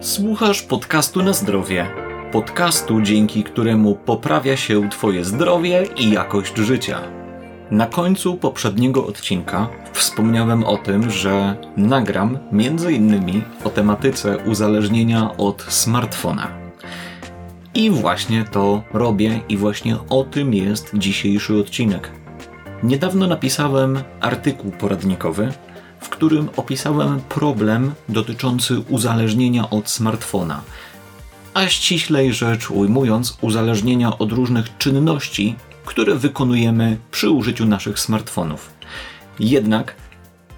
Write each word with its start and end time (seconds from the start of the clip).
Słuchasz 0.00 0.62
podcastu 0.62 1.22
na 1.22 1.32
zdrowie. 1.32 1.86
Podcastu, 2.32 3.00
dzięki 3.00 3.44
któremu 3.44 3.94
poprawia 3.94 4.56
się 4.56 4.90
Twoje 4.90 5.24
zdrowie 5.24 5.84
i 5.96 6.10
jakość 6.10 6.56
życia. 6.56 7.00
Na 7.70 7.86
końcu 7.86 8.36
poprzedniego 8.36 9.06
odcinka 9.06 9.68
wspomniałem 9.92 10.64
o 10.64 10.76
tym, 10.76 11.10
że 11.10 11.56
nagram 11.76 12.38
innymi 12.90 13.42
o 13.64 13.70
tematyce 13.70 14.38
uzależnienia 14.38 15.36
od 15.36 15.62
smartfona. 15.62 16.48
I 17.74 17.90
właśnie 17.90 18.44
to 18.44 18.82
robię 18.92 19.40
i 19.48 19.56
właśnie 19.56 19.96
o 20.08 20.24
tym 20.24 20.54
jest 20.54 20.90
dzisiejszy 20.94 21.56
odcinek. 21.56 22.10
Niedawno 22.82 23.26
napisałem 23.26 24.02
artykuł 24.20 24.70
poradnikowy, 24.70 25.52
w 26.00 26.08
którym 26.08 26.48
opisałem 26.56 27.20
problem 27.20 27.92
dotyczący 28.08 28.78
uzależnienia 28.78 29.70
od 29.70 29.90
smartfona, 29.90 30.60
a 31.54 31.68
ściślej 31.68 32.32
rzecz 32.32 32.70
ujmując, 32.70 33.38
uzależnienia 33.40 34.18
od 34.18 34.32
różnych 34.32 34.78
czynności, 34.78 35.56
które 35.84 36.14
wykonujemy 36.14 36.98
przy 37.10 37.30
użyciu 37.30 37.66
naszych 37.66 37.98
smartfonów. 37.98 38.70
Jednak 39.40 39.94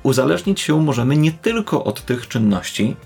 uzależnić 0.02 0.60
się 0.60 0.80
możemy 0.80 1.16
nie 1.16 1.32
tylko 1.32 1.84
od 1.84 2.04
tych 2.04 2.28
czynności, 2.28 2.96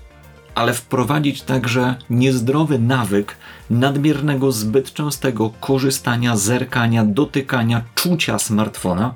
ale 0.55 0.73
wprowadzić 0.73 1.41
także 1.41 1.95
niezdrowy 2.09 2.79
nawyk 2.79 3.37
nadmiernego, 3.69 4.51
zbyt 4.51 4.93
częstego 4.93 5.49
korzystania, 5.59 6.37
zerkania, 6.37 7.05
dotykania, 7.05 7.83
czucia 7.95 8.39
smartfona. 8.39 9.15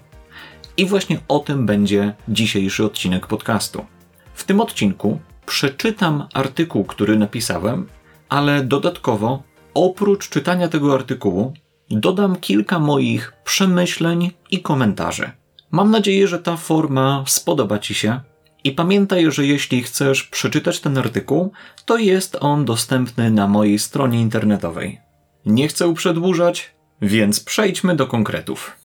I 0.77 0.85
właśnie 0.85 1.19
o 1.27 1.39
tym 1.39 1.65
będzie 1.65 2.13
dzisiejszy 2.27 2.85
odcinek 2.85 3.27
podcastu. 3.27 3.85
W 4.33 4.43
tym 4.43 4.61
odcinku 4.61 5.19
przeczytam 5.45 6.27
artykuł, 6.33 6.83
który 6.83 7.17
napisałem, 7.17 7.87
ale 8.29 8.63
dodatkowo, 8.63 9.43
oprócz 9.73 10.29
czytania 10.29 10.67
tego 10.67 10.93
artykułu, 10.93 11.53
dodam 11.89 12.35
kilka 12.35 12.79
moich 12.79 13.33
przemyśleń 13.43 14.31
i 14.51 14.61
komentarzy. 14.61 15.31
Mam 15.71 15.91
nadzieję, 15.91 16.27
że 16.27 16.39
ta 16.39 16.57
forma 16.57 17.23
spodoba 17.27 17.79
Ci 17.79 17.93
się. 17.93 18.19
I 18.63 18.71
pamiętaj, 18.71 19.31
że 19.31 19.45
jeśli 19.45 19.83
chcesz 19.83 20.23
przeczytać 20.23 20.79
ten 20.79 20.97
artykuł, 20.97 21.51
to 21.85 21.97
jest 21.97 22.37
on 22.39 22.65
dostępny 22.65 23.31
na 23.31 23.47
mojej 23.47 23.79
stronie 23.79 24.21
internetowej. 24.21 24.99
Nie 25.45 25.67
chcę 25.67 25.93
przedłużać, 25.93 26.75
więc 27.01 27.39
przejdźmy 27.39 27.95
do 27.95 28.07
konkretów. 28.07 28.77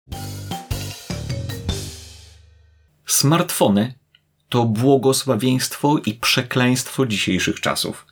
Smartfony 3.06 3.94
to 4.48 4.64
błogosławieństwo 4.64 5.98
i 6.06 6.14
przekleństwo 6.14 7.06
dzisiejszych 7.06 7.60
czasów. 7.60 8.06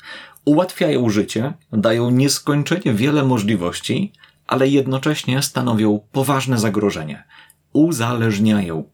Ułatwiają 0.45 1.11
życie, 1.11 1.53
dają 1.73 2.11
nieskończenie 2.11 2.93
wiele 2.95 3.25
możliwości, 3.25 4.12
ale 4.47 4.69
jednocześnie 4.69 5.43
stanowią 5.43 6.01
poważne 6.12 6.59
zagrożenie. 6.59 7.25
Uzależniają. 7.73 8.84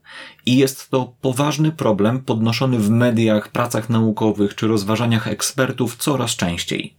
I 0.45 0.57
jest 0.57 0.89
to 0.89 1.13
poważny 1.21 1.71
problem 1.71 2.19
podnoszony 2.19 2.79
w 2.79 2.89
mediach, 2.89 3.51
pracach 3.51 3.89
naukowych 3.89 4.55
czy 4.55 4.67
rozważaniach 4.67 5.27
ekspertów 5.27 5.95
coraz 5.95 6.35
częściej. 6.35 6.93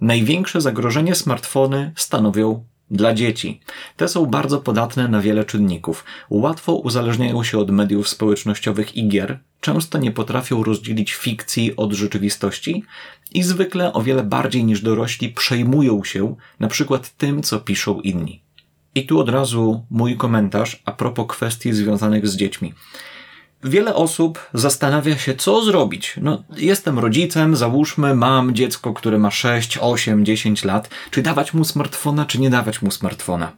Największe 0.00 0.60
zagrożenie 0.60 1.14
smartfony 1.14 1.92
stanowią 1.96 2.64
dla 2.92 3.14
dzieci. 3.14 3.60
Te 3.96 4.08
są 4.08 4.26
bardzo 4.26 4.58
podatne 4.60 5.08
na 5.08 5.20
wiele 5.20 5.44
czynników. 5.44 6.04
Łatwo 6.30 6.74
uzależniają 6.74 7.44
się 7.44 7.58
od 7.58 7.70
mediów 7.70 8.08
społecznościowych 8.08 8.96
i 8.96 9.08
gier, 9.08 9.38
często 9.60 9.98
nie 9.98 10.10
potrafią 10.10 10.64
rozdzielić 10.64 11.14
fikcji 11.14 11.76
od 11.76 11.92
rzeczywistości 11.92 12.84
i 13.34 13.42
zwykle 13.42 13.92
o 13.92 14.02
wiele 14.02 14.22
bardziej 14.22 14.64
niż 14.64 14.80
dorośli 14.80 15.28
przejmują 15.28 16.04
się 16.04 16.36
na 16.60 16.68
przykład 16.68 17.16
tym, 17.16 17.42
co 17.42 17.60
piszą 17.60 18.00
inni. 18.00 18.42
I 18.94 19.06
tu 19.06 19.20
od 19.20 19.28
razu 19.28 19.86
mój 19.90 20.16
komentarz 20.16 20.82
a 20.84 20.92
propos 20.92 21.26
kwestii 21.28 21.72
związanych 21.72 22.28
z 22.28 22.36
dziećmi. 22.36 22.74
Wiele 23.64 23.94
osób 23.94 24.50
zastanawia 24.54 25.18
się, 25.18 25.34
co 25.34 25.64
zrobić. 25.64 26.14
No, 26.22 26.42
jestem 26.56 26.98
rodzicem, 26.98 27.56
załóżmy, 27.56 28.14
mam 28.14 28.54
dziecko, 28.54 28.92
które 28.92 29.18
ma 29.18 29.30
6, 29.30 29.78
8, 29.80 30.24
10 30.24 30.64
lat. 30.64 30.90
Czy 31.10 31.22
dawać 31.22 31.54
mu 31.54 31.64
smartfona, 31.64 32.26
czy 32.26 32.40
nie 32.40 32.50
dawać 32.50 32.82
mu 32.82 32.90
smartfona? 32.90 33.52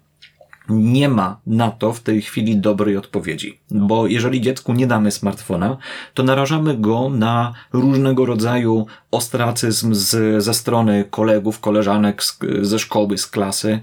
Nie 0.69 1.09
ma 1.09 1.41
na 1.47 1.71
to 1.71 1.93
w 1.93 2.01
tej 2.01 2.23
chwili 2.23 2.57
dobrej 2.57 2.97
odpowiedzi, 2.97 3.61
bo 3.71 4.07
jeżeli 4.07 4.41
dziecku 4.41 4.73
nie 4.73 4.87
damy 4.87 5.11
smartfona, 5.11 5.77
to 6.15 6.23
narażamy 6.23 6.79
go 6.79 7.11
na 7.11 7.53
różnego 7.73 8.27
rodzaju 8.27 8.87
ostracyzm 9.11 9.95
z, 9.95 10.45
ze 10.45 10.55
strony 10.55 11.05
kolegów, 11.11 11.61
koleżanek 11.61 12.23
z, 12.23 12.39
ze 12.63 12.79
szkoły, 12.79 13.19
z 13.19 13.27
klasy 13.27 13.81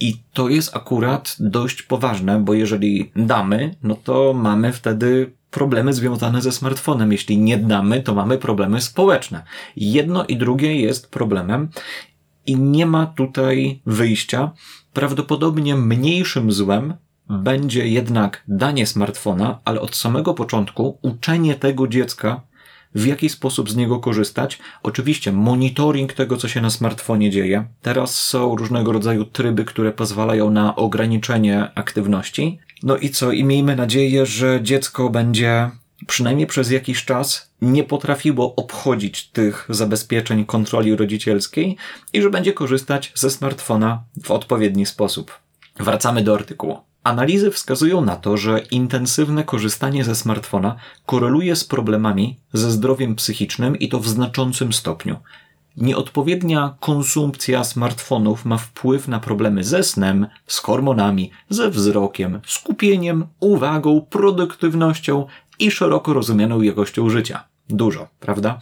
i 0.00 0.16
to 0.32 0.48
jest 0.48 0.76
akurat 0.76 1.36
dość 1.40 1.82
poważne, 1.82 2.40
bo 2.40 2.54
jeżeli 2.54 3.12
damy, 3.16 3.74
no 3.82 3.94
to 3.94 4.32
mamy 4.34 4.72
wtedy 4.72 5.32
problemy 5.50 5.92
związane 5.92 6.42
ze 6.42 6.52
smartfonem. 6.52 7.12
Jeśli 7.12 7.38
nie 7.38 7.58
damy, 7.58 8.02
to 8.02 8.14
mamy 8.14 8.38
problemy 8.38 8.80
społeczne. 8.80 9.42
Jedno 9.76 10.24
i 10.24 10.36
drugie 10.36 10.80
jest 10.80 11.10
problemem 11.10 11.68
i 12.46 12.56
nie 12.56 12.86
ma 12.86 13.06
tutaj 13.06 13.80
wyjścia. 13.86 14.50
Prawdopodobnie 14.92 15.76
mniejszym 15.76 16.52
złem 16.52 16.94
będzie 17.28 17.88
jednak 17.88 18.42
danie 18.48 18.86
smartfona, 18.86 19.58
ale 19.64 19.80
od 19.80 19.96
samego 19.96 20.34
początku 20.34 20.98
uczenie 21.02 21.54
tego 21.54 21.88
dziecka, 21.88 22.40
w 22.94 23.06
jaki 23.06 23.28
sposób 23.28 23.70
z 23.70 23.76
niego 23.76 23.98
korzystać. 23.98 24.58
Oczywiście 24.82 25.32
monitoring 25.32 26.12
tego, 26.12 26.36
co 26.36 26.48
się 26.48 26.60
na 26.60 26.70
smartfonie 26.70 27.30
dzieje. 27.30 27.64
Teraz 27.82 28.18
są 28.18 28.56
różnego 28.56 28.92
rodzaju 28.92 29.24
tryby, 29.24 29.64
które 29.64 29.92
pozwalają 29.92 30.50
na 30.50 30.76
ograniczenie 30.76 31.70
aktywności. 31.74 32.58
No 32.82 32.96
i 32.96 33.10
co? 33.10 33.32
I 33.32 33.44
miejmy 33.44 33.76
nadzieję, 33.76 34.26
że 34.26 34.60
dziecko 34.62 35.10
będzie 35.10 35.70
przynajmniej 36.06 36.46
przez 36.46 36.70
jakiś 36.70 37.04
czas 37.04 37.50
nie 37.62 37.84
potrafiło 37.84 38.56
obchodzić 38.56 39.28
tych 39.28 39.66
zabezpieczeń 39.68 40.44
kontroli 40.44 40.96
rodzicielskiej 40.96 41.76
i 42.12 42.22
że 42.22 42.30
będzie 42.30 42.52
korzystać 42.52 43.12
ze 43.14 43.30
smartfona 43.30 44.02
w 44.22 44.30
odpowiedni 44.30 44.86
sposób. 44.86 45.32
Wracamy 45.76 46.22
do 46.22 46.34
artykułu. 46.34 46.78
Analizy 47.04 47.50
wskazują 47.50 48.00
na 48.00 48.16
to, 48.16 48.36
że 48.36 48.58
intensywne 48.58 49.44
korzystanie 49.44 50.04
ze 50.04 50.14
smartfona 50.14 50.76
koreluje 51.06 51.56
z 51.56 51.64
problemami 51.64 52.40
ze 52.52 52.70
zdrowiem 52.70 53.14
psychicznym 53.14 53.78
i 53.78 53.88
to 53.88 54.00
w 54.00 54.08
znaczącym 54.08 54.72
stopniu. 54.72 55.16
Nieodpowiednia 55.76 56.76
konsumpcja 56.80 57.64
smartfonów 57.64 58.44
ma 58.44 58.58
wpływ 58.58 59.08
na 59.08 59.20
problemy 59.20 59.64
ze 59.64 59.82
snem, 59.82 60.26
z 60.46 60.58
hormonami, 60.58 61.30
ze 61.48 61.70
wzrokiem, 61.70 62.40
skupieniem, 62.46 63.26
uwagą, 63.40 64.00
produktywnością 64.10 65.26
i 65.58 65.70
szeroko 65.70 66.12
rozumianą 66.12 66.62
jakością 66.62 67.10
życia. 67.10 67.44
Dużo, 67.68 68.08
prawda? 68.20 68.60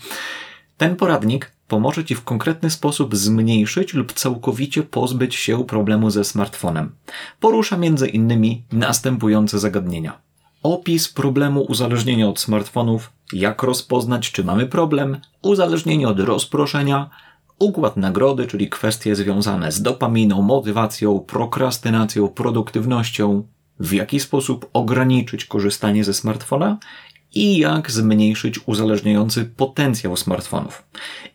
Ten 0.77 0.97
poradnik 0.97 1.53
pomoże 1.73 2.05
Ci 2.05 2.15
w 2.15 2.25
konkretny 2.25 2.71
sposób 2.71 3.17
zmniejszyć 3.17 3.95
lub 3.95 4.13
całkowicie 4.13 4.83
pozbyć 4.83 5.35
się 5.35 5.65
problemu 5.65 6.11
ze 6.11 6.25
smartfonem. 6.25 6.93
Porusza 7.41 7.77
między 7.77 8.09
innymi 8.09 8.63
następujące 8.73 9.59
zagadnienia. 9.59 10.19
Opis 10.63 11.09
problemu 11.09 11.61
uzależnienia 11.61 12.29
od 12.29 12.41
smartfonów, 12.41 13.13
jak 13.33 13.63
rozpoznać, 13.63 14.33
czy 14.33 14.45
mamy 14.45 14.67
problem, 14.67 15.21
uzależnienie 15.43 16.09
od 16.09 16.21
rozproszenia, 16.21 17.11
układ 17.59 17.97
nagrody, 17.97 18.47
czyli 18.47 18.69
kwestie 18.69 19.17
związane 19.17 19.73
z 19.73 19.83
dopaminą, 19.83 20.43
motywacją, 20.43 21.21
prokrastynacją, 21.21 22.29
produktywnością, 22.29 23.43
w 23.81 23.93
jaki 23.93 24.21
sposób 24.21 24.71
ograniczyć 24.73 25.45
korzystanie 25.45 26.05
ze 26.05 26.15
smartfona 26.15 26.79
i 27.35 27.59
jak 27.59 27.91
zmniejszyć 27.91 28.61
uzależniający 28.67 29.45
potencjał 29.45 30.17
smartfonów. 30.17 30.83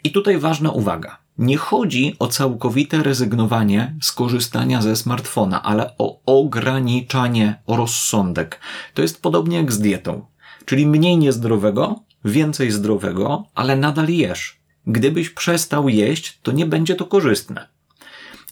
I 0.03 0.11
tutaj 0.11 0.37
ważna 0.37 0.71
uwaga. 0.71 1.17
Nie 1.37 1.57
chodzi 1.57 2.15
o 2.19 2.27
całkowite 2.27 3.03
rezygnowanie 3.03 3.95
z 4.01 4.11
korzystania 4.11 4.81
ze 4.81 4.95
smartfona, 4.95 5.63
ale 5.63 5.97
o 5.97 6.19
ograniczanie, 6.25 7.55
rozsądek. 7.67 8.59
To 8.93 9.01
jest 9.01 9.21
podobnie 9.21 9.57
jak 9.57 9.71
z 9.71 9.79
dietą. 9.79 10.25
Czyli 10.65 10.87
mniej 10.87 11.17
niezdrowego, 11.17 11.99
więcej 12.25 12.71
zdrowego, 12.71 13.45
ale 13.55 13.75
nadal 13.75 14.07
jesz. 14.09 14.59
Gdybyś 14.87 15.29
przestał 15.29 15.89
jeść, 15.89 16.39
to 16.43 16.51
nie 16.51 16.65
będzie 16.65 16.95
to 16.95 17.05
korzystne. 17.05 17.67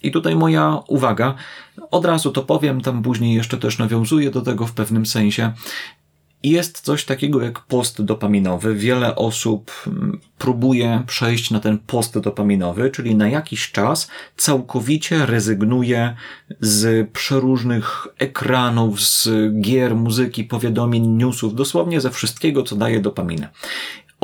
I 0.04 0.12
tutaj 0.12 0.36
moja 0.36 0.80
uwaga, 0.88 1.36
od 1.92 2.06
razu 2.06 2.32
to 2.32 2.44
powiem, 2.44 2.82
tam 2.82 3.04
później 3.04 3.36
jeszcze 3.36 3.58
też 3.58 3.78
nawiązuję 3.78 4.32
do 4.32 4.42
tego 4.42 4.68
w 4.68 4.74
pewnym 4.74 5.06
sensie. 5.06 5.54
Jest 6.46 6.82
coś 6.82 7.06
takiego 7.06 7.42
jak 7.42 7.60
post 7.60 8.02
dopaminowy. 8.02 8.76
Wiele 8.76 9.16
osób 9.16 9.72
mm, 9.88 10.20
próbuje 10.38 11.04
przejść 11.08 11.52
na 11.52 11.60
ten 11.60 11.78
post 11.78 12.20
dopaminowy, 12.20 12.92
czyli 12.92 13.16
na 13.16 13.30
jakiś 13.30 13.72
czas 13.72 14.08
całkowicie 14.38 15.26
rezygnuje 15.26 16.16
z 16.60 17.10
przeróżnych 17.12 18.08
ekranów, 18.20 19.02
z 19.02 19.30
gier, 19.62 19.96
muzyki, 19.96 20.44
powiadomień, 20.44 21.08
newsów, 21.08 21.56
dosłownie 21.56 22.02
ze 22.02 22.12
wszystkiego, 22.12 22.64
co 22.64 22.76
daje 22.76 23.00
dopaminę 23.00 23.50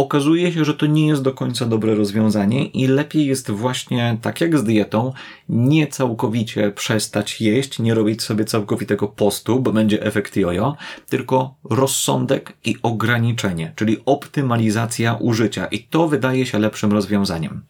okazuje 0.01 0.53
się, 0.53 0.65
że 0.65 0.73
to 0.73 0.85
nie 0.85 1.07
jest 1.07 1.21
do 1.21 1.33
końca 1.33 1.65
dobre 1.65 1.95
rozwiązanie 1.95 2.65
i 2.65 2.87
lepiej 2.87 3.25
jest 3.25 3.51
właśnie, 3.51 4.17
tak 4.21 4.41
jak 4.41 4.57
z 4.57 4.63
dietą, 4.63 5.13
nie 5.49 5.87
całkowicie 5.87 6.71
przestać 6.71 7.41
jeść, 7.41 7.79
nie 7.79 7.93
robić 7.93 8.21
sobie 8.21 8.45
całkowitego 8.45 9.07
postu, 9.07 9.59
bo 9.59 9.71
będzie 9.71 10.03
efekt 10.03 10.35
jojo, 10.35 10.75
tylko 11.09 11.55
rozsądek 11.63 12.53
i 12.65 12.75
ograniczenie, 12.83 13.73
czyli 13.75 13.97
optymalizacja 14.05 15.13
użycia 15.13 15.65
i 15.65 15.83
to 15.83 16.07
wydaje 16.07 16.45
się 16.45 16.59
lepszym 16.59 16.91
rozwiązaniem. 16.91 17.61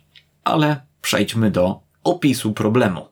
Ale 0.44 0.82
przejdźmy 1.02 1.52
do 1.52 1.80
opisu 2.04 2.54
problemu. 2.54 3.08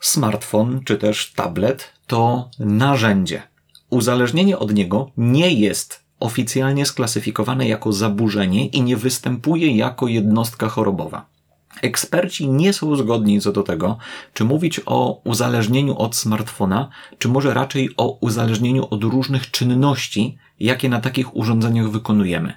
Smartfon 0.00 0.80
czy 0.84 0.96
też 0.96 1.32
tablet 1.32 1.92
to 2.06 2.50
narzędzie 2.58 3.42
uzależnienie 3.90 4.58
od 4.58 4.74
niego 4.74 5.10
nie 5.16 5.52
jest 5.54 6.07
oficjalnie 6.20 6.86
sklasyfikowane 6.86 7.68
jako 7.68 7.92
zaburzenie 7.92 8.66
i 8.66 8.82
nie 8.82 8.96
występuje 8.96 9.76
jako 9.76 10.08
jednostka 10.08 10.68
chorobowa. 10.68 11.26
Eksperci 11.82 12.48
nie 12.48 12.72
są 12.72 12.96
zgodni 12.96 13.40
co 13.40 13.52
do 13.52 13.62
tego, 13.62 13.98
czy 14.34 14.44
mówić 14.44 14.80
o 14.86 15.20
uzależnieniu 15.24 15.98
od 15.98 16.16
smartfona, 16.16 16.88
czy 17.18 17.28
może 17.28 17.54
raczej 17.54 17.90
o 17.96 18.18
uzależnieniu 18.20 18.86
od 18.90 19.04
różnych 19.04 19.50
czynności, 19.50 20.38
jakie 20.60 20.88
na 20.88 21.00
takich 21.00 21.36
urządzeniach 21.36 21.90
wykonujemy. 21.90 22.52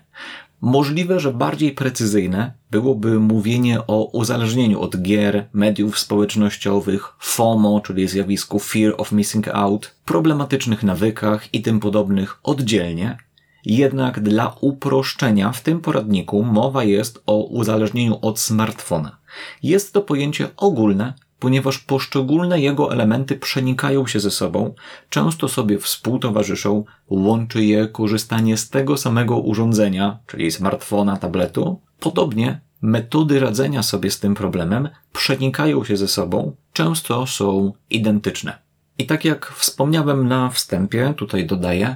Możliwe, 0.62 1.20
że 1.20 1.34
bardziej 1.34 1.72
precyzyjne 1.72 2.54
byłoby 2.72 3.20
mówienie 3.20 3.88
o 3.88 4.04
uzależnieniu 4.04 4.82
od 4.82 5.02
gier, 5.02 5.50
mediów 5.54 6.00
społecznościowych, 6.00 7.14
FOMO, 7.20 7.80
czyli 7.80 8.08
zjawisku 8.08 8.60
Fear 8.60 8.94
of 8.98 9.12
Missing 9.12 9.48
Out, 9.48 9.96
problematycznych 10.06 10.84
nawykach 10.84 11.54
i 11.54 11.62
tym 11.62 11.80
podobnych 11.80 12.40
oddzielnie. 12.44 13.18
Jednak 13.66 14.20
dla 14.20 14.56
uproszczenia 14.62 15.52
w 15.52 15.62
tym 15.62 15.80
poradniku 15.80 16.44
mowa 16.44 16.84
jest 16.84 17.24
o 17.26 17.44
uzależnieniu 17.44 18.20
od 18.22 18.40
smartfona. 18.40 19.18
Jest 19.64 19.94
to 19.94 20.02
pojęcie 20.02 20.50
ogólne, 20.58 21.14
ponieważ 21.40 21.80
poszczególne 21.80 22.60
jego 22.60 22.92
elementy 22.94 23.36
przenikają 23.36 24.08
się 24.08 24.20
ze 24.20 24.32
sobą, 24.32 24.74
często 25.10 25.48
sobie 25.48 25.80
współtowarzyszą, 25.80 26.84
łączy 27.10 27.64
je 27.64 27.88
korzystanie 27.88 28.58
z 28.58 28.70
tego 28.70 28.98
samego 28.98 29.40
urządzenia, 29.40 30.20
czyli 30.28 30.52
smartfona, 30.52 31.18
tabletu. 31.18 31.80
Podobnie 32.00 32.62
metody 32.82 33.40
radzenia 33.40 33.84
sobie 33.84 34.12
z 34.12 34.20
tym 34.20 34.36
problemem 34.36 34.90
przenikają 35.14 35.84
się 35.84 35.98
ze 35.98 36.08
sobą, 36.08 36.56
często 36.74 37.28
są 37.28 37.74
identyczne. 37.90 38.58
I 38.98 39.06
tak 39.06 39.26
jak 39.26 39.52
wspomniałem 39.52 40.28
na 40.28 40.50
wstępie, 40.50 41.14
tutaj 41.18 41.46
dodaję, 41.46 41.96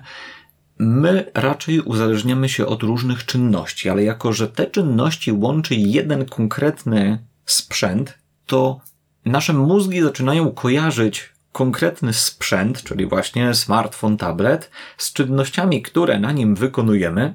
my 0.79 1.31
raczej 1.33 1.81
uzależniamy 1.81 2.49
się 2.49 2.65
od 2.65 2.83
różnych 2.83 3.25
czynności, 3.25 3.89
ale 3.89 4.03
jako, 4.03 4.33
że 4.33 4.47
te 4.47 4.67
czynności 4.67 5.31
łączy 5.31 5.75
jeden 5.75 6.25
konkretny 6.25 7.25
sprzęt, 7.45 8.17
to 8.45 8.79
nasze 9.25 9.53
mózgi 9.53 10.01
zaczynają 10.01 10.51
kojarzyć 10.51 11.35
konkretny 11.51 12.13
sprzęt, 12.13 12.83
czyli 12.83 13.05
właśnie 13.05 13.53
smartfon, 13.53 14.17
tablet, 14.17 14.71
z 14.97 15.13
czynnościami, 15.13 15.81
które 15.81 16.19
na 16.19 16.31
nim 16.31 16.55
wykonujemy. 16.55 17.33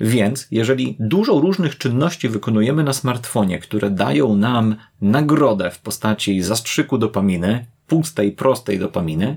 Więc 0.00 0.46
jeżeli 0.50 0.96
dużo 1.00 1.40
różnych 1.40 1.78
czynności 1.78 2.28
wykonujemy 2.28 2.84
na 2.84 2.92
smartfonie, 2.92 3.58
które 3.58 3.90
dają 3.90 4.36
nam 4.36 4.76
nagrodę 5.00 5.70
w 5.70 5.78
postaci 5.78 6.42
zastrzyku 6.42 6.98
dopaminy, 6.98 7.66
pustej, 7.86 8.32
prostej 8.32 8.78
dopaminy, 8.78 9.36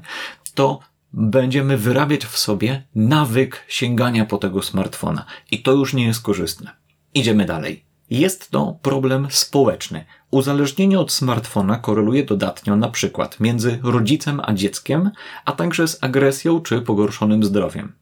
to 0.56 0.80
będziemy 1.18 1.78
wyrabiać 1.78 2.26
w 2.26 2.38
sobie 2.38 2.84
nawyk 2.96 3.66
sięgania 3.68 4.26
po 4.26 4.38
tego 4.38 4.62
smartfona. 4.62 5.26
I 5.52 5.64
to 5.64 5.72
już 5.72 5.94
nie 5.94 6.06
jest 6.06 6.22
korzystne. 6.22 6.72
Idziemy 7.14 7.46
dalej. 7.46 7.86
Jest 8.10 8.52
to 8.52 8.80
problem 8.82 9.28
społeczny. 9.30 10.06
Uzależnienie 10.32 11.00
od 11.00 11.12
smartfona 11.12 11.78
koreluje 11.78 12.24
dodatnio 12.24 12.76
na 12.76 12.90
przykład 12.90 13.40
między 13.40 13.80
rodzicem 13.84 14.42
a 14.44 14.54
dzieckiem, 14.54 15.12
a 15.46 15.52
także 15.52 15.88
z 15.88 16.04
agresją 16.04 16.62
czy 16.62 16.82
pogorszonym 16.82 17.44
zdrowiem. 17.44 17.94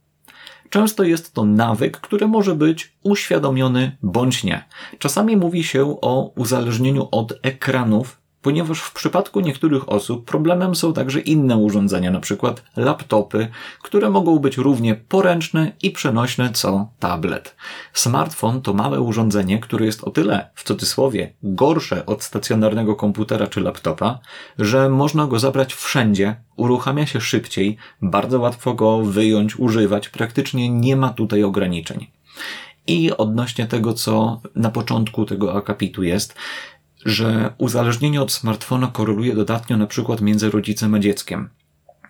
Często 0.69 1.03
jest 1.03 1.33
to 1.33 1.45
nawyk, 1.45 1.97
który 1.97 2.27
może 2.27 2.55
być 2.55 2.93
uświadomiony 3.03 3.97
bądź 4.03 4.43
nie. 4.43 4.65
Czasami 4.99 5.37
mówi 5.37 5.63
się 5.63 5.97
o 6.01 6.31
uzależnieniu 6.35 7.07
od 7.11 7.33
ekranów 7.41 8.24
ponieważ 8.45 8.79
w 8.79 8.93
przypadku 8.93 9.39
niektórych 9.39 9.89
osób 9.89 10.25
problemem 10.25 10.75
są 10.75 10.93
także 10.93 11.19
inne 11.19 11.57
urządzenia, 11.57 12.09
np. 12.09 12.53
laptopy, 12.75 13.47
które 13.81 14.09
mogą 14.09 14.39
być 14.39 14.57
równie 14.57 14.95
poręczne 14.95 15.71
i 15.81 15.91
przenośne 15.91 16.49
co 16.53 16.89
tablet. 16.99 17.55
Smartfon 17.93 18.61
to 18.61 18.73
małe 18.73 19.01
urządzenie, 19.01 19.59
które 19.59 19.85
jest 19.85 20.03
o 20.03 20.11
tyle, 20.11 20.49
w 20.55 20.63
cudzysłowie, 20.63 21.33
gorsze 21.43 22.05
od 22.05 22.23
stacjonarnego 22.23 22.95
komputera 22.95 23.47
czy 23.47 23.61
laptopa, 23.61 24.19
że 24.59 24.89
można 24.89 25.27
go 25.27 25.39
zabrać 25.39 25.73
wszędzie, 25.73 26.35
uruchamia 26.55 27.05
się 27.05 27.21
szybciej, 27.21 27.77
bardzo 28.01 28.39
łatwo 28.39 28.73
go 28.73 29.01
wyjąć, 29.01 29.59
używać, 29.59 30.09
praktycznie 30.09 30.69
nie 30.69 30.95
ma 30.95 31.09
tutaj 31.09 31.43
ograniczeń. 31.43 32.07
I 32.87 33.11
odnośnie 33.17 33.65
tego, 33.65 33.93
co 33.93 34.41
na 34.55 34.69
początku 34.69 35.25
tego 35.25 35.53
akapitu 35.55 36.03
jest, 36.03 36.35
że 37.05 37.53
uzależnienie 37.57 38.21
od 38.21 38.31
smartfona 38.31 38.87
koreluje 38.87 39.35
dodatnio 39.35 39.77
na 39.77 39.87
przykład 39.87 40.21
między 40.21 40.51
rodzicem 40.51 40.93
a 40.93 40.99
dzieckiem. 40.99 41.49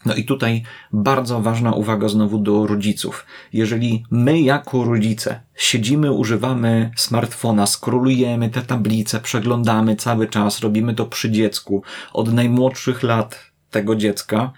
No 0.05 0.15
i 0.15 0.23
tutaj 0.23 0.63
bardzo 0.93 1.41
ważna 1.41 1.73
uwaga 1.73 2.09
znowu 2.09 2.37
do 2.37 2.67
rodziców. 2.67 3.25
Jeżeli 3.53 4.03
my 4.11 4.41
jako 4.41 4.83
rodzice 4.83 5.41
siedzimy, 5.55 6.11
używamy 6.11 6.91
smartfona, 6.95 7.65
skrolujemy 7.65 8.49
te 8.49 8.61
tablice, 8.61 9.19
przeglądamy 9.19 9.95
cały 9.95 10.27
czas, 10.27 10.59
robimy 10.59 10.95
to 10.95 11.05
przy 11.05 11.31
dziecku 11.31 11.83
od 12.13 12.33
najmłodszych 12.33 13.03
lat 13.03 13.51
tego 13.71 13.95
dziecka, 13.95 14.51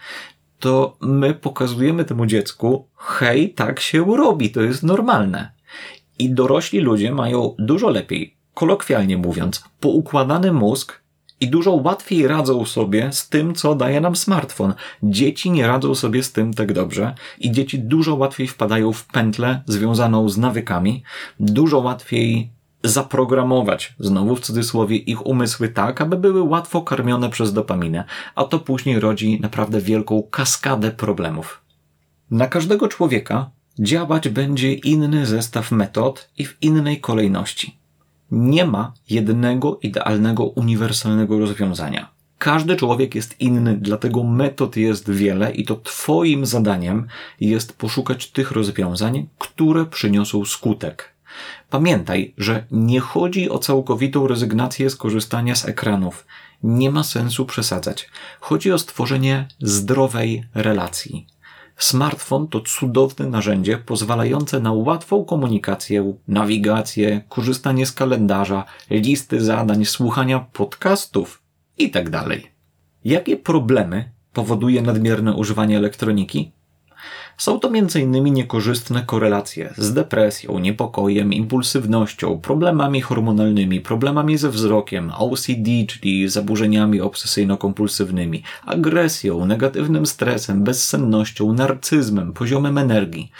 to 0.59 0.97
my 1.01 1.33
pokazujemy 1.33 2.05
temu 2.05 2.25
dziecku, 2.25 2.87
hej, 2.95 3.53
tak 3.53 3.79
się 3.79 4.17
robi, 4.17 4.49
to 4.49 4.61
jest 4.61 4.83
normalne. 4.83 5.51
I 6.19 6.29
dorośli 6.29 6.79
ludzie 6.79 7.11
mają 7.11 7.55
dużo 7.59 7.89
lepiej 7.89 8.36
kolokwialnie 8.57 9.17
mówiąc, 9.17 9.63
poukładany 9.79 10.53
mózg 10.53 11.01
i 11.39 11.49
dużo 11.49 11.71
łatwiej 11.71 12.27
radzą 12.27 12.65
sobie 12.65 13.11
z 13.11 13.29
tym, 13.29 13.55
co 13.55 13.75
daje 13.75 14.01
nam 14.01 14.15
smartfon. 14.15 14.73
Dzieci 15.03 15.51
nie 15.51 15.67
radzą 15.67 15.95
sobie 15.95 16.23
z 16.23 16.31
tym 16.31 16.53
tak 16.53 16.73
dobrze 16.73 17.15
i 17.39 17.51
dzieci 17.51 17.79
dużo 17.79 18.15
łatwiej 18.15 18.47
wpadają 18.47 18.93
w 18.93 19.05
pętlę 19.05 19.63
związaną 19.65 20.29
z 20.29 20.37
nawykami, 20.37 21.03
dużo 21.39 21.79
łatwiej 21.79 22.49
zaprogramować, 22.83 23.95
znowu 23.99 24.35
w 24.35 24.39
cudzysłowie, 24.39 24.95
ich 24.95 25.25
umysły 25.25 25.69
tak, 25.69 26.01
aby 26.01 26.17
były 26.17 26.41
łatwo 26.41 26.81
karmione 26.81 27.29
przez 27.29 27.53
dopaminę, 27.53 28.03
a 28.35 28.43
to 28.43 28.59
później 28.59 28.99
rodzi 28.99 29.39
naprawdę 29.41 29.81
wielką 29.81 30.23
kaskadę 30.31 30.91
problemów. 30.91 31.61
Na 32.31 32.47
każdego 32.47 32.87
człowieka 32.87 33.49
działać 33.79 34.29
będzie 34.29 34.73
inny 34.73 35.25
zestaw 35.25 35.71
metod 35.71 36.29
i 36.37 36.45
w 36.45 36.57
innej 36.61 37.01
kolejności. 37.01 37.76
Nie 38.31 38.65
ma 38.65 38.93
jednego 39.09 39.79
idealnego, 39.83 40.43
uniwersalnego 40.43 41.39
rozwiązania. 41.39 42.17
Każdy 42.37 42.75
człowiek 42.75 43.15
jest 43.15 43.41
inny, 43.41 43.77
dlatego 43.77 44.23
metod 44.23 44.75
jest 44.77 45.11
wiele 45.11 45.51
i 45.51 45.65
to 45.65 45.75
Twoim 45.75 46.45
zadaniem 46.45 47.07
jest 47.39 47.77
poszukać 47.77 48.31
tych 48.31 48.51
rozwiązań, 48.51 49.27
które 49.37 49.85
przyniosą 49.85 50.45
skutek. 50.45 51.13
Pamiętaj, 51.69 52.33
że 52.37 52.65
nie 52.71 52.99
chodzi 52.99 53.49
o 53.49 53.59
całkowitą 53.59 54.27
rezygnację 54.27 54.89
z 54.89 54.95
korzystania 54.95 55.55
z 55.55 55.67
ekranów. 55.67 56.25
Nie 56.63 56.91
ma 56.91 57.03
sensu 57.03 57.45
przesadzać. 57.45 58.09
Chodzi 58.39 58.71
o 58.71 58.79
stworzenie 58.79 59.47
zdrowej 59.59 60.43
relacji. 60.53 61.27
Smartfon 61.77 62.47
to 62.47 62.61
cudowne 62.61 63.27
narzędzie 63.27 63.77
pozwalające 63.77 64.59
na 64.59 64.73
łatwą 64.73 65.25
komunikację, 65.25 66.13
nawigację, 66.27 67.21
korzystanie 67.29 67.85
z 67.85 67.91
kalendarza, 67.91 68.65
listy 68.89 69.41
zadań, 69.41 69.85
słuchania 69.85 70.39
podcastów 70.39 71.41
itd. 71.77 72.11
Tak 72.11 72.27
Jakie 73.05 73.37
problemy 73.37 74.11
powoduje 74.33 74.81
nadmierne 74.81 75.33
używanie 75.33 75.77
elektroniki? 75.77 76.51
Są 77.37 77.59
to 77.59 77.67
m.in. 77.67 78.33
niekorzystne 78.33 79.03
korelacje 79.05 79.73
z 79.77 79.93
depresją, 79.93 80.59
niepokojem, 80.59 81.33
impulsywnością, 81.33 82.39
problemami 82.39 83.01
hormonalnymi, 83.01 83.81
problemami 83.81 84.37
ze 84.37 84.49
wzrokiem, 84.49 85.11
OCD, 85.17 85.69
czyli 85.87 86.29
zaburzeniami 86.29 87.01
obsesyjno-kompulsywnymi, 87.01 88.41
agresją, 88.65 89.45
negatywnym 89.45 90.05
stresem, 90.05 90.63
bezsennością, 90.63 91.53
narcyzmem, 91.53 92.33
poziomem 92.33 92.77
energii. 92.77 93.31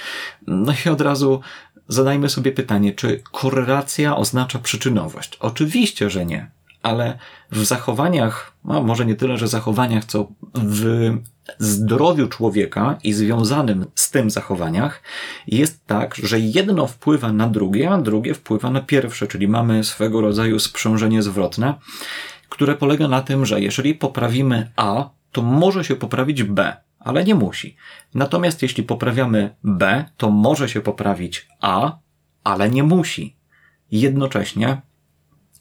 No 0.48 0.74
i 0.86 0.90
od 0.90 1.02
razu 1.02 1.42
zadajmy 1.88 2.30
sobie 2.30 2.52
pytanie, 2.52 2.94
czy 2.94 3.22
korelacja 3.32 4.18
oznacza 4.18 4.60
przyczynowość? 4.60 5.38
Oczywiście, 5.40 6.10
że 6.10 6.26
nie 6.26 6.58
ale 6.84 7.18
w 7.52 7.66
zachowaniach, 7.66 8.54
no 8.66 8.84
może 8.84 9.06
nie 9.06 9.16
tyle, 9.16 9.38
że 9.38 9.48
zachowaniach, 9.48 10.06
co 10.06 10.28
w 10.54 11.12
zdrowiu 11.60 12.28
człowieka 12.28 12.98
i 13.04 13.14
związanym 13.14 13.86
z 13.96 14.12
tym 14.12 14.30
zachowaniach 14.30 15.02
jest 15.48 15.86
tak, 15.86 16.16
że 16.16 16.40
jedno 16.40 16.88
wpływa 16.88 17.34
na 17.34 17.48
drugie, 17.48 17.90
a 17.90 17.98
drugie 17.98 18.34
wpływa 18.34 18.72
na 18.72 18.82
pierwsze, 18.82 19.28
czyli 19.28 19.48
mamy 19.48 19.84
swego 19.84 20.22
rodzaju 20.22 20.60
sprzężenie 20.60 21.24
zwrotne, 21.24 21.74
które 22.50 22.76
polega 22.76 23.08
na 23.08 23.22
tym, 23.22 23.46
że 23.46 23.62
jeżeli 23.62 23.96
poprawimy 23.96 24.72
A, 24.76 25.10
to 25.32 25.42
może 25.42 25.84
się 25.84 25.96
poprawić 25.96 26.44
B, 26.44 26.78
ale 27.00 27.24
nie 27.24 27.36
musi. 27.36 27.76
Natomiast 28.14 28.62
jeśli 28.62 28.84
poprawiamy 28.84 29.56
B, 29.64 30.06
to 30.18 30.30
może 30.30 30.70
się 30.70 30.82
poprawić 30.82 31.48
A, 31.62 31.98
ale 32.44 32.70
nie 32.70 32.84
musi. 32.84 33.36
Jednocześnie 33.92 34.82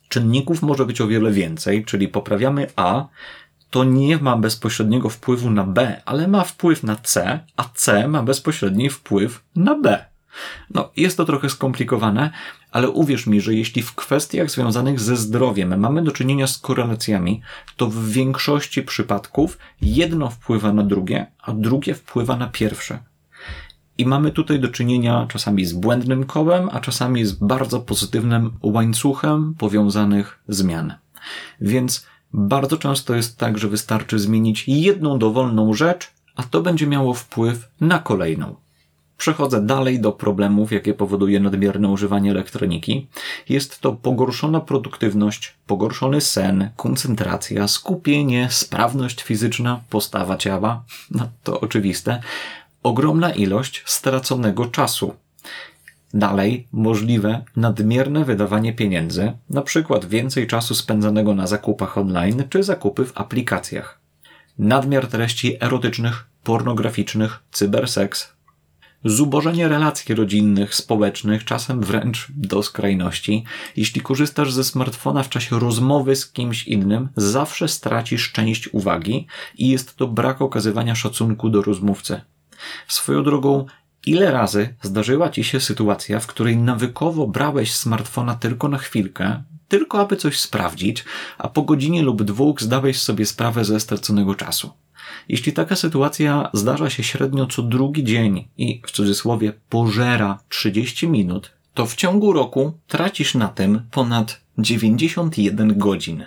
czynników 0.08 0.62
może 0.62 0.86
być 0.86 1.00
o 1.00 1.06
wiele 1.06 1.32
więcej, 1.32 1.84
czyli 1.84 2.08
poprawiamy 2.08 2.66
A, 2.76 3.08
to 3.76 3.84
nie 3.84 4.18
ma 4.18 4.36
bezpośredniego 4.36 5.08
wpływu 5.08 5.50
na 5.50 5.64
B, 5.64 6.02
ale 6.04 6.28
ma 6.28 6.44
wpływ 6.44 6.82
na 6.82 6.96
C, 6.96 7.40
a 7.56 7.64
C 7.74 8.08
ma 8.08 8.22
bezpośredni 8.22 8.90
wpływ 8.90 9.44
na 9.56 9.74
B. 9.74 10.04
No, 10.74 10.90
jest 10.96 11.16
to 11.16 11.24
trochę 11.24 11.50
skomplikowane, 11.50 12.30
ale 12.70 12.90
uwierz 12.90 13.26
mi, 13.26 13.40
że 13.40 13.54
jeśli 13.54 13.82
w 13.82 13.94
kwestiach 13.94 14.50
związanych 14.50 15.00
ze 15.00 15.16
zdrowiem 15.16 15.80
mamy 15.80 16.02
do 16.02 16.12
czynienia 16.12 16.46
z 16.46 16.58
korelacjami, 16.58 17.42
to 17.76 17.86
w 17.86 18.08
większości 18.08 18.82
przypadków 18.82 19.58
jedno 19.80 20.30
wpływa 20.30 20.72
na 20.72 20.82
drugie, 20.82 21.26
a 21.42 21.52
drugie 21.52 21.94
wpływa 21.94 22.36
na 22.36 22.46
pierwsze. 22.46 22.98
I 23.98 24.06
mamy 24.06 24.30
tutaj 24.30 24.60
do 24.60 24.68
czynienia 24.68 25.26
czasami 25.28 25.64
z 25.64 25.72
błędnym 25.72 26.24
kołem, 26.24 26.68
a 26.72 26.80
czasami 26.80 27.24
z 27.24 27.32
bardzo 27.32 27.80
pozytywnym 27.80 28.52
łańcuchem 28.62 29.54
powiązanych 29.58 30.38
zmian. 30.48 30.94
Więc 31.60 32.06
bardzo 32.36 32.76
często 32.76 33.14
jest 33.14 33.38
tak, 33.38 33.58
że 33.58 33.68
wystarczy 33.68 34.18
zmienić 34.18 34.64
jedną 34.68 35.18
dowolną 35.18 35.74
rzecz, 35.74 36.10
a 36.36 36.42
to 36.42 36.62
będzie 36.62 36.86
miało 36.86 37.14
wpływ 37.14 37.68
na 37.80 37.98
kolejną. 37.98 38.54
Przechodzę 39.18 39.62
dalej 39.62 40.00
do 40.00 40.12
problemów, 40.12 40.72
jakie 40.72 40.94
powoduje 40.94 41.40
nadmierne 41.40 41.88
używanie 41.88 42.30
elektroniki. 42.30 43.06
Jest 43.48 43.80
to 43.80 43.92
pogorszona 43.92 44.60
produktywność, 44.60 45.54
pogorszony 45.66 46.20
sen, 46.20 46.70
koncentracja, 46.76 47.68
skupienie, 47.68 48.48
sprawność 48.50 49.22
fizyczna, 49.22 49.80
postawa 49.90 50.36
ciała. 50.36 50.84
No 51.10 51.28
to 51.42 51.60
oczywiste, 51.60 52.20
ogromna 52.82 53.30
ilość 53.30 53.82
straconego 53.86 54.66
czasu. 54.66 55.14
Dalej 56.14 56.68
możliwe 56.72 57.44
nadmierne 57.56 58.24
wydawanie 58.24 58.72
pieniędzy, 58.72 59.32
przykład 59.62 60.04
więcej 60.04 60.46
czasu 60.46 60.74
spędzanego 60.74 61.34
na 61.34 61.46
zakupach 61.46 61.98
online 61.98 62.44
czy 62.50 62.62
zakupy 62.62 63.04
w 63.04 63.18
aplikacjach. 63.18 64.00
Nadmiar 64.58 65.06
treści 65.06 65.56
erotycznych, 65.60 66.26
pornograficznych, 66.44 67.42
cyberseks, 67.50 68.36
zubożenie 69.04 69.68
relacji 69.68 70.14
rodzinnych, 70.14 70.74
społecznych, 70.74 71.44
czasem 71.44 71.80
wręcz 71.80 72.26
do 72.36 72.62
skrajności. 72.62 73.44
Jeśli 73.76 74.00
korzystasz 74.00 74.52
ze 74.52 74.64
smartfona 74.64 75.22
w 75.22 75.28
czasie 75.28 75.58
rozmowy 75.58 76.16
z 76.16 76.32
kimś 76.32 76.68
innym, 76.68 77.08
zawsze 77.16 77.68
stracisz 77.68 78.32
część 78.32 78.68
uwagi 78.68 79.26
i 79.58 79.68
jest 79.68 79.96
to 79.96 80.08
brak 80.08 80.42
okazywania 80.42 80.94
szacunku 80.94 81.48
do 81.48 81.62
rozmówcy. 81.62 82.20
Swoją 82.88 83.22
drogą, 83.22 83.66
ile 84.06 84.30
razy 84.30 84.74
zdarzyła 84.82 85.30
ci 85.30 85.44
się 85.44 85.60
sytuacja, 85.60 86.20
w 86.20 86.26
której 86.26 86.56
nawykowo 86.56 87.26
brałeś 87.26 87.74
smartfona 87.74 88.34
tylko 88.34 88.68
na 88.68 88.78
chwilkę, 88.78 89.42
tylko 89.68 90.00
aby 90.00 90.16
coś 90.16 90.40
sprawdzić, 90.40 91.04
a 91.38 91.48
po 91.48 91.62
godzinie 91.62 92.02
lub 92.02 92.22
dwóch 92.22 92.62
zdałeś 92.62 93.02
sobie 93.02 93.26
sprawę 93.26 93.64
ze 93.64 93.80
straconego 93.80 94.34
czasu? 94.34 94.70
Jeśli 95.28 95.52
taka 95.52 95.76
sytuacja 95.76 96.50
zdarza 96.52 96.90
się 96.90 97.02
średnio 97.02 97.46
co 97.46 97.62
drugi 97.62 98.04
dzień 98.04 98.48
i 98.58 98.82
w 98.86 98.90
cudzysłowie 98.90 99.52
pożera 99.68 100.38
30 100.48 101.08
minut, 101.08 101.52
to 101.74 101.86
w 101.86 101.94
ciągu 101.94 102.32
roku 102.32 102.72
tracisz 102.86 103.34
na 103.34 103.48
tym 103.48 103.80
ponad 103.90 104.40
91 104.58 105.78
godzin. 105.78 106.24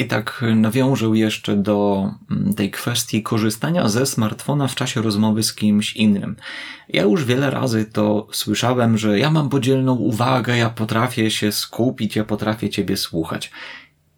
I 0.00 0.06
tak 0.06 0.44
nawiążę 0.56 1.06
jeszcze 1.06 1.56
do 1.56 2.10
mm, 2.30 2.54
tej 2.54 2.70
kwestii 2.70 3.22
korzystania 3.22 3.88
ze 3.88 4.06
smartfona 4.06 4.68
w 4.68 4.74
czasie 4.74 5.02
rozmowy 5.02 5.42
z 5.42 5.54
kimś 5.54 5.96
innym. 5.96 6.36
Ja 6.88 7.02
już 7.02 7.24
wiele 7.24 7.50
razy 7.50 7.84
to 7.84 8.28
słyszałem, 8.32 8.98
że 8.98 9.18
ja 9.18 9.30
mam 9.30 9.48
podzielną 9.48 9.94
uwagę, 9.94 10.56
ja 10.56 10.70
potrafię 10.70 11.30
się 11.30 11.52
skupić, 11.52 12.16
ja 12.16 12.24
potrafię 12.24 12.70
ciebie 12.70 12.96
słuchać. 12.96 13.50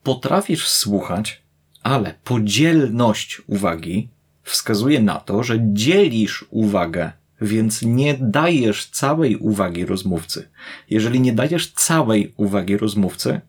Potrafisz 0.02 0.68
słuchać, 0.68 1.42
ale 1.82 2.14
podzielność 2.24 3.42
uwagi 3.46 4.08
wskazuje 4.42 5.00
na 5.00 5.14
to, 5.14 5.42
że 5.42 5.58
dzielisz 5.62 6.44
uwagę 6.50 7.12
więc 7.40 7.82
nie 7.82 8.14
dajesz 8.20 8.86
całej 8.86 9.36
uwagi 9.36 9.86
rozmówcy. 9.86 10.48
Jeżeli 10.90 11.20
nie 11.20 11.32
dajesz 11.32 11.72
całej 11.72 12.32
uwagi 12.36 12.76
rozmówcy, 12.76 13.40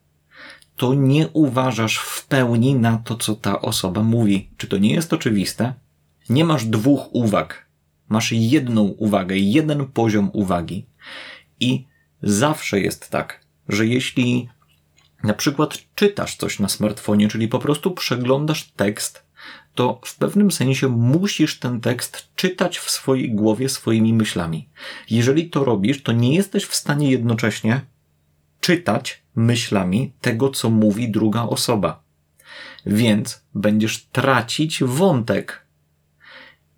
to 0.75 0.93
nie 0.93 1.27
uważasz 1.27 1.97
w 1.97 2.25
pełni 2.27 2.75
na 2.75 2.97
to, 2.97 3.15
co 3.15 3.35
ta 3.35 3.61
osoba 3.61 4.03
mówi. 4.03 4.49
Czy 4.57 4.67
to 4.67 4.77
nie 4.77 4.93
jest 4.93 5.13
oczywiste? 5.13 5.73
Nie 6.29 6.45
masz 6.45 6.65
dwóch 6.65 7.15
uwag. 7.15 7.69
Masz 8.09 8.31
jedną 8.31 8.81
uwagę, 8.83 9.37
jeden 9.37 9.85
poziom 9.85 10.29
uwagi. 10.33 10.85
I 11.59 11.85
zawsze 12.23 12.79
jest 12.79 13.09
tak, 13.09 13.45
że 13.69 13.87
jeśli 13.87 14.49
na 15.23 15.33
przykład 15.33 15.77
czytasz 15.95 16.35
coś 16.35 16.59
na 16.59 16.69
smartfonie, 16.69 17.27
czyli 17.27 17.47
po 17.47 17.59
prostu 17.59 17.91
przeglądasz 17.91 18.71
tekst, 18.71 19.25
to 19.75 20.01
w 20.05 20.15
pewnym 20.15 20.51
sensie 20.51 20.87
musisz 20.87 21.59
ten 21.59 21.81
tekst 21.81 22.29
czytać 22.35 22.77
w 22.77 22.89
swojej 22.89 23.31
głowie 23.31 23.69
swoimi 23.69 24.13
myślami. 24.13 24.69
Jeżeli 25.09 25.49
to 25.49 25.63
robisz, 25.63 26.03
to 26.03 26.11
nie 26.11 26.35
jesteś 26.35 26.65
w 26.65 26.75
stanie 26.75 27.11
jednocześnie 27.11 27.81
czytać 28.59 29.22
myślami 29.35 30.13
tego, 30.21 30.49
co 30.49 30.69
mówi 30.69 31.11
druga 31.11 31.43
osoba. 31.43 32.03
Więc 32.85 33.41
będziesz 33.55 34.05
tracić 34.05 34.83
wątek. 34.83 35.65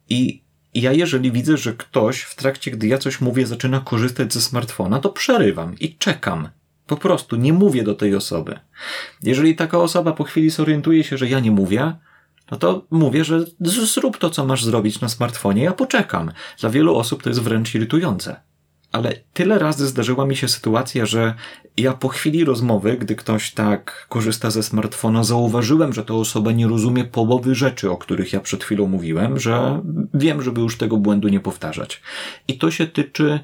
I 0.10 0.44
ja, 0.74 0.92
jeżeli 0.92 1.32
widzę, 1.32 1.58
że 1.58 1.74
ktoś 1.74 2.22
w 2.22 2.36
trakcie, 2.36 2.72
gdy 2.72 2.88
ja 2.88 2.98
coś 2.98 3.22
mówię, 3.22 3.48
zaczyna 3.48 3.80
korzystać 3.80 4.34
ze 4.34 4.42
smartfona, 4.42 5.00
to 5.00 5.10
przerywam 5.10 5.76
i 5.80 5.96
czekam. 5.96 6.50
Po 6.88 6.98
prostu 6.98 7.36
nie 7.36 7.54
mówię 7.54 7.84
do 7.84 7.96
tej 7.96 8.16
osoby. 8.16 8.60
Jeżeli 9.24 9.56
taka 9.56 9.78
osoba 9.78 10.12
po 10.12 10.24
chwili 10.24 10.50
zorientuje 10.50 11.04
się, 11.04 11.18
że 11.18 11.30
ja 11.30 11.40
nie 11.40 11.52
mówię, 11.52 11.94
no 12.52 12.58
to 12.58 12.86
mówię, 12.92 13.24
że 13.24 13.46
zrób 13.60 14.18
to, 14.18 14.30
co 14.30 14.46
masz 14.46 14.64
zrobić 14.66 15.02
na 15.02 15.10
smartfonie, 15.10 15.64
ja 15.64 15.72
poczekam. 15.72 16.32
Dla 16.60 16.70
wielu 16.70 16.96
osób 16.96 17.24
to 17.24 17.30
jest 17.30 17.42
wręcz 17.42 17.76
irytujące 17.76 18.42
ale 18.96 19.14
tyle 19.34 19.60
razy 19.60 19.88
zdarzyła 19.88 20.26
mi 20.26 20.36
się 20.36 20.48
sytuacja, 20.48 21.06
że 21.06 21.34
ja 21.78 21.94
po 21.94 22.08
chwili 22.08 22.46
rozmowy, 22.46 22.98
gdy 22.98 23.16
ktoś 23.16 23.52
tak 23.52 24.06
korzysta 24.10 24.52
ze 24.52 24.64
smartfona, 24.64 25.24
zauważyłem, 25.24 25.94
że 25.94 26.06
ta 26.06 26.14
osoba 26.14 26.52
nie 26.52 26.68
rozumie 26.68 27.06
połowy 27.06 27.56
rzeczy, 27.56 27.92
o 27.92 27.98
których 27.98 28.34
ja 28.34 28.40
przed 28.40 28.64
chwilą 28.64 28.88
mówiłem, 28.88 29.40
że 29.40 29.82
wiem, 30.14 30.42
żeby 30.42 30.62
już 30.62 30.78
tego 30.78 30.98
błędu 30.98 31.28
nie 31.28 31.40
powtarzać. 31.40 32.02
I 32.48 32.58
to 32.58 32.72
się 32.72 32.88
tyczy 32.88 33.40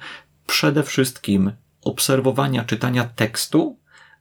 przede 0.47 0.83
wszystkim 0.83 1.51
obserwowania 1.83 2.63
czytania 2.63 3.03
tekstu 3.03 3.77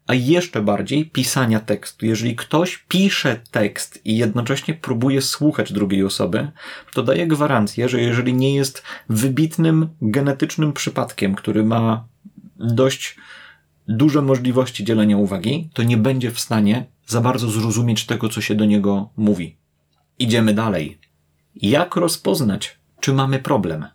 a 0.06 0.14
jeszcze 0.14 0.62
bardziej 0.62 1.06
pisania 1.06 1.60
tekstu. 1.60 2.06
Jeżeli 2.06 2.36
ktoś 2.36 2.78
pisze 2.88 3.40
tekst 3.50 4.00
i 4.04 4.16
jednocześnie 4.16 4.74
próbuje 4.74 5.22
słuchać 5.22 5.72
drugiej 5.72 6.04
osoby, 6.04 6.50
to 6.94 7.02
daje 7.02 7.26
gwarancję, 7.26 7.88
że 7.88 8.00
jeżeli 8.00 8.34
nie 8.34 8.54
jest 8.54 8.82
wybitnym 9.08 9.88
genetycznym 10.02 10.72
przypadkiem, 10.72 11.34
który 11.34 11.64
ma 11.64 12.04
dość 12.56 13.16
duże 13.88 14.22
możliwości 14.22 14.84
dzielenia 14.84 15.16
uwagi, 15.16 15.70
to 15.74 15.82
nie 15.82 15.96
będzie 15.96 16.30
w 16.30 16.40
stanie 16.40 16.86
za 17.06 17.20
bardzo 17.20 17.50
zrozumieć 17.50 18.06
tego, 18.06 18.28
co 18.28 18.40
się 18.40 18.54
do 18.54 18.64
niego 18.64 19.10
mówi. 19.16 19.56
Idziemy 20.18 20.54
dalej. 20.54 20.98
Jak 21.54 21.96
rozpoznać, 21.96 22.78
czy 23.00 23.12
mamy 23.12 23.38
problem? 23.38 23.86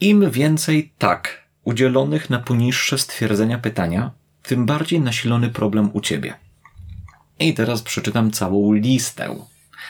Im 0.00 0.30
więcej 0.30 0.92
tak 0.98 1.48
udzielonych 1.64 2.30
na 2.30 2.38
poniższe 2.38 2.98
stwierdzenia 2.98 3.58
pytania, 3.58 4.10
tym 4.48 4.66
bardziej 4.66 5.00
nasilony 5.00 5.48
problem 5.48 5.90
u 5.92 6.00
ciebie. 6.00 6.34
I 7.40 7.54
teraz 7.54 7.82
przeczytam 7.82 8.30
całą 8.30 8.72
listę. 8.72 9.36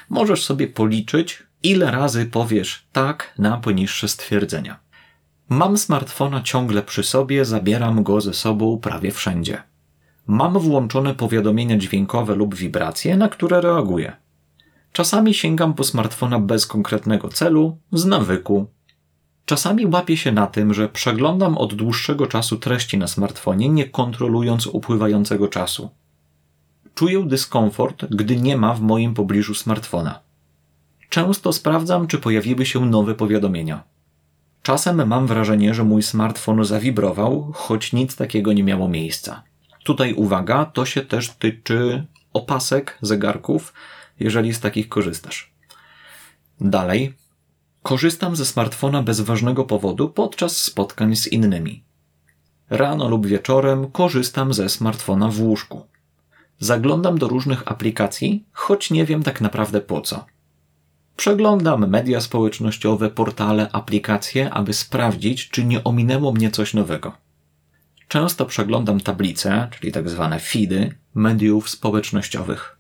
Możesz 0.09 0.45
sobie 0.45 0.69
policzyć, 0.69 1.43
ile 1.63 1.91
razy 1.91 2.27
powiesz 2.27 2.87
tak 2.93 3.35
na 3.39 3.57
poniższe 3.57 4.09
stwierdzenia. 4.09 4.79
Mam 5.49 5.79
smartfona 5.79 6.43
ciągle 6.43 6.83
przy 6.83 7.03
sobie, 7.03 7.45
zabieram 7.45 8.03
go 8.03 8.21
ze 8.21 8.35
sobą 8.35 8.79
prawie 8.79 9.13
wszędzie. 9.13 9.63
Mam 10.27 10.59
włączone 10.59 11.15
powiadomienia 11.15 11.79
dźwiękowe 11.79 12.35
lub 12.35 12.55
wibracje, 12.55 13.17
na 13.17 13.29
które 13.29 13.61
reaguję. 13.61 14.17
Czasami 14.93 15.35
sięgam 15.35 15.75
po 15.75 15.85
smartfona 15.85 16.39
bez 16.39 16.67
konkretnego 16.67 17.29
celu, 17.29 17.79
z 17.93 18.05
nawyku. 18.05 18.67
Czasami 19.49 19.87
łapię 19.87 20.17
się 20.17 20.33
na 20.33 20.47
tym, 20.47 20.75
że 20.75 20.89
przeglądam 20.89 21.59
od 21.59 21.75
dłuższego 21.75 22.27
czasu 22.27 22.57
treści 22.57 22.99
na 22.99 23.09
smartfonie, 23.09 23.69
nie 23.69 23.85
kontrolując 23.85 24.67
upływającego 24.67 25.49
czasu. 25.49 25.91
Czuję 26.95 27.27
dyskomfort, 27.27 28.05
gdy 28.11 28.37
nie 28.37 28.57
ma 28.57 28.75
w 28.75 28.81
moim 28.81 29.15
pobliżu 29.15 29.55
smartfona. 29.55 30.21
Często 31.09 31.53
sprawdzam, 31.53 32.07
czy 32.07 32.19
pojawiły 32.19 32.67
się 32.67 32.87
nowe 32.87 33.15
powiadomienia. 33.15 33.83
Czasem 34.63 35.09
mam 35.09 35.27
wrażenie, 35.27 35.75
że 35.75 35.85
mój 35.85 36.03
smartfon 36.03 36.65
zawibrował, 36.65 37.53
choć 37.55 37.93
nic 37.93 38.17
takiego 38.17 38.53
nie 38.53 38.65
miało 38.65 38.89
miejsca. 38.89 39.43
Tutaj 39.85 40.15
uwaga, 40.15 40.65
to 40.65 40.87
się 40.87 41.03
też 41.03 41.31
tyczy 41.31 42.07
opasek, 42.33 42.99
zegarków, 43.03 43.73
jeżeli 44.21 44.55
z 44.55 44.61
takich 44.61 44.89
korzystasz. 44.89 45.53
Dalej, 46.61 47.15
korzystam 47.83 48.37
ze 48.37 48.47
smartfona 48.47 49.03
bez 49.03 49.21
ważnego 49.21 49.65
powodu 49.65 50.09
podczas 50.09 50.57
spotkań 50.57 51.17
z 51.17 51.27
innymi. 51.27 51.85
Rano 52.71 53.09
lub 53.09 53.27
wieczorem 53.27 53.91
korzystam 53.91 54.55
ze 54.55 54.69
smartfona 54.69 55.29
w 55.29 55.41
łóżku. 55.41 55.87
Zaglądam 56.59 57.19
do 57.19 57.29
różnych 57.29 57.69
aplikacji, 57.73 58.45
choć 58.53 58.91
nie 58.91 59.05
wiem 59.05 59.23
tak 59.23 59.41
naprawdę 59.41 59.81
po 59.81 60.01
co. 60.01 60.25
Przeglądam 61.17 61.91
media 61.91 62.21
społecznościowe, 62.21 63.11
portale, 63.11 63.69
aplikacje, 63.73 64.51
aby 64.51 64.75
sprawdzić, 64.75 65.49
czy 65.49 65.65
nie 65.65 65.85
ominęło 65.85 66.33
mnie 66.33 66.51
coś 66.51 66.75
nowego. 66.75 67.13
Często 68.09 68.47
przeglądam 68.47 69.01
tablice, 69.01 69.69
czyli 69.71 69.93
tak 69.93 70.09
zwane 70.09 70.41
feedy, 70.41 70.95
mediów 71.15 71.71
społecznościowych. 71.71 72.79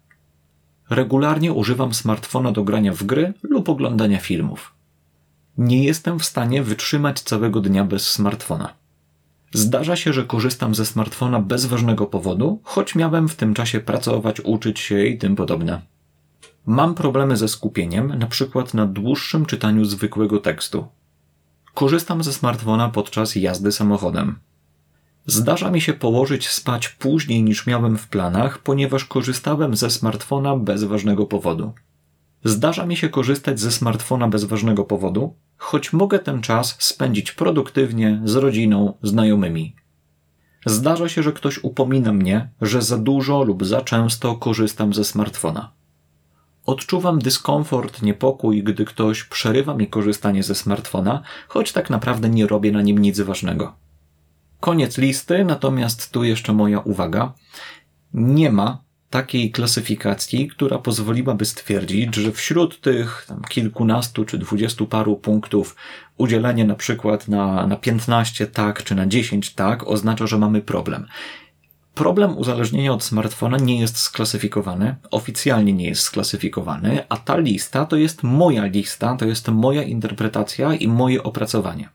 Regularnie 0.90 1.52
używam 1.52 1.94
smartfona 1.94 2.52
do 2.52 2.64
grania 2.64 2.92
w 2.92 3.02
gry 3.02 3.32
lub 3.42 3.68
oglądania 3.68 4.18
filmów. 4.18 4.77
Nie 5.58 5.84
jestem 5.84 6.18
w 6.18 6.24
stanie 6.24 6.62
wytrzymać 6.62 7.20
całego 7.20 7.60
dnia 7.60 7.84
bez 7.84 8.10
smartfona. 8.10 8.74
Zdarza 9.52 9.96
się, 9.96 10.12
że 10.12 10.24
korzystam 10.24 10.74
ze 10.74 10.86
smartfona 10.86 11.40
bez 11.40 11.66
ważnego 11.66 12.06
powodu, 12.06 12.60
choć 12.62 12.94
miałem 12.94 13.28
w 13.28 13.36
tym 13.36 13.54
czasie 13.54 13.80
pracować, 13.80 14.40
uczyć 14.40 14.80
się 14.80 15.06
i 15.06 15.18
tym 15.18 15.36
podobne. 15.36 15.82
Mam 16.66 16.94
problemy 16.94 17.36
ze 17.36 17.48
skupieniem, 17.48 18.18
na 18.18 18.26
przykład 18.26 18.74
na 18.74 18.86
dłuższym 18.86 19.46
czytaniu 19.46 19.84
zwykłego 19.84 20.38
tekstu. 20.38 20.86
Korzystam 21.74 22.22
ze 22.22 22.32
smartfona 22.32 22.88
podczas 22.88 23.36
jazdy 23.36 23.72
samochodem. 23.72 24.38
Zdarza 25.26 25.70
mi 25.70 25.80
się 25.80 25.92
położyć 25.92 26.48
spać 26.48 26.88
później 26.88 27.42
niż 27.42 27.66
miałem 27.66 27.98
w 27.98 28.08
planach, 28.08 28.58
ponieważ 28.58 29.04
korzystałem 29.04 29.76
ze 29.76 29.90
smartfona 29.90 30.56
bez 30.56 30.84
ważnego 30.84 31.26
powodu. 31.26 31.72
Zdarza 32.44 32.86
mi 32.86 32.96
się 32.96 33.08
korzystać 33.08 33.60
ze 33.60 33.72
smartfona 33.72 34.28
bez 34.28 34.44
ważnego 34.44 34.84
powodu, 34.84 35.34
choć 35.56 35.92
mogę 35.92 36.18
ten 36.18 36.40
czas 36.40 36.76
spędzić 36.78 37.32
produktywnie 37.32 38.20
z 38.24 38.36
rodziną, 38.36 38.94
znajomymi. 39.02 39.76
Zdarza 40.66 41.08
się, 41.08 41.22
że 41.22 41.32
ktoś 41.32 41.64
upomina 41.64 42.12
mnie, 42.12 42.50
że 42.60 42.82
za 42.82 42.98
dużo 42.98 43.42
lub 43.42 43.64
za 43.66 43.80
często 43.80 44.34
korzystam 44.34 44.94
ze 44.94 45.04
smartfona. 45.04 45.72
Odczuwam 46.66 47.18
dyskomfort, 47.18 48.02
niepokój, 48.02 48.62
gdy 48.62 48.84
ktoś 48.84 49.24
przerywa 49.24 49.74
mi 49.74 49.86
korzystanie 49.86 50.42
ze 50.42 50.54
smartfona, 50.54 51.22
choć 51.48 51.72
tak 51.72 51.90
naprawdę 51.90 52.28
nie 52.28 52.46
robię 52.46 52.72
na 52.72 52.82
nim 52.82 52.98
nic 52.98 53.20
ważnego. 53.20 53.76
Koniec 54.60 54.98
listy, 54.98 55.44
natomiast 55.44 56.12
tu 56.12 56.24
jeszcze 56.24 56.52
moja 56.52 56.80
uwaga. 56.80 57.32
Nie 58.14 58.52
ma 58.52 58.87
takiej 59.10 59.50
klasyfikacji, 59.50 60.48
która 60.48 60.78
pozwoliłaby 60.78 61.44
stwierdzić, 61.44 62.14
że 62.14 62.32
wśród 62.32 62.80
tych 62.80 63.24
tam 63.28 63.42
kilkunastu 63.48 64.24
czy 64.24 64.38
dwudziestu 64.38 64.86
paru 64.86 65.16
punktów 65.16 65.76
udzielenie 66.16 66.64
na 66.64 66.74
przykład 66.74 67.28
na, 67.28 67.66
na 67.66 67.76
15 67.76 68.46
tak 68.46 68.84
czy 68.84 68.94
na 68.94 69.06
10 69.06 69.54
tak 69.54 69.86
oznacza, 69.86 70.26
że 70.26 70.38
mamy 70.38 70.62
problem. 70.62 71.06
Problem 71.94 72.38
uzależnienia 72.38 72.92
od 72.92 73.04
smartfona 73.04 73.56
nie 73.56 73.80
jest 73.80 73.96
sklasyfikowany, 73.96 74.96
oficjalnie 75.10 75.72
nie 75.72 75.88
jest 75.88 76.02
sklasyfikowany, 76.02 77.04
a 77.08 77.16
ta 77.16 77.36
lista 77.36 77.86
to 77.86 77.96
jest 77.96 78.22
moja 78.22 78.66
lista, 78.66 79.16
to 79.16 79.24
jest 79.24 79.48
moja 79.48 79.82
interpretacja 79.82 80.74
i 80.74 80.88
moje 80.88 81.22
opracowanie. 81.22 81.88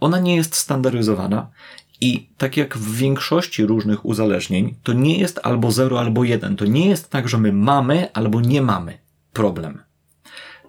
Ona 0.00 0.18
nie 0.18 0.36
jest 0.36 0.54
standaryzowana 0.54 1.50
i 2.00 2.28
tak 2.38 2.56
jak 2.56 2.78
w 2.78 2.96
większości 2.96 3.66
różnych 3.66 4.06
uzależnień, 4.06 4.74
to 4.82 4.92
nie 4.92 5.18
jest 5.18 5.40
albo 5.42 5.70
0, 5.70 6.00
albo 6.00 6.24
1. 6.24 6.56
To 6.56 6.64
nie 6.64 6.88
jest 6.88 7.10
tak, 7.10 7.28
że 7.28 7.38
my 7.38 7.52
mamy 7.52 8.12
albo 8.12 8.40
nie 8.40 8.62
mamy 8.62 8.98
problem. 9.32 9.82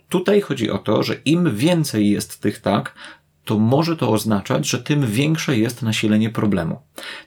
Tutaj 0.10 0.42
chodzi 0.42 0.72
o 0.72 0.78
to, 0.78 1.04
że 1.04 1.16
im 1.26 1.56
więcej 1.56 2.10
jest 2.10 2.42
tych 2.42 2.60
tak, 2.60 2.94
to 3.46 3.60
może 3.60 3.98
to 3.98 4.12
oznaczać, 4.12 4.70
że 4.70 4.80
tym 4.80 5.06
większe 5.06 5.58
jest 5.58 5.82
nasilenie 5.82 6.30
problemu. 6.30 6.80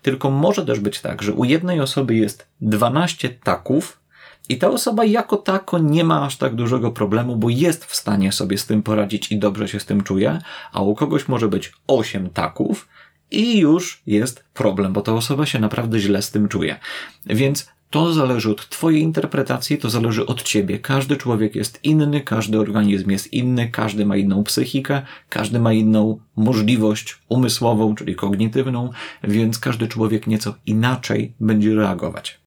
Tylko 0.02 0.30
może 0.30 0.66
też 0.66 0.80
być 0.80 1.00
tak, 1.00 1.22
że 1.22 1.32
u 1.32 1.44
jednej 1.44 1.80
osoby 1.80 2.14
jest 2.14 2.46
12 2.60 3.28
taków 3.28 4.00
i 4.48 4.58
ta 4.58 4.70
osoba 4.70 5.04
jako 5.04 5.36
tako 5.36 5.78
nie 5.78 6.04
ma 6.04 6.24
aż 6.26 6.36
tak 6.36 6.54
dużego 6.54 6.90
problemu, 6.90 7.36
bo 7.36 7.48
jest 7.48 7.84
w 7.84 7.96
stanie 7.96 8.32
sobie 8.32 8.58
z 8.58 8.66
tym 8.66 8.82
poradzić 8.82 9.32
i 9.32 9.38
dobrze 9.38 9.68
się 9.68 9.80
z 9.80 9.86
tym 9.86 10.02
czuje, 10.02 10.38
a 10.72 10.80
u 10.80 10.94
kogoś 10.94 11.28
może 11.28 11.48
być 11.48 11.72
8 11.86 12.30
taków 12.30 12.88
i 13.30 13.58
już 13.58 14.02
jest 14.06 14.44
problem, 14.54 14.92
bo 14.92 15.00
ta 15.00 15.14
osoba 15.14 15.46
się 15.46 15.58
naprawdę 15.58 15.98
źle 15.98 16.22
z 16.22 16.30
tym 16.30 16.48
czuje. 16.48 16.78
Więc 17.26 17.70
to 17.90 18.12
zależy 18.12 18.50
od 18.50 18.68
Twojej 18.68 19.02
interpretacji, 19.02 19.78
to 19.78 19.90
zależy 19.90 20.26
od 20.26 20.42
Ciebie. 20.42 20.78
Każdy 20.78 21.16
człowiek 21.16 21.54
jest 21.54 21.80
inny, 21.82 22.20
każdy 22.20 22.60
organizm 22.60 23.10
jest 23.10 23.32
inny, 23.32 23.68
każdy 23.68 24.06
ma 24.06 24.16
inną 24.16 24.44
psychikę, 24.44 25.02
każdy 25.28 25.60
ma 25.60 25.72
inną 25.72 26.20
możliwość 26.36 27.18
umysłową, 27.28 27.94
czyli 27.94 28.14
kognitywną, 28.14 28.90
więc 29.24 29.58
każdy 29.58 29.88
człowiek 29.88 30.26
nieco 30.26 30.54
inaczej 30.66 31.34
będzie 31.40 31.74
reagować. 31.74 32.40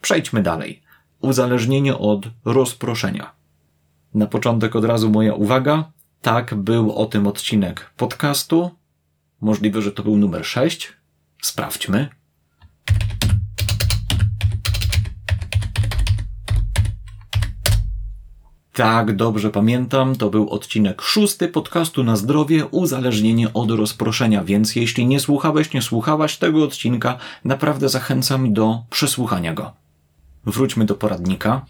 Przejdźmy 0.00 0.42
dalej. 0.42 0.82
Uzależnienie 1.20 1.98
od 1.98 2.26
rozproszenia. 2.44 3.32
Na 4.14 4.26
początek 4.26 4.76
od 4.76 4.84
razu 4.84 5.10
moja 5.10 5.34
uwaga. 5.34 5.92
Tak, 6.24 6.54
był 6.54 6.92
o 6.92 7.06
tym 7.06 7.26
odcinek 7.26 7.90
podcastu. 7.96 8.70
Możliwe, 9.40 9.82
że 9.82 9.92
to 9.92 10.02
był 10.02 10.16
numer 10.16 10.46
6. 10.46 10.92
Sprawdźmy. 11.42 12.08
Tak, 18.72 19.16
dobrze 19.16 19.50
pamiętam, 19.50 20.16
to 20.16 20.30
był 20.30 20.48
odcinek 20.48 21.02
szósty 21.02 21.48
podcastu 21.48 22.04
na 22.04 22.16
zdrowie, 22.16 22.66
uzależnienie 22.66 23.52
od 23.52 23.70
rozproszenia, 23.70 24.44
więc 24.44 24.76
jeśli 24.76 25.06
nie 25.06 25.20
słuchałeś, 25.20 25.72
nie 25.72 25.82
słuchałaś 25.82 26.36
tego 26.36 26.64
odcinka, 26.64 27.18
naprawdę 27.44 27.88
zachęcam 27.88 28.52
do 28.52 28.82
przesłuchania 28.90 29.54
go. 29.54 29.72
Wróćmy 30.46 30.84
do 30.84 30.94
poradnika. 30.94 31.66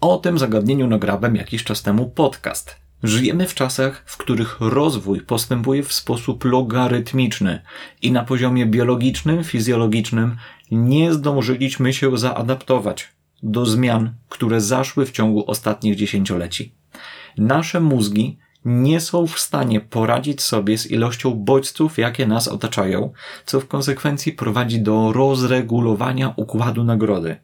O 0.00 0.16
tym 0.16 0.38
zagadnieniu 0.38 0.86
nagrałem 0.86 1.36
jakiś 1.36 1.64
czas 1.64 1.82
temu 1.82 2.10
podcast. 2.10 2.85
Żyjemy 3.02 3.46
w 3.46 3.54
czasach, 3.54 4.02
w 4.06 4.16
których 4.16 4.56
rozwój 4.60 5.20
postępuje 5.20 5.82
w 5.82 5.92
sposób 5.92 6.44
logarytmiczny 6.44 7.62
i 8.02 8.12
na 8.12 8.24
poziomie 8.24 8.66
biologicznym, 8.66 9.44
fizjologicznym 9.44 10.36
nie 10.70 11.12
zdążyliśmy 11.12 11.92
się 11.92 12.18
zaadaptować 12.18 13.08
do 13.42 13.66
zmian, 13.66 14.14
które 14.28 14.60
zaszły 14.60 15.06
w 15.06 15.10
ciągu 15.10 15.50
ostatnich 15.50 15.96
dziesięcioleci. 15.96 16.72
Nasze 17.38 17.80
mózgi 17.80 18.38
nie 18.64 19.00
są 19.00 19.26
w 19.26 19.38
stanie 19.38 19.80
poradzić 19.80 20.42
sobie 20.42 20.78
z 20.78 20.90
ilością 20.90 21.34
bodźców, 21.34 21.98
jakie 21.98 22.26
nas 22.26 22.48
otaczają, 22.48 23.12
co 23.46 23.60
w 23.60 23.68
konsekwencji 23.68 24.32
prowadzi 24.32 24.80
do 24.80 25.12
rozregulowania 25.12 26.34
układu 26.36 26.84
nagrody. 26.84 27.36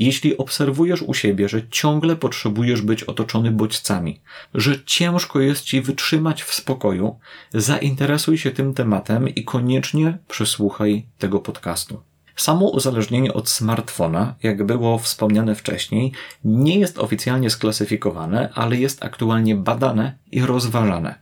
Jeśli 0.00 0.36
obserwujesz 0.36 1.02
u 1.02 1.14
siebie, 1.14 1.48
że 1.48 1.68
ciągle 1.68 2.16
potrzebujesz 2.16 2.82
być 2.82 3.04
otoczony 3.04 3.50
bodźcami, 3.50 4.20
że 4.54 4.84
ciężko 4.84 5.40
jest 5.40 5.64
ci 5.64 5.80
wytrzymać 5.80 6.42
w 6.42 6.54
spokoju, 6.54 7.18
zainteresuj 7.54 8.38
się 8.38 8.50
tym 8.50 8.74
tematem 8.74 9.28
i 9.28 9.44
koniecznie 9.44 10.18
przesłuchaj 10.28 11.06
tego 11.18 11.38
podcastu. 11.38 12.00
Samo 12.36 12.68
uzależnienie 12.68 13.34
od 13.34 13.48
smartfona, 13.48 14.34
jak 14.42 14.64
było 14.66 14.98
wspomniane 14.98 15.54
wcześniej, 15.54 16.12
nie 16.44 16.78
jest 16.78 16.98
oficjalnie 16.98 17.50
sklasyfikowane, 17.50 18.50
ale 18.54 18.76
jest 18.76 19.04
aktualnie 19.04 19.54
badane 19.54 20.18
i 20.32 20.40
rozważane. 20.40 21.14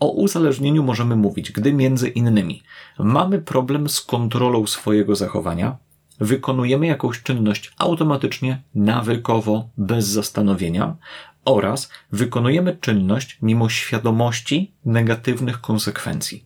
O 0.00 0.08
uzależnieniu 0.10 0.82
możemy 0.82 1.16
mówić, 1.16 1.52
gdy 1.52 1.72
między 1.72 2.08
innymi 2.08 2.62
mamy 2.98 3.38
problem 3.38 3.88
z 3.88 4.00
kontrolą 4.00 4.66
swojego 4.66 5.16
zachowania, 5.16 5.76
wykonujemy 6.20 6.86
jakąś 6.86 7.22
czynność 7.22 7.72
automatycznie, 7.78 8.62
nawykowo, 8.74 9.68
bez 9.76 10.06
zastanowienia, 10.06 10.96
oraz 11.44 11.90
wykonujemy 12.12 12.76
czynność 12.80 13.38
mimo 13.42 13.68
świadomości 13.68 14.72
negatywnych 14.84 15.60
konsekwencji. 15.60 16.44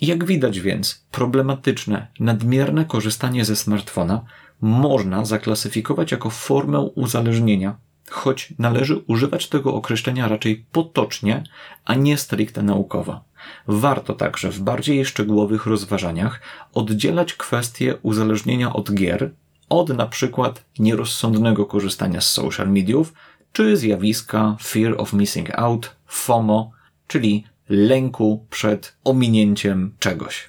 Jak 0.00 0.24
widać 0.24 0.60
więc, 0.60 1.06
problematyczne, 1.10 2.06
nadmierne 2.20 2.84
korzystanie 2.84 3.44
ze 3.44 3.56
smartfona 3.56 4.24
można 4.60 5.24
zaklasyfikować 5.24 6.12
jako 6.12 6.30
formę 6.30 6.80
uzależnienia, 6.80 7.76
choć 8.10 8.54
należy 8.58 8.96
używać 8.96 9.48
tego 9.48 9.74
określenia 9.74 10.28
raczej 10.28 10.66
potocznie, 10.72 11.44
a 11.84 11.94
nie 11.94 12.16
stricte 12.18 12.62
naukowo. 12.62 13.27
Warto 13.66 14.14
także 14.14 14.50
w 14.50 14.60
bardziej 14.60 15.04
szczegółowych 15.04 15.66
rozważaniach 15.66 16.40
oddzielać 16.74 17.34
kwestie 17.34 17.96
uzależnienia 18.02 18.72
od 18.72 18.94
gier 18.94 19.30
od 19.68 19.88
na 19.88 20.06
przykład 20.06 20.64
nierozsądnego 20.78 21.66
korzystania 21.66 22.20
z 22.20 22.30
social 22.30 22.68
mediów 22.68 23.12
czy 23.52 23.76
zjawiska 23.76 24.56
fear 24.62 24.94
of 24.98 25.12
missing 25.12 25.58
out, 25.58 25.96
FOMO, 26.06 26.70
czyli 27.06 27.44
lęku 27.68 28.46
przed 28.50 28.96
ominięciem 29.04 29.94
czegoś. 29.98 30.48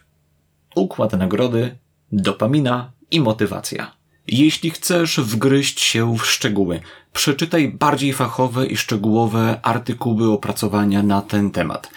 Układ 0.75 1.13
nagrody, 1.13 1.77
dopamina 2.11 2.91
i 3.11 3.19
motywacja. 3.19 3.91
Jeśli 4.27 4.71
chcesz 4.71 5.19
wgryźć 5.19 5.79
się 5.79 6.17
w 6.17 6.25
szczegóły, 6.25 6.79
przeczytaj 7.13 7.67
bardziej 7.67 8.13
fachowe 8.13 8.65
i 8.65 8.77
szczegółowe 8.77 9.59
artykuły 9.63 10.31
opracowania 10.31 11.03
na 11.03 11.21
ten 11.21 11.51
temat. 11.51 11.91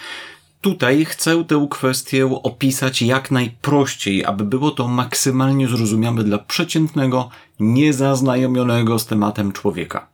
Tutaj 0.63 1.05
chcę 1.05 1.43
tę 1.43 1.67
kwestię 1.69 2.25
opisać 2.43 3.01
jak 3.01 3.31
najprościej, 3.31 4.25
aby 4.25 4.43
było 4.43 4.71
to 4.71 4.87
maksymalnie 4.87 5.67
zrozumiałe 5.67 6.23
dla 6.23 6.37
przeciętnego, 6.37 7.29
niezaznajomionego 7.59 8.99
z 8.99 9.05
tematem 9.05 9.51
człowieka. 9.51 10.07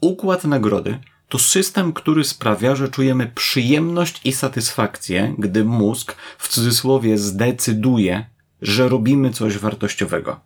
Układ 0.00 0.44
nagrody 0.44 0.98
to 1.28 1.38
system, 1.38 1.92
który 1.92 2.24
sprawia, 2.24 2.76
że 2.76 2.88
czujemy 2.88 3.32
przyjemność 3.34 4.20
i 4.24 4.32
satysfakcję, 4.32 5.34
gdy 5.38 5.64
mózg 5.64 6.16
w 6.38 6.48
cudzysłowie 6.48 7.18
zdecyduje, 7.18 8.26
że 8.62 8.88
robimy 8.88 9.30
coś 9.30 9.58
wartościowego. 9.58 10.40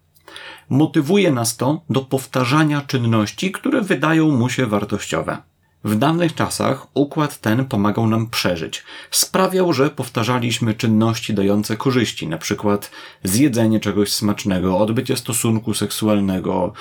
Motywuje 0.68 1.30
nas 1.32 1.56
to 1.56 1.82
do 1.90 2.00
powtarzania 2.00 2.80
czynności, 2.80 3.52
które 3.52 3.80
wydają 3.82 4.30
mu 4.30 4.48
się 4.48 4.66
wartościowe. 4.66 5.47
W 5.84 5.98
dawnych 5.98 6.34
czasach 6.34 6.86
układ 6.94 7.40
ten 7.40 7.64
pomagał 7.64 8.06
nam 8.06 8.26
przeżyć. 8.26 8.84
Sprawiał, 9.10 9.72
że 9.72 9.90
powtarzaliśmy 9.90 10.74
czynności 10.74 11.34
dające 11.34 11.76
korzyści, 11.76 12.28
na 12.28 12.38
przykład 12.38 12.90
zjedzenie 13.24 13.80
czegoś 13.80 14.12
smacznego, 14.12 14.78
odbycie 14.78 15.16
stosunku 15.16 15.74
seksualnego, 15.74 16.72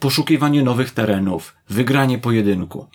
poszukiwanie 0.00 0.62
nowych 0.62 0.90
terenów, 0.90 1.54
wygranie 1.68 2.18
pojedynku. 2.18 2.86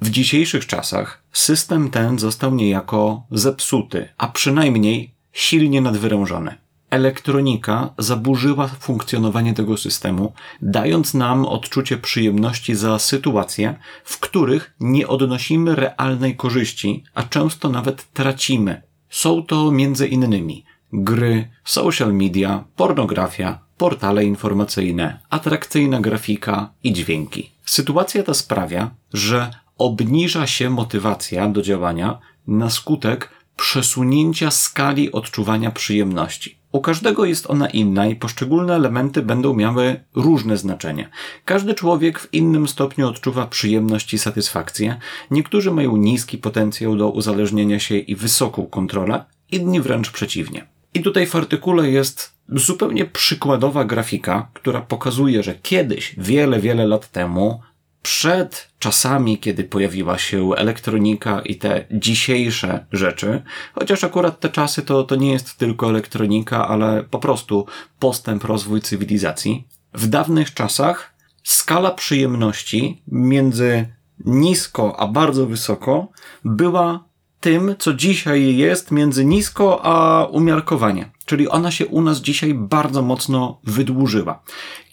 W 0.00 0.10
dzisiejszych 0.10 0.66
czasach 0.66 1.22
system 1.32 1.90
ten 1.90 2.18
został 2.18 2.54
niejako 2.54 3.22
zepsuty, 3.30 4.08
a 4.18 4.28
przynajmniej 4.28 5.14
silnie 5.32 5.80
nadwyrężony. 5.80 6.65
Elektronika 6.90 7.94
zaburzyła 7.98 8.68
funkcjonowanie 8.68 9.54
tego 9.54 9.76
systemu, 9.76 10.32
dając 10.62 11.14
nam 11.14 11.46
odczucie 11.46 11.96
przyjemności 11.96 12.74
za 12.74 12.98
sytuacje, 12.98 13.78
w 14.04 14.20
których 14.20 14.74
nie 14.80 15.08
odnosimy 15.08 15.74
realnej 15.74 16.36
korzyści, 16.36 17.04
a 17.14 17.22
często 17.22 17.68
nawet 17.68 18.12
tracimy. 18.12 18.82
Są 19.10 19.42
to 19.42 19.70
między 19.70 20.08
innymi 20.08 20.64
gry, 20.92 21.48
social 21.64 22.12
media, 22.12 22.64
pornografia, 22.76 23.58
portale 23.78 24.24
informacyjne, 24.24 25.20
atrakcyjna 25.30 26.00
grafika 26.00 26.72
i 26.84 26.92
dźwięki. 26.92 27.50
Sytuacja 27.64 28.22
ta 28.22 28.34
sprawia, 28.34 28.90
że 29.12 29.50
obniża 29.78 30.46
się 30.46 30.70
motywacja 30.70 31.48
do 31.48 31.62
działania 31.62 32.18
na 32.46 32.70
skutek 32.70 33.30
przesunięcia 33.56 34.50
skali 34.50 35.12
odczuwania 35.12 35.70
przyjemności. 35.70 36.58
U 36.76 36.80
każdego 36.80 37.24
jest 37.24 37.50
ona 37.50 37.68
inna 37.68 38.06
i 38.06 38.16
poszczególne 38.16 38.74
elementy 38.74 39.22
będą 39.22 39.54
miały 39.54 40.00
różne 40.14 40.56
znaczenie. 40.56 41.08
Każdy 41.44 41.74
człowiek 41.74 42.18
w 42.18 42.34
innym 42.34 42.68
stopniu 42.68 43.08
odczuwa 43.08 43.46
przyjemność 43.46 44.14
i 44.14 44.18
satysfakcję. 44.18 44.96
Niektórzy 45.30 45.70
mają 45.70 45.96
niski 45.96 46.38
potencjał 46.38 46.96
do 46.96 47.10
uzależnienia 47.10 47.78
się 47.78 47.96
i 47.96 48.16
wysoką 48.16 48.66
kontrolę, 48.66 49.24
inni 49.50 49.80
wręcz 49.80 50.10
przeciwnie. 50.10 50.66
I 50.94 51.02
tutaj 51.02 51.26
w 51.26 51.36
artykule 51.36 51.90
jest 51.90 52.32
zupełnie 52.48 53.04
przykładowa 53.04 53.84
grafika, 53.84 54.48
która 54.54 54.80
pokazuje, 54.80 55.42
że 55.42 55.54
kiedyś, 55.54 56.14
wiele, 56.18 56.60
wiele 56.60 56.86
lat 56.86 57.10
temu, 57.10 57.60
przed 58.06 58.68
czasami, 58.78 59.38
kiedy 59.38 59.64
pojawiła 59.64 60.18
się 60.18 60.50
elektronika 60.56 61.40
i 61.40 61.56
te 61.56 61.86
dzisiejsze 61.90 62.86
rzeczy, 62.92 63.42
chociaż 63.74 64.04
akurat 64.04 64.40
te 64.40 64.48
czasy 64.48 64.82
to, 64.82 65.04
to 65.04 65.16
nie 65.16 65.32
jest 65.32 65.58
tylko 65.58 65.88
elektronika, 65.88 66.68
ale 66.68 67.02
po 67.02 67.18
prostu 67.18 67.66
postęp, 67.98 68.44
rozwój 68.44 68.80
cywilizacji. 68.80 69.68
W 69.94 70.06
dawnych 70.06 70.54
czasach 70.54 71.14
skala 71.42 71.90
przyjemności 71.90 73.02
między 73.08 73.86
nisko 74.24 75.00
a 75.00 75.06
bardzo 75.06 75.46
wysoko 75.46 76.08
była 76.44 77.04
tym, 77.40 77.74
co 77.78 77.94
dzisiaj 77.94 78.56
jest 78.56 78.90
między 78.90 79.24
nisko 79.24 79.80
a 79.84 80.24
umiarkowanie. 80.24 81.10
Czyli 81.24 81.48
ona 81.48 81.70
się 81.70 81.86
u 81.86 82.02
nas 82.02 82.20
dzisiaj 82.20 82.54
bardzo 82.54 83.02
mocno 83.02 83.60
wydłużyła. 83.64 84.42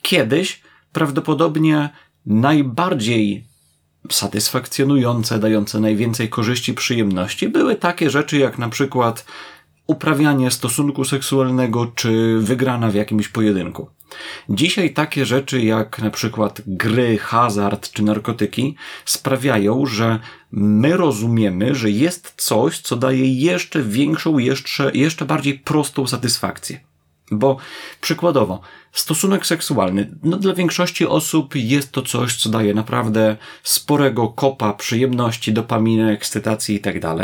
Kiedyś 0.01 0.61
prawdopodobnie 0.91 1.89
najbardziej 2.25 3.43
satysfakcjonujące, 4.11 5.39
dające 5.39 5.79
najwięcej 5.79 6.29
korzyści, 6.29 6.73
przyjemności 6.73 7.49
były 7.49 7.75
takie 7.75 8.09
rzeczy 8.09 8.37
jak 8.37 8.57
na 8.57 8.69
przykład 8.69 9.25
uprawianie 9.87 10.51
stosunku 10.51 11.05
seksualnego 11.05 11.85
czy 11.85 12.39
wygrana 12.39 12.89
w 12.89 12.95
jakimś 12.95 13.27
pojedynku. 13.27 13.87
Dzisiaj 14.49 14.93
takie 14.93 15.25
rzeczy 15.25 15.61
jak 15.61 15.99
na 15.99 16.09
przykład 16.09 16.61
gry, 16.67 17.17
hazard 17.17 17.91
czy 17.91 18.03
narkotyki 18.03 18.75
sprawiają, 19.05 19.85
że 19.85 20.19
my 20.51 20.97
rozumiemy, 20.97 21.75
że 21.75 21.89
jest 21.91 22.33
coś, 22.37 22.79
co 22.79 22.95
daje 22.95 23.33
jeszcze 23.33 23.83
większą, 23.83 24.37
jeszcze, 24.37 24.91
jeszcze 24.93 25.25
bardziej 25.25 25.59
prostą 25.59 26.07
satysfakcję. 26.07 26.79
Bo 27.31 27.57
przykładowo, 28.01 28.61
stosunek 28.91 29.45
seksualny, 29.45 30.09
no 30.23 30.37
dla 30.37 30.53
większości 30.53 31.05
osób 31.05 31.55
jest 31.55 31.91
to 31.91 32.01
coś, 32.01 32.35
co 32.35 32.49
daje 32.49 32.73
naprawdę 32.73 33.37
sporego 33.63 34.27
kopa 34.27 34.73
przyjemności, 34.73 35.53
dopaminy, 35.53 36.11
ekscytacji 36.11 36.75
itd. 36.75 36.99
Tak 36.99 37.17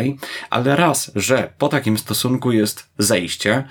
ale 0.49 0.75
raz, 0.75 1.12
że 1.15 1.53
po 1.57 1.67
takim 1.67 1.97
stosunku 1.97 2.51
jest 2.51 2.89
zejście, 2.97 3.63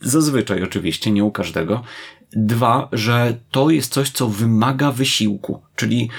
zazwyczaj 0.00 0.62
oczywiście, 0.62 1.10
nie 1.10 1.24
u 1.24 1.30
każdego, 1.30 1.84
Dwa, 2.32 2.88
że 2.92 3.38
to 3.50 3.70
jest 3.70 3.92
coś, 3.92 4.10
co 4.10 4.28
wymaga 4.28 4.92
wysiłku, 4.92 5.62
czyli 5.76 6.10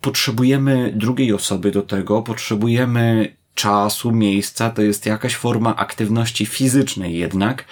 potrzebujemy 0.00 0.92
drugiej 0.96 1.32
osoby 1.32 1.70
do 1.70 1.82
tego, 1.82 2.22
potrzebujemy 2.22 3.36
czasu, 3.54 4.12
miejsca, 4.12 4.70
to 4.70 4.82
jest 4.82 5.06
jakaś 5.06 5.34
forma 5.34 5.76
aktywności 5.76 6.46
fizycznej 6.46 7.18
jednak. 7.18 7.64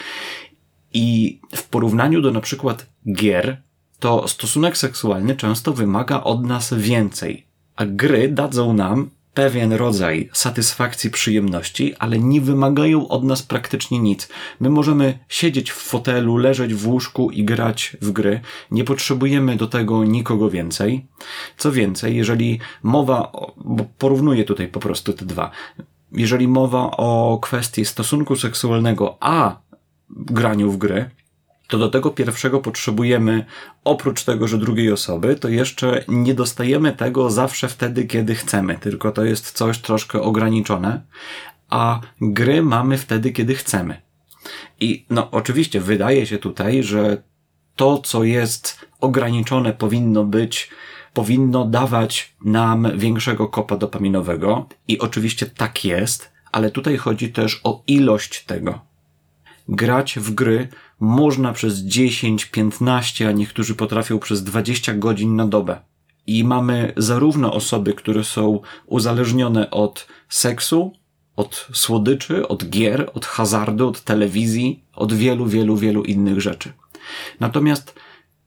I 0.97 1.41
w 1.57 1.69
porównaniu 1.69 2.21
do 2.21 2.31
na 2.31 2.41
przykład 2.41 2.87
gier, 3.13 3.63
to 3.99 4.29
stosunek 4.29 4.77
seksualny 4.77 5.37
często 5.37 5.73
wymaga 5.73 6.23
od 6.23 6.45
nas 6.45 6.75
więcej, 6.75 7.47
a 7.77 7.87
gry 7.87 8.29
dadzą 8.29 8.73
nam 8.73 9.11
pewien 9.35 9.73
rodzaj 9.73 10.31
satysfakcji, 10.33 11.11
przyjemności, 11.11 11.95
ale 11.95 12.19
nie 12.19 12.41
wymagają 12.41 13.09
od 13.09 13.25
nas 13.25 13.43
praktycznie 13.43 13.99
nic. 13.99 14.29
My 14.61 14.71
możemy 14.71 15.19
siedzieć 15.29 15.71
w 15.71 15.75
fotelu, 15.75 16.37
leżeć 16.37 16.75
w 16.75 16.89
łóżku 16.89 17.31
i 17.31 17.45
grać 17.45 17.97
w 18.01 18.11
gry. 18.11 18.41
Nie 18.71 18.85
potrzebujemy 18.85 19.57
do 19.57 19.67
tego 19.67 20.05
nikogo 20.05 20.51
więcej. 20.51 21.07
Co 21.57 21.73
więcej, 21.73 22.17
jeżeli 22.17 22.59
mowa, 22.83 23.33
bo 23.57 23.85
porównuję 23.99 24.45
tutaj 24.45 24.69
po 24.69 24.81
prostu 24.81 25.13
te 25.13 25.25
dwa. 25.25 25.51
Jeżeli 26.13 26.49
mowa 26.49 26.91
o 26.91 27.39
kwestii 27.43 27.85
stosunku 27.85 28.37
seksualnego 28.37 29.17
a 29.21 29.66
graniu 30.11 30.71
w 30.71 30.79
gry, 30.79 31.11
to 31.69 31.79
do 31.79 31.89
tego 31.89 32.11
pierwszego 32.11 32.61
potrzebujemy, 32.61 33.45
oprócz 33.85 34.25
tego, 34.25 34.49
że 34.49 34.59
drugiej 34.59 34.93
osoby, 34.93 35.37
to 35.37 35.49
jeszcze 35.49 36.05
nie 36.09 36.35
dostajemy 36.35 36.93
tego 36.93 37.31
zawsze 37.31 37.69
wtedy, 37.69 38.05
kiedy 38.05 38.35
chcemy, 38.35 38.79
tylko 38.79 39.13
to 39.13 39.25
jest 39.25 39.53
coś 39.53 39.79
troszkę 39.79 40.21
ograniczone, 40.23 41.03
a 41.71 42.01
gry 42.21 42.63
mamy 42.63 42.99
wtedy, 42.99 43.33
kiedy 43.33 43.55
chcemy. 43.55 44.03
I 44.81 45.07
no, 45.11 45.31
oczywiście 45.31 45.81
wydaje 45.81 46.27
się 46.27 46.39
tutaj, 46.39 46.83
że 46.83 47.23
to, 47.77 47.99
co 47.99 48.25
jest 48.25 48.87
ograniczone, 49.01 49.73
powinno 49.73 50.25
być, 50.25 50.71
powinno 51.15 51.65
dawać 51.65 52.35
nam 52.45 52.99
większego 52.99 53.49
kopa 53.49 53.77
dopaminowego 53.77 54.69
i 54.89 54.99
oczywiście 54.99 55.47
tak 55.47 55.85
jest, 55.85 56.33
ale 56.53 56.71
tutaj 56.71 56.97
chodzi 56.97 57.33
też 57.33 57.61
o 57.65 57.83
ilość 57.87 58.45
tego. 58.45 58.81
Grać 59.69 60.19
w 60.19 60.35
gry 60.35 60.69
można 61.01 61.53
przez 61.53 61.79
10, 61.79 62.45
15, 62.45 63.29
a 63.29 63.33
niektórzy 63.33 63.75
potrafią 63.75 64.19
przez 64.19 64.45
20 64.45 64.95
godzin 64.95 65.37
na 65.37 65.47
dobę. 65.47 65.81
I 66.27 66.45
mamy 66.45 66.93
zarówno 66.97 67.53
osoby, 67.53 67.95
które 67.95 68.25
są 68.25 68.61
uzależnione 68.87 69.71
od 69.71 70.07
seksu, 70.29 70.93
od 71.37 71.69
słodyczy, 71.73 72.49
od 72.49 72.69
gier, 72.69 73.11
od 73.15 73.27
hazardu, 73.27 73.89
od 73.89 74.01
telewizji, 74.01 74.85
od 74.95 75.13
wielu, 75.13 75.47
wielu, 75.47 75.77
wielu 75.77 76.03
innych 76.03 76.41
rzeczy. 76.41 76.73
Natomiast 77.41 77.95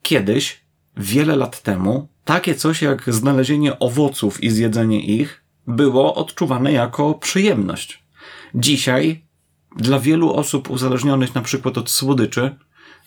kiedyś, 0.01 0.61
wiele 0.97 1.35
lat 1.35 1.61
temu, 1.61 2.07
takie 2.25 2.55
coś 2.55 2.81
jak 2.81 3.13
znalezienie 3.13 3.79
owoców 3.79 4.43
i 4.43 4.49
zjedzenie 4.49 5.01
ich 5.01 5.43
było 5.67 6.15
odczuwane 6.15 6.71
jako 6.71 7.13
przyjemność. 7.13 8.03
Dzisiaj, 8.55 9.25
dla 9.75 9.99
wielu 9.99 10.33
osób 10.33 10.69
uzależnionych 10.69 11.35
na 11.35 11.41
przykład 11.41 11.77
od 11.77 11.89
słodyczy, 11.89 12.55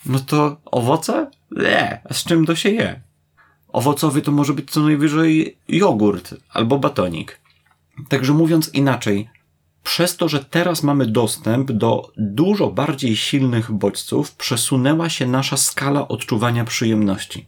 no 0.07 0.19
to 0.19 0.57
owoce? 0.65 1.31
Nie, 1.51 2.03
z 2.13 2.25
czym 2.25 2.47
to 2.47 2.55
się 2.55 2.71
je? 2.71 3.01
Owocowy 3.69 4.23
to 4.23 4.33
może 4.33 4.53
być 4.53 4.71
co 4.71 4.81
najwyżej 4.81 5.57
jogurt 5.69 6.35
albo 6.51 6.79
batonik. 6.79 7.41
Także 8.09 8.33
mówiąc 8.33 8.71
inaczej, 8.75 9.31
przez 9.83 10.17
to, 10.17 10.29
że 10.29 10.45
teraz 10.45 10.83
mamy 10.83 11.07
dostęp 11.07 11.73
do 11.73 12.13
dużo 12.17 12.71
bardziej 12.71 13.17
silnych 13.17 13.73
bodźców, 13.73 14.35
przesunęła 14.37 15.09
się 15.09 15.27
nasza 15.27 15.57
skala 15.57 16.09
odczuwania 16.09 16.65
przyjemności. 16.65 17.47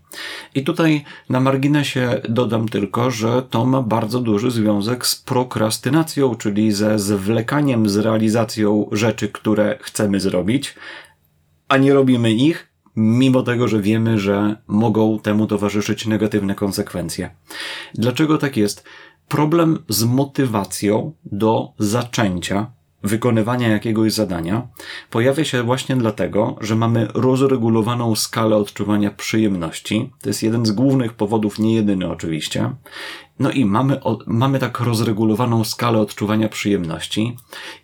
I 0.54 0.64
tutaj 0.64 1.04
na 1.28 1.40
marginesie 1.40 2.20
dodam 2.28 2.68
tylko, 2.68 3.10
że 3.10 3.42
to 3.42 3.64
ma 3.64 3.82
bardzo 3.82 4.20
duży 4.20 4.50
związek 4.50 5.06
z 5.06 5.16
prokrastynacją, 5.16 6.34
czyli 6.34 6.72
ze 6.72 6.98
zwlekaniem 6.98 7.88
z 7.88 7.96
realizacją 7.96 8.88
rzeczy, 8.92 9.28
które 9.28 9.78
chcemy 9.80 10.20
zrobić, 10.20 10.74
a 11.68 11.76
nie 11.76 11.94
robimy 11.94 12.32
ich, 12.32 12.74
mimo 12.96 13.42
tego, 13.42 13.68
że 13.68 13.80
wiemy, 13.80 14.18
że 14.18 14.56
mogą 14.66 15.18
temu 15.18 15.46
towarzyszyć 15.46 16.06
negatywne 16.06 16.54
konsekwencje. 16.54 17.30
Dlaczego 17.94 18.38
tak 18.38 18.56
jest? 18.56 18.84
Problem 19.28 19.78
z 19.88 20.04
motywacją 20.04 21.12
do 21.24 21.72
zaczęcia 21.78 22.70
wykonywania 23.04 23.68
jakiegoś 23.68 24.12
zadania 24.12 24.68
pojawia 25.10 25.44
się 25.44 25.62
właśnie 25.62 25.96
dlatego, 25.96 26.56
że 26.60 26.76
mamy 26.76 27.08
rozregulowaną 27.14 28.14
skalę 28.14 28.56
odczuwania 28.56 29.10
przyjemności. 29.10 30.10
To 30.22 30.28
jest 30.28 30.42
jeden 30.42 30.66
z 30.66 30.72
głównych 30.72 31.12
powodów, 31.12 31.58
nie 31.58 31.74
jedyny 31.74 32.10
oczywiście. 32.10 32.70
No 33.38 33.50
i 33.50 33.64
mamy, 33.64 34.00
mamy 34.26 34.58
tak 34.58 34.80
rozregulowaną 34.80 35.64
skalę 35.64 36.00
odczuwania 36.00 36.48
przyjemności 36.48 37.36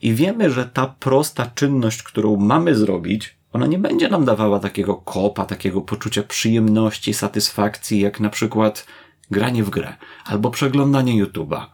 i 0.03 0.15
wiemy, 0.15 0.51
że 0.51 0.65
ta 0.67 0.87
prosta 0.87 1.51
czynność, 1.55 2.03
którą 2.03 2.37
mamy 2.37 2.75
zrobić, 2.75 3.37
ona 3.53 3.67
nie 3.67 3.79
będzie 3.79 4.09
nam 4.09 4.25
dawała 4.25 4.61
takiego 4.61 4.95
kopa, 4.95 5.45
takiego 5.45 5.81
poczucia 5.81 6.23
przyjemności, 6.23 7.15
satysfakcji, 7.15 8.01
jak 8.01 8.21
na 8.21 8.31
przykład 8.31 8.87
granie 9.31 9.65
w 9.65 9.71
grę, 9.71 9.97
albo 10.25 10.51
przeglądanie 10.51 11.25
YouTube'a, 11.25 11.67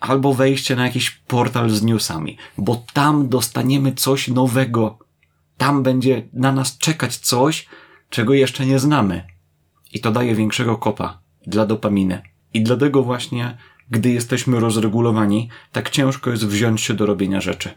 albo 0.00 0.34
wejście 0.34 0.76
na 0.76 0.86
jakiś 0.86 1.10
portal 1.10 1.70
z 1.70 1.82
newsami, 1.82 2.36
bo 2.58 2.84
tam 2.92 3.28
dostaniemy 3.28 3.92
coś 3.92 4.28
nowego. 4.28 4.98
Tam 5.56 5.82
będzie 5.82 6.28
na 6.32 6.52
nas 6.52 6.78
czekać 6.78 7.16
coś, 7.16 7.66
czego 8.10 8.34
jeszcze 8.34 8.66
nie 8.66 8.78
znamy. 8.78 9.26
I 9.92 10.00
to 10.00 10.10
daje 10.10 10.34
większego 10.34 10.76
kopa 10.76 11.18
dla 11.46 11.66
dopaminy. 11.66 12.22
I 12.54 12.62
dlatego 12.62 13.02
właśnie, 13.02 13.58
gdy 13.90 14.10
jesteśmy 14.10 14.60
rozregulowani, 14.60 15.48
tak 15.72 15.90
ciężko 15.90 16.30
jest 16.30 16.46
wziąć 16.46 16.80
się 16.80 16.94
do 16.94 17.06
robienia 17.06 17.40
rzeczy. 17.40 17.70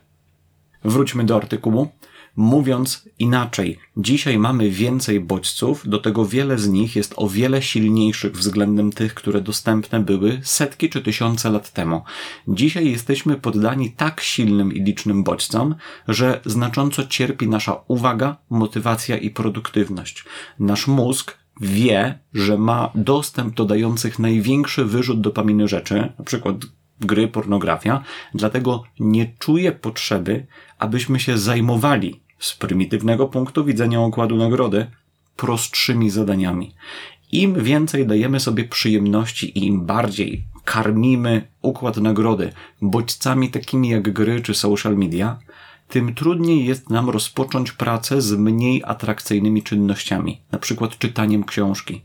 Wróćmy 0.83 1.23
do 1.23 1.35
artykułu. 1.35 1.89
Mówiąc 2.35 3.09
inaczej, 3.19 3.79
dzisiaj 3.97 4.39
mamy 4.39 4.69
więcej 4.69 5.19
bodźców, 5.19 5.89
do 5.89 5.97
tego 5.97 6.25
wiele 6.25 6.57
z 6.57 6.69
nich 6.69 6.95
jest 6.95 7.13
o 7.17 7.29
wiele 7.29 7.61
silniejszych 7.61 8.37
względem 8.37 8.91
tych, 8.91 9.13
które 9.13 9.41
dostępne 9.41 9.99
były 9.99 10.39
setki 10.43 10.89
czy 10.89 11.01
tysiące 11.01 11.49
lat 11.49 11.73
temu. 11.73 12.01
Dzisiaj 12.47 12.91
jesteśmy 12.91 13.35
poddani 13.35 13.91
tak 13.91 14.21
silnym 14.21 14.73
i 14.73 14.83
licznym 14.83 15.23
bodźcom, 15.23 15.75
że 16.07 16.41
znacząco 16.45 17.07
cierpi 17.07 17.47
nasza 17.47 17.75
uwaga, 17.87 18.37
motywacja 18.49 19.17
i 19.17 19.29
produktywność. 19.29 20.25
Nasz 20.59 20.87
mózg 20.87 21.37
wie, 21.61 22.19
że 22.33 22.57
ma 22.57 22.91
dostęp 22.95 23.55
do 23.55 23.65
dających 23.65 24.19
największy 24.19 24.85
wyrzut 24.85 25.21
dopaminy 25.21 25.67
rzeczy, 25.67 26.13
na 26.19 26.25
przykład 26.25 26.55
gry, 27.05 27.27
pornografia, 27.27 28.03
dlatego 28.33 28.83
nie 28.99 29.33
czuje 29.39 29.71
potrzeby, 29.71 30.45
abyśmy 30.79 31.19
się 31.19 31.37
zajmowali 31.37 32.21
z 32.39 32.55
prymitywnego 32.55 33.27
punktu 33.27 33.65
widzenia 33.65 33.99
układu 33.99 34.35
nagrody 34.35 34.87
prostszymi 35.35 36.09
zadaniami. 36.09 36.75
Im 37.31 37.63
więcej 37.63 38.07
dajemy 38.07 38.39
sobie 38.39 38.63
przyjemności 38.63 39.59
i 39.59 39.65
im 39.65 39.85
bardziej 39.85 40.43
karmimy 40.65 41.47
układ 41.61 41.97
nagrody 41.97 42.53
bodźcami 42.81 43.49
takimi 43.49 43.89
jak 43.89 44.13
gry 44.13 44.41
czy 44.41 44.53
social 44.53 44.97
media, 44.97 45.39
tym 45.87 46.15
trudniej 46.15 46.65
jest 46.65 46.89
nam 46.89 47.09
rozpocząć 47.09 47.71
pracę 47.71 48.21
z 48.21 48.31
mniej 48.31 48.83
atrakcyjnymi 48.85 49.63
czynnościami, 49.63 50.41
na 50.51 50.59
przykład 50.59 50.97
czytaniem 50.97 51.43
książki. 51.43 52.01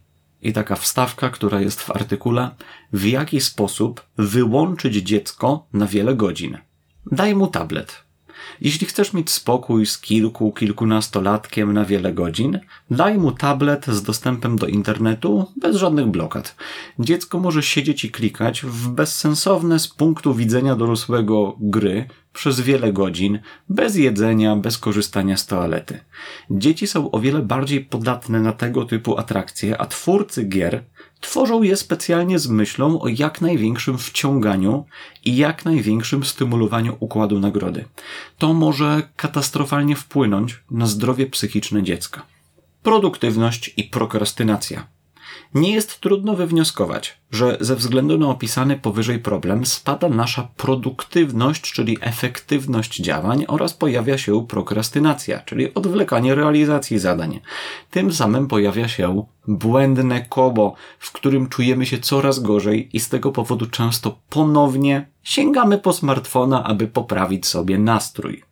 I 0.46 0.52
taka 0.52 0.76
wstawka, 0.76 1.30
która 1.30 1.60
jest 1.60 1.80
w 1.80 1.90
artykule, 1.90 2.50
w 2.92 3.04
jaki 3.04 3.40
sposób 3.40 4.02
wyłączyć 4.18 4.94
dziecko 4.94 5.66
na 5.72 5.86
wiele 5.86 6.14
godzin. 6.14 6.58
Daj 7.12 7.34
mu 7.34 7.46
tablet. 7.46 8.04
Jeśli 8.60 8.86
chcesz 8.86 9.12
mieć 9.12 9.30
spokój 9.30 9.86
z 9.86 9.98
kilku, 9.98 10.52
kilkunastolatkiem 10.52 11.72
na 11.72 11.84
wiele 11.84 12.12
godzin, 12.12 12.60
daj 12.90 13.18
mu 13.18 13.32
tablet 13.32 13.86
z 13.86 14.02
dostępem 14.02 14.56
do 14.58 14.66
internetu 14.66 15.46
bez 15.56 15.76
żadnych 15.76 16.06
blokad. 16.06 16.56
Dziecko 16.98 17.40
może 17.40 17.62
siedzieć 17.62 18.04
i 18.04 18.10
klikać 18.10 18.62
w 18.62 18.88
bezsensowne 18.88 19.78
z 19.78 19.88
punktu 19.88 20.34
widzenia 20.34 20.76
dorosłego 20.76 21.56
gry 21.60 22.08
przez 22.36 22.60
wiele 22.60 22.92
godzin, 22.92 23.38
bez 23.68 23.96
jedzenia, 23.96 24.56
bez 24.56 24.78
korzystania 24.78 25.36
z 25.36 25.46
toalety. 25.46 26.00
Dzieci 26.50 26.86
są 26.86 27.10
o 27.10 27.20
wiele 27.20 27.42
bardziej 27.42 27.80
podatne 27.80 28.40
na 28.40 28.52
tego 28.52 28.84
typu 28.84 29.18
atrakcje, 29.18 29.80
a 29.80 29.86
twórcy 29.86 30.44
gier 30.44 30.84
Tworzą 31.20 31.62
je 31.62 31.76
specjalnie 31.76 32.38
z 32.38 32.48
myślą 32.48 33.00
o 33.00 33.08
jak 33.08 33.40
największym 33.40 33.98
wciąganiu 33.98 34.84
i 35.24 35.36
jak 35.36 35.64
największym 35.64 36.24
stymulowaniu 36.24 36.96
układu 37.00 37.40
nagrody. 37.40 37.84
To 38.38 38.54
może 38.54 39.02
katastrofalnie 39.16 39.96
wpłynąć 39.96 40.62
na 40.70 40.86
zdrowie 40.86 41.26
psychiczne 41.26 41.82
dziecka. 41.82 42.22
Produktywność 42.82 43.74
i 43.76 43.84
prokrastynacja. 43.84 44.95
Nie 45.54 45.72
jest 45.72 46.00
trudno 46.00 46.36
wywnioskować, 46.36 47.20
że 47.30 47.56
ze 47.60 47.76
względu 47.76 48.18
na 48.18 48.28
opisany 48.28 48.76
powyżej 48.76 49.18
problem 49.18 49.66
spada 49.66 50.08
nasza 50.08 50.48
produktywność, 50.56 51.72
czyli 51.72 51.98
efektywność 52.00 52.96
działań 52.96 53.44
oraz 53.48 53.74
pojawia 53.74 54.18
się 54.18 54.46
prokrastynacja, 54.46 55.40
czyli 55.40 55.74
odwlekanie 55.74 56.34
realizacji 56.34 56.98
zadań. 56.98 57.40
Tym 57.90 58.12
samym 58.12 58.48
pojawia 58.48 58.88
się 58.88 59.26
błędne 59.48 60.26
kobo, 60.28 60.74
w 60.98 61.12
którym 61.12 61.48
czujemy 61.48 61.86
się 61.86 61.98
coraz 61.98 62.38
gorzej 62.38 62.96
i 62.96 63.00
z 63.00 63.08
tego 63.08 63.32
powodu 63.32 63.66
często 63.66 64.18
ponownie 64.30 65.08
sięgamy 65.22 65.78
po 65.78 65.92
smartfona, 65.92 66.64
aby 66.64 66.88
poprawić 66.88 67.46
sobie 67.46 67.78
nastrój. 67.78 68.42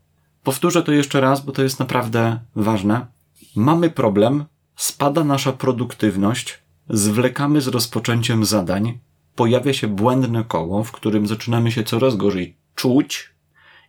Powtórzę 0.43 0.83
to 0.83 0.93
jeszcze 0.93 1.21
raz, 1.21 1.45
bo 1.45 1.53
to 1.53 1.63
jest 1.63 1.79
naprawdę 1.79 2.41
ważne. 2.57 3.07
Mamy 3.57 3.91
problem, 3.91 4.45
spada 4.77 5.25
nasza 5.25 5.53
produktywność, 5.53 6.64
zwlekamy 6.89 7.61
z 7.61 7.69
rozpoczęciem 7.69 8.45
zadań, 8.45 8.99
pojawia 9.35 9.73
się 9.73 9.89
błędne 9.89 10.45
koło, 10.45 10.85
w 10.85 10.93
którym 10.93 11.27
zaczynamy 11.27 11.73
się 11.73 11.85
coraz 11.85 12.17
gorzej 12.17 12.57
czuć 12.75 13.35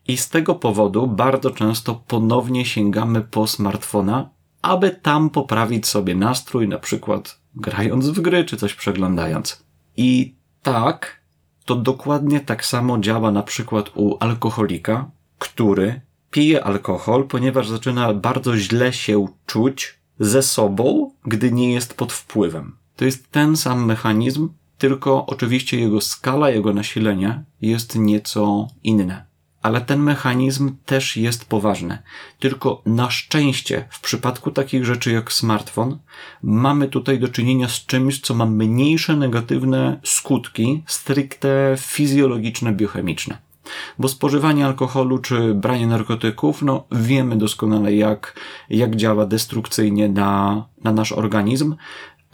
i 0.07 0.17
z 0.17 0.29
tego 0.29 0.55
powodu 0.55 1.07
bardzo 1.07 1.51
często 1.51 2.03
ponownie 2.07 2.65
sięgamy 2.65 3.21
po 3.21 3.47
smartfona, 3.47 4.29
aby 4.61 4.91
tam 4.91 5.29
poprawić 5.29 5.87
sobie 5.87 6.15
nastrój, 6.15 6.67
na 6.67 6.79
przykład 6.79 7.39
grając 7.55 8.09
w 8.09 8.21
gry 8.21 8.45
czy 8.45 8.57
coś 8.57 8.73
przeglądając. 8.73 9.65
I 9.97 10.35
tak, 10.61 11.21
to 11.65 11.75
dokładnie 11.75 12.39
tak 12.39 12.65
samo 12.65 12.99
działa 12.99 13.31
na 13.31 13.43
przykład 13.43 13.91
u 13.95 14.17
alkoholika, 14.19 15.11
który 15.39 16.01
pije 16.31 16.63
alkohol, 16.63 17.27
ponieważ 17.27 17.69
zaczyna 17.69 18.13
bardzo 18.13 18.57
źle 18.57 18.93
się 18.93 19.27
czuć 19.45 19.99
ze 20.19 20.43
sobą, 20.43 21.11
gdy 21.25 21.51
nie 21.51 21.73
jest 21.73 21.93
pod 21.93 22.13
wpływem. 22.13 22.77
To 22.95 23.05
jest 23.05 23.31
ten 23.31 23.57
sam 23.57 23.85
mechanizm, 23.85 24.49
tylko 24.77 25.25
oczywiście 25.25 25.79
jego 25.79 26.01
skala, 26.01 26.49
jego 26.49 26.73
nasilenie 26.73 27.43
jest 27.61 27.95
nieco 27.95 28.67
inne. 28.83 29.25
Ale 29.61 29.81
ten 29.81 29.99
mechanizm 29.99 30.75
też 30.85 31.17
jest 31.17 31.45
poważny. 31.45 31.97
Tylko 32.39 32.81
na 32.85 33.11
szczęście, 33.11 33.87
w 33.89 34.01
przypadku 34.01 34.51
takich 34.51 34.85
rzeczy 34.85 35.11
jak 35.11 35.31
smartfon, 35.31 35.99
mamy 36.43 36.87
tutaj 36.87 37.19
do 37.19 37.27
czynienia 37.27 37.67
z 37.67 37.85
czymś, 37.85 38.19
co 38.21 38.33
ma 38.33 38.45
mniejsze 38.45 39.15
negatywne 39.15 39.99
skutki 40.03 40.83
stricte 40.87 41.75
fizjologiczne, 41.77 42.71
biochemiczne. 42.71 43.37
Bo 43.99 44.07
spożywanie 44.07 44.65
alkoholu 44.65 45.17
czy 45.17 45.53
branie 45.53 45.87
narkotyków, 45.87 46.61
no 46.61 46.83
wiemy 46.91 47.37
doskonale 47.37 47.95
jak, 47.95 48.39
jak 48.69 48.95
działa 48.95 49.25
destrukcyjnie 49.25 50.09
na, 50.09 50.65
na 50.83 50.91
nasz 50.91 51.11
organizm, 51.11 51.75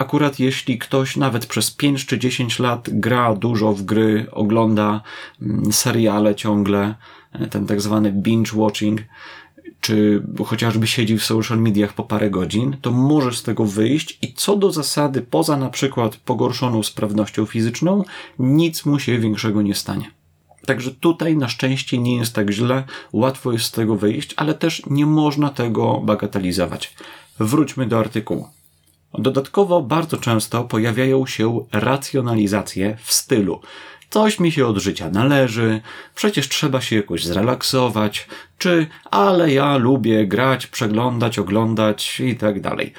Akurat 0.01 0.39
jeśli 0.39 0.77
ktoś 0.77 1.17
nawet 1.17 1.45
przez 1.45 1.71
5 1.71 2.05
czy 2.05 2.19
10 2.19 2.59
lat 2.59 2.89
gra 2.91 3.35
dużo 3.35 3.73
w 3.73 3.81
gry, 3.81 4.25
ogląda 4.31 5.01
mm, 5.41 5.73
seriale 5.73 6.35
ciągle, 6.35 6.95
e, 7.33 7.47
ten 7.47 7.65
tak 7.65 7.81
zwany 7.81 8.11
binge 8.11 8.51
watching, 8.55 9.01
czy 9.81 10.23
chociażby 10.45 10.87
siedzi 10.87 11.17
w 11.17 11.23
social 11.23 11.59
mediach 11.59 11.93
po 11.93 12.03
parę 12.03 12.29
godzin, 12.29 12.77
to 12.81 12.91
może 12.91 13.33
z 13.33 13.43
tego 13.43 13.65
wyjść 13.65 14.19
i 14.21 14.33
co 14.33 14.55
do 14.55 14.71
zasady, 14.71 15.21
poza 15.21 15.57
na 15.57 15.69
przykład 15.69 16.17
pogorszoną 16.17 16.83
sprawnością 16.83 17.45
fizyczną, 17.45 18.03
nic 18.39 18.85
mu 18.85 18.99
się 18.99 19.19
większego 19.19 19.61
nie 19.61 19.75
stanie. 19.75 20.11
Także 20.65 20.91
tutaj 20.91 21.37
na 21.37 21.47
szczęście 21.47 21.97
nie 21.97 22.15
jest 22.15 22.35
tak 22.35 22.51
źle, 22.51 22.83
łatwo 23.13 23.51
jest 23.51 23.65
z 23.65 23.71
tego 23.71 23.95
wyjść, 23.95 24.33
ale 24.37 24.53
też 24.53 24.81
nie 24.89 25.05
można 25.05 25.49
tego 25.49 26.01
bagatelizować. 26.03 26.95
Wróćmy 27.39 27.85
do 27.85 27.99
artykułu. 27.99 28.47
Dodatkowo 29.13 29.81
bardzo 29.81 30.17
często 30.17 30.63
pojawiają 30.63 31.25
się 31.25 31.65
racjonalizacje 31.71 32.97
w 33.03 33.13
stylu 33.13 33.61
coś 34.11 34.39
mi 34.39 34.51
się 34.51 34.67
od 34.67 34.77
życia 34.77 35.09
należy, 35.09 35.81
przecież 36.15 36.49
trzeba 36.49 36.81
się 36.81 36.95
jakoś 36.95 37.25
zrelaksować, 37.25 38.27
czy 38.57 38.87
ale 39.11 39.53
ja 39.53 39.77
lubię 39.77 40.27
grać, 40.27 40.67
przeglądać, 40.67 41.39
oglądać 41.39 42.19
i 42.19 42.35
tak 42.35 42.61
dalej. 42.61 42.93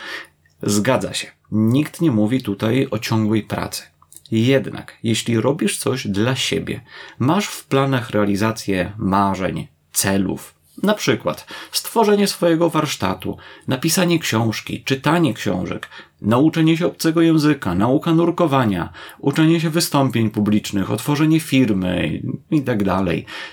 Zgadza 0.63 1.15
się. 1.15 1.27
Nikt 1.51 2.01
nie 2.01 2.11
mówi 2.11 2.43
tutaj 2.43 2.87
o 2.91 2.99
ciągłej 2.99 3.43
pracy. 3.43 3.83
Jednak, 4.31 4.99
jeśli 5.03 5.41
robisz 5.41 5.79
coś 5.79 6.07
dla 6.07 6.37
siebie, 6.37 6.81
masz 7.19 7.47
w 7.47 7.65
planach 7.65 8.11
realizację 8.11 8.93
marzeń, 8.99 9.69
celów, 9.93 10.55
na 10.83 10.95
przykład 10.95 11.47
stworzenie 11.73 12.29
swojego 12.29 12.71
warsztatu, 12.71 13.37
napisanie 13.69 14.19
książki, 14.19 14.83
czytanie 14.85 15.35
książek, 15.35 15.89
nauczenie 16.21 16.77
się 16.77 16.87
obcego 16.87 17.21
języka, 17.21 17.75
nauka 17.75 18.13
nurkowania, 18.13 18.93
uczenie 19.19 19.61
się 19.61 19.71
wystąpień 19.71 20.31
publicznych, 20.31 20.91
otworzenie 20.91 21.41
firmy 21.41 22.23
itd. 22.51 22.85
Tak 22.85 23.07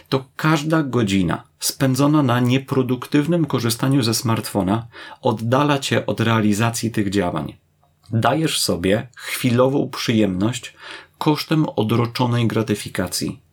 to 0.09 0.25
każda 0.35 0.83
godzina 0.83 1.43
spędzona 1.59 2.23
na 2.23 2.39
nieproduktywnym 2.39 3.45
korzystaniu 3.45 4.03
ze 4.03 4.13
smartfona 4.13 4.87
oddala 5.21 5.79
cię 5.79 6.05
od 6.05 6.19
realizacji 6.19 6.91
tych 6.91 7.09
działań. 7.09 7.55
Dajesz 8.11 8.61
sobie 8.61 9.07
chwilową 9.15 9.89
przyjemność 9.89 10.73
kosztem 11.17 11.65
odroczonej 11.75 12.47
gratyfikacji 12.47 13.48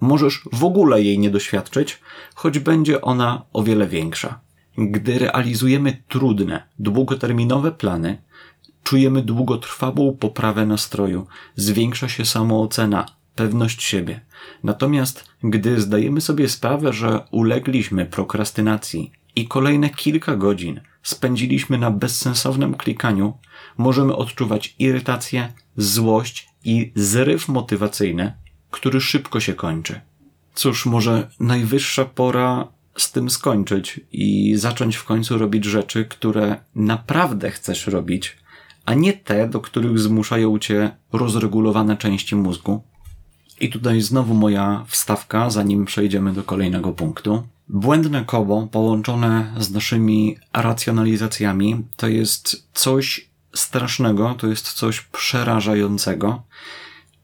możesz 0.00 0.48
w 0.52 0.64
ogóle 0.64 1.02
jej 1.02 1.18
nie 1.18 1.30
doświadczyć, 1.30 2.00
choć 2.34 2.58
będzie 2.58 3.00
ona 3.00 3.42
o 3.52 3.62
wiele 3.62 3.86
większa. 3.86 4.40
Gdy 4.78 5.18
realizujemy 5.18 6.02
trudne, 6.08 6.62
długoterminowe 6.78 7.72
plany, 7.72 8.22
czujemy 8.82 9.22
długotrwałą 9.22 10.16
poprawę 10.16 10.66
nastroju, 10.66 11.26
zwiększa 11.56 12.08
się 12.08 12.24
samoocena, 12.24 13.06
pewność 13.34 13.82
siebie. 13.82 14.20
Natomiast 14.64 15.24
gdy 15.42 15.80
zdajemy 15.80 16.20
sobie 16.20 16.48
sprawę, 16.48 16.92
że 16.92 17.20
ulegliśmy 17.30 18.06
prokrastynacji 18.06 19.12
i 19.36 19.48
kolejne 19.48 19.90
kilka 19.90 20.36
godzin 20.36 20.80
spędziliśmy 21.02 21.78
na 21.78 21.90
bezsensownym 21.90 22.74
klikaniu, 22.74 23.38
możemy 23.78 24.16
odczuwać 24.16 24.74
irytację, 24.78 25.52
złość 25.76 26.48
i 26.64 26.92
zryw 26.94 27.48
motywacyjny, 27.48 28.32
który 28.70 29.00
szybko 29.00 29.40
się 29.40 29.54
kończy. 29.54 30.00
Cóż, 30.54 30.86
może 30.86 31.28
najwyższa 31.40 32.04
pora 32.04 32.68
z 32.96 33.12
tym 33.12 33.30
skończyć 33.30 34.00
i 34.12 34.56
zacząć 34.56 34.96
w 34.96 35.04
końcu 35.04 35.38
robić 35.38 35.64
rzeczy, 35.64 36.04
które 36.04 36.56
naprawdę 36.74 37.50
chcesz 37.50 37.86
robić, 37.86 38.36
a 38.84 38.94
nie 38.94 39.12
te, 39.12 39.48
do 39.48 39.60
których 39.60 39.98
zmuszają 39.98 40.58
cię 40.58 40.90
rozregulowane 41.12 41.96
części 41.96 42.36
mózgu. 42.36 42.82
I 43.60 43.68
tutaj 43.68 44.00
znowu 44.00 44.34
moja 44.34 44.84
wstawka, 44.88 45.50
zanim 45.50 45.84
przejdziemy 45.84 46.32
do 46.32 46.42
kolejnego 46.42 46.92
punktu. 46.92 47.42
Błędne 47.68 48.24
koło 48.24 48.66
połączone 48.66 49.54
z 49.58 49.70
naszymi 49.70 50.36
racjonalizacjami 50.52 51.84
to 51.96 52.08
jest 52.08 52.68
coś 52.74 53.28
strasznego, 53.54 54.34
to 54.38 54.46
jest 54.46 54.72
coś 54.72 55.00
przerażającego 55.00 56.42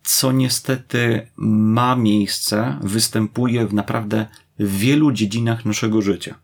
co 0.05 0.33
niestety 0.33 1.27
ma 1.37 1.97
miejsce, 1.97 2.79
występuje 2.83 3.67
w 3.67 3.75
naprawdę 3.75 4.27
wielu 4.59 5.13
dziedzinach 5.13 5.65
naszego 5.65 6.03
życia. 6.03 6.35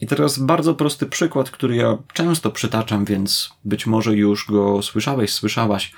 I 0.00 0.06
teraz 0.06 0.38
bardzo 0.38 0.74
prosty 0.74 1.06
przykład, 1.06 1.50
który 1.50 1.76
ja 1.76 1.98
często 2.12 2.50
przytaczam, 2.50 3.04
więc 3.04 3.50
być 3.64 3.86
może 3.86 4.16
już 4.16 4.46
go 4.46 4.82
słyszałeś, 4.82 5.32
słyszałaś. 5.32 5.92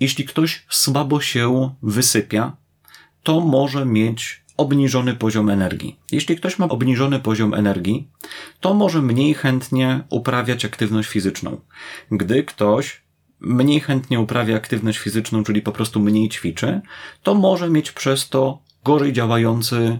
Jeśli 0.00 0.24
ktoś 0.24 0.66
słabo 0.68 1.20
się 1.20 1.74
wysypia, 1.82 2.56
to 3.22 3.40
może 3.40 3.86
mieć 3.86 4.42
obniżony 4.56 5.14
poziom 5.14 5.50
energii. 5.50 5.98
Jeśli 6.12 6.36
ktoś 6.36 6.58
ma 6.58 6.68
obniżony 6.68 7.20
poziom 7.20 7.54
energii, 7.54 8.08
to 8.60 8.74
może 8.74 9.02
mniej 9.02 9.34
chętnie 9.34 10.00
uprawiać 10.10 10.64
aktywność 10.64 11.08
fizyczną. 11.08 11.60
Gdy 12.10 12.44
ktoś 12.44 13.02
mniej 13.40 13.80
chętnie 13.80 14.20
uprawia 14.20 14.56
aktywność 14.56 14.98
fizyczną, 14.98 15.44
czyli 15.44 15.62
po 15.62 15.72
prostu 15.72 16.00
mniej 16.00 16.28
ćwiczy, 16.28 16.80
to 17.22 17.34
może 17.34 17.70
mieć 17.70 17.92
przez 17.92 18.28
to 18.28 18.62
gorzej 18.84 19.12
działający 19.12 19.98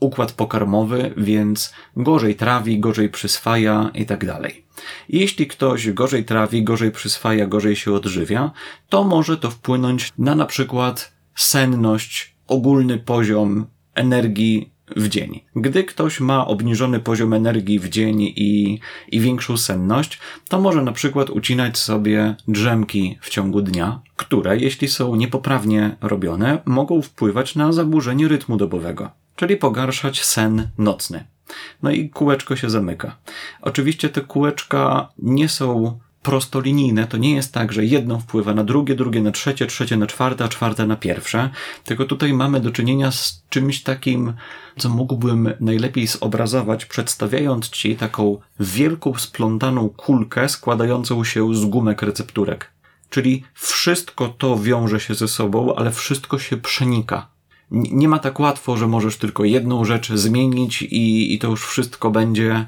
układ 0.00 0.32
pokarmowy, 0.32 1.14
więc 1.16 1.74
gorzej 1.96 2.34
trawi, 2.34 2.80
gorzej 2.80 3.08
przyswaja 3.08 3.90
i 3.94 4.06
tak 4.06 4.26
dalej. 4.26 4.64
Jeśli 5.08 5.46
ktoś 5.46 5.90
gorzej 5.90 6.24
trawi, 6.24 6.64
gorzej 6.64 6.90
przyswaja, 6.90 7.46
gorzej 7.46 7.76
się 7.76 7.92
odżywia, 7.92 8.50
to 8.88 9.04
może 9.04 9.36
to 9.36 9.50
wpłynąć 9.50 10.12
na 10.18 10.34
na 10.34 10.46
przykład 10.46 11.12
senność, 11.34 12.34
ogólny 12.46 12.98
poziom 12.98 13.66
energii 13.94 14.72
w 14.96 15.08
dzień. 15.08 15.40
Gdy 15.56 15.84
ktoś 15.84 16.20
ma 16.20 16.46
obniżony 16.46 17.00
poziom 17.00 17.32
energii 17.32 17.78
w 17.78 17.88
dzień 17.88 18.22
i, 18.22 18.80
i 19.08 19.20
większą 19.20 19.56
senność, 19.56 20.18
to 20.48 20.60
może 20.60 20.82
na 20.82 20.92
przykład 20.92 21.30
ucinać 21.30 21.78
sobie 21.78 22.36
drzemki 22.48 23.18
w 23.20 23.30
ciągu 23.30 23.62
dnia, 23.62 24.00
które, 24.16 24.58
jeśli 24.58 24.88
są 24.88 25.16
niepoprawnie 25.16 25.96
robione, 26.00 26.58
mogą 26.64 27.02
wpływać 27.02 27.54
na 27.54 27.72
zaburzenie 27.72 28.28
rytmu 28.28 28.56
dobowego, 28.56 29.10
czyli 29.36 29.56
pogarszać 29.56 30.24
sen 30.24 30.68
nocny. 30.78 31.24
No 31.82 31.90
i 31.90 32.10
kółeczko 32.10 32.56
się 32.56 32.70
zamyka. 32.70 33.16
Oczywiście 33.60 34.08
te 34.08 34.20
kółeczka 34.20 35.08
nie 35.18 35.48
są 35.48 35.98
prostolinijne. 36.22 37.06
To 37.06 37.16
nie 37.16 37.34
jest 37.34 37.52
tak, 37.54 37.72
że 37.72 37.84
jedno 37.84 38.18
wpływa 38.18 38.54
na 38.54 38.64
drugie, 38.64 38.94
drugie 38.94 39.22
na 39.22 39.30
trzecie, 39.30 39.66
trzecie 39.66 39.96
na 39.96 40.06
czwarte, 40.06 40.44
a 40.44 40.48
czwarte 40.48 40.86
na 40.86 40.96
pierwsze. 40.96 41.50
Tylko 41.84 42.04
tutaj 42.04 42.32
mamy 42.32 42.60
do 42.60 42.70
czynienia 42.70 43.10
z 43.10 43.44
czymś 43.48 43.82
takim, 43.82 44.32
co 44.78 44.88
mógłbym 44.88 45.52
najlepiej 45.60 46.06
zobrazować, 46.06 46.86
przedstawiając 46.86 47.70
Ci 47.70 47.96
taką 47.96 48.38
wielką, 48.60 49.14
splątaną 49.14 49.88
kulkę 49.88 50.48
składającą 50.48 51.24
się 51.24 51.54
z 51.54 51.64
gumek 51.64 52.02
recepturek. 52.02 52.70
Czyli 53.10 53.44
wszystko 53.54 54.28
to 54.28 54.58
wiąże 54.58 55.00
się 55.00 55.14
ze 55.14 55.28
sobą, 55.28 55.74
ale 55.74 55.90
wszystko 55.90 56.38
się 56.38 56.56
przenika 56.56 57.37
nie 57.70 58.08
ma 58.08 58.18
tak 58.18 58.40
łatwo, 58.40 58.76
że 58.76 58.86
możesz 58.86 59.16
tylko 59.16 59.44
jedną 59.44 59.84
rzecz 59.84 60.12
zmienić 60.12 60.82
i, 60.82 61.34
i 61.34 61.38
to 61.38 61.48
już 61.48 61.66
wszystko 61.66 62.10
będzie 62.10 62.66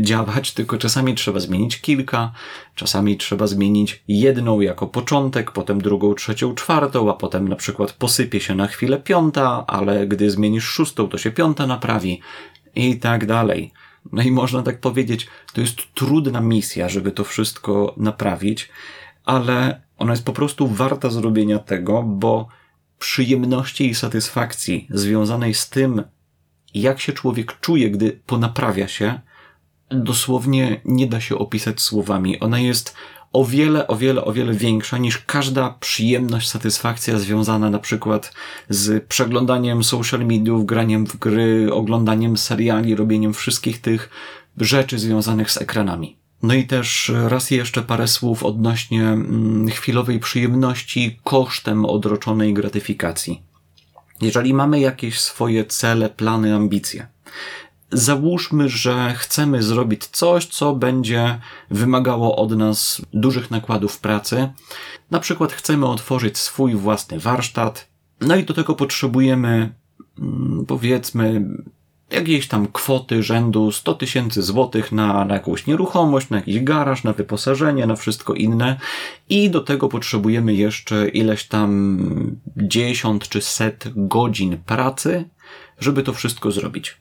działać, 0.00 0.52
tylko 0.52 0.78
czasami 0.78 1.14
trzeba 1.14 1.40
zmienić 1.40 1.80
kilka, 1.80 2.32
czasami 2.74 3.16
trzeba 3.16 3.46
zmienić 3.46 4.02
jedną 4.08 4.60
jako 4.60 4.86
początek, 4.86 5.50
potem 5.50 5.80
drugą, 5.80 6.14
trzecią, 6.14 6.54
czwartą, 6.54 7.10
a 7.10 7.14
potem 7.14 7.48
na 7.48 7.56
przykład 7.56 7.92
posypie 7.92 8.40
się 8.40 8.54
na 8.54 8.66
chwilę 8.66 8.98
piąta, 8.98 9.64
ale 9.66 10.06
gdy 10.06 10.30
zmienisz 10.30 10.64
szóstą, 10.64 11.08
to 11.08 11.18
się 11.18 11.30
piąta 11.30 11.66
naprawi 11.66 12.20
i 12.74 12.98
tak 12.98 13.26
dalej. 13.26 13.72
No 14.12 14.22
i 14.22 14.30
można 14.30 14.62
tak 14.62 14.80
powiedzieć, 14.80 15.26
to 15.52 15.60
jest 15.60 15.76
trudna 15.94 16.40
misja, 16.40 16.88
żeby 16.88 17.12
to 17.12 17.24
wszystko 17.24 17.94
naprawić, 17.96 18.68
ale 19.24 19.80
ona 19.98 20.12
jest 20.12 20.24
po 20.24 20.32
prostu 20.32 20.68
warta 20.68 21.10
zrobienia 21.10 21.58
tego, 21.58 22.02
bo 22.02 22.48
przyjemności 22.98 23.90
i 23.90 23.94
satysfakcji 23.94 24.88
związanej 24.90 25.54
z 25.54 25.68
tym, 25.68 26.02
jak 26.74 27.00
się 27.00 27.12
człowiek 27.12 27.60
czuje, 27.60 27.90
gdy 27.90 28.20
ponaprawia 28.26 28.88
się, 28.88 29.20
dosłownie 29.90 30.80
nie 30.84 31.06
da 31.06 31.20
się 31.20 31.38
opisać 31.38 31.80
słowami. 31.80 32.40
Ona 32.40 32.58
jest 32.58 32.94
o 33.32 33.44
wiele, 33.44 33.86
o 33.86 33.96
wiele, 33.96 34.24
o 34.24 34.32
wiele 34.32 34.54
większa 34.54 34.98
niż 34.98 35.18
każda 35.18 35.70
przyjemność, 35.70 36.48
satysfakcja 36.48 37.18
związana 37.18 37.70
na 37.70 37.78
przykład 37.78 38.34
z 38.68 39.04
przeglądaniem 39.04 39.84
social 39.84 40.26
mediów, 40.26 40.66
graniem 40.66 41.06
w 41.06 41.16
gry, 41.16 41.72
oglądaniem 41.72 42.36
seriali, 42.36 42.94
robieniem 42.94 43.34
wszystkich 43.34 43.80
tych 43.80 44.10
rzeczy 44.56 44.98
związanych 44.98 45.50
z 45.50 45.56
ekranami. 45.56 46.15
No 46.42 46.54
i 46.54 46.66
też 46.66 47.12
raz 47.28 47.50
jeszcze 47.50 47.82
parę 47.82 48.08
słów 48.08 48.44
odnośnie 48.44 49.02
mm, 49.02 49.68
chwilowej 49.68 50.20
przyjemności 50.20 51.20
kosztem 51.24 51.84
odroczonej 51.84 52.54
gratyfikacji. 52.54 53.42
Jeżeli 54.20 54.54
mamy 54.54 54.80
jakieś 54.80 55.20
swoje 55.20 55.64
cele, 55.64 56.10
plany, 56.10 56.54
ambicje 56.54 57.06
załóżmy, 57.92 58.68
że 58.68 59.14
chcemy 59.14 59.62
zrobić 59.62 60.06
coś, 60.06 60.46
co 60.46 60.74
będzie 60.74 61.40
wymagało 61.70 62.36
od 62.36 62.50
nas 62.50 63.02
dużych 63.12 63.50
nakładów 63.50 63.98
pracy. 63.98 64.52
Na 65.10 65.20
przykład 65.20 65.52
chcemy 65.52 65.86
otworzyć 65.86 66.38
swój 66.38 66.74
własny 66.74 67.20
warsztat, 67.20 67.88
no 68.20 68.36
i 68.36 68.44
do 68.44 68.54
tego 68.54 68.74
potrzebujemy, 68.74 69.74
mm, 70.18 70.64
powiedzmy, 70.68 71.48
jakiejś 72.10 72.48
tam 72.48 72.66
kwoty 72.72 73.22
rzędu 73.22 73.72
100 73.72 73.94
tysięcy 73.94 74.42
złotych 74.42 74.92
na, 74.92 75.24
na 75.24 75.34
jakąś 75.34 75.66
nieruchomość, 75.66 76.30
na 76.30 76.36
jakiś 76.36 76.60
garaż, 76.60 77.04
na 77.04 77.12
wyposażenie, 77.12 77.86
na 77.86 77.96
wszystko 77.96 78.34
inne. 78.34 78.80
I 79.28 79.50
do 79.50 79.60
tego 79.60 79.88
potrzebujemy 79.88 80.54
jeszcze 80.54 81.08
ileś 81.08 81.44
tam 81.44 82.40
10 82.56 83.28
czy 83.28 83.40
set 83.40 83.84
godzin 83.96 84.58
pracy, 84.66 85.24
żeby 85.78 86.02
to 86.02 86.12
wszystko 86.12 86.50
zrobić. 86.50 86.96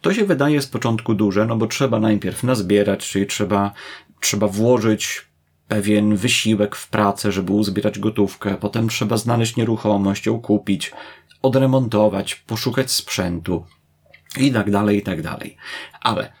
To 0.00 0.14
się 0.14 0.24
wydaje 0.24 0.62
z 0.62 0.66
początku 0.66 1.14
duże, 1.14 1.46
no 1.46 1.56
bo 1.56 1.66
trzeba 1.66 2.00
najpierw 2.00 2.42
nazbierać, 2.42 3.10
czyli 3.10 3.26
trzeba, 3.26 3.72
trzeba 4.20 4.48
włożyć 4.48 5.22
pewien 5.68 6.16
wysiłek 6.16 6.76
w 6.76 6.88
pracę, 6.88 7.32
żeby 7.32 7.52
uzbierać 7.52 7.98
gotówkę, 7.98 8.56
potem 8.60 8.88
trzeba 8.88 9.16
znaleźć 9.16 9.56
nieruchomość, 9.56 10.26
ją 10.26 10.40
kupić, 10.40 10.92
odremontować, 11.42 12.34
poszukać 12.34 12.90
sprzętu 12.90 13.64
i 14.38 14.52
tak 14.52 14.70
dalej, 14.70 14.98
i 14.98 15.02
tak 15.02 15.22
dalej. 15.22 15.56
Ale 16.00 16.32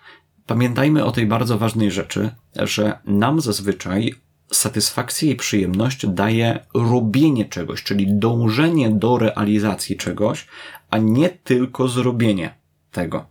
pamiętajmy 0.46 1.04
o 1.04 1.12
tej 1.12 1.26
bardzo 1.26 1.58
ważnej 1.58 1.90
rzeczy, 1.90 2.30
że 2.56 2.98
nam 3.04 3.40
zazwyczaj 3.40 4.14
satysfakcję 4.52 5.30
i 5.30 5.36
przyjemność 5.36 6.06
daje 6.06 6.58
robienie 6.74 7.44
czegoś, 7.44 7.82
czyli 7.82 8.06
dążenie 8.08 8.90
do 8.90 9.18
realizacji 9.18 9.96
czegoś, 9.96 10.46
a 10.90 10.98
nie 10.98 11.28
tylko 11.28 11.88
zrobienie 11.88 12.54
tego. 12.92 13.26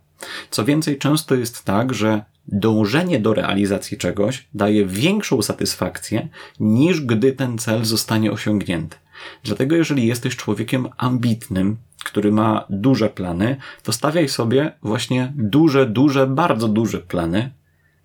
Co 0.50 0.64
więcej, 0.64 0.98
często 0.98 1.34
jest 1.34 1.64
tak, 1.64 1.94
że 1.94 2.24
dążenie 2.48 3.20
do 3.20 3.34
realizacji 3.34 3.98
czegoś 3.98 4.48
daje 4.54 4.86
większą 4.86 5.42
satysfakcję 5.42 6.28
niż 6.60 7.00
gdy 7.00 7.32
ten 7.32 7.58
cel 7.58 7.84
zostanie 7.84 8.32
osiągnięty. 8.32 8.96
Dlatego, 9.44 9.76
jeżeli 9.76 10.06
jesteś 10.06 10.36
człowiekiem 10.36 10.88
ambitnym, 10.96 11.76
który 12.04 12.32
ma 12.32 12.64
duże 12.70 13.08
plany, 13.08 13.56
to 13.82 13.92
stawiaj 13.92 14.28
sobie 14.28 14.72
właśnie 14.82 15.32
duże, 15.36 15.86
duże, 15.86 16.26
bardzo 16.26 16.68
duże 16.68 16.98
plany, 16.98 17.52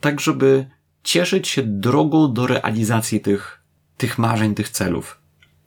tak 0.01 0.21
żeby 0.21 0.65
cieszyć 1.03 1.47
się 1.47 1.63
drogą 1.63 2.33
do 2.33 2.47
realizacji 2.47 3.21
tych, 3.21 3.61
tych 3.97 4.17
marzeń, 4.17 4.55
tych 4.55 4.69
celów. 4.69 5.19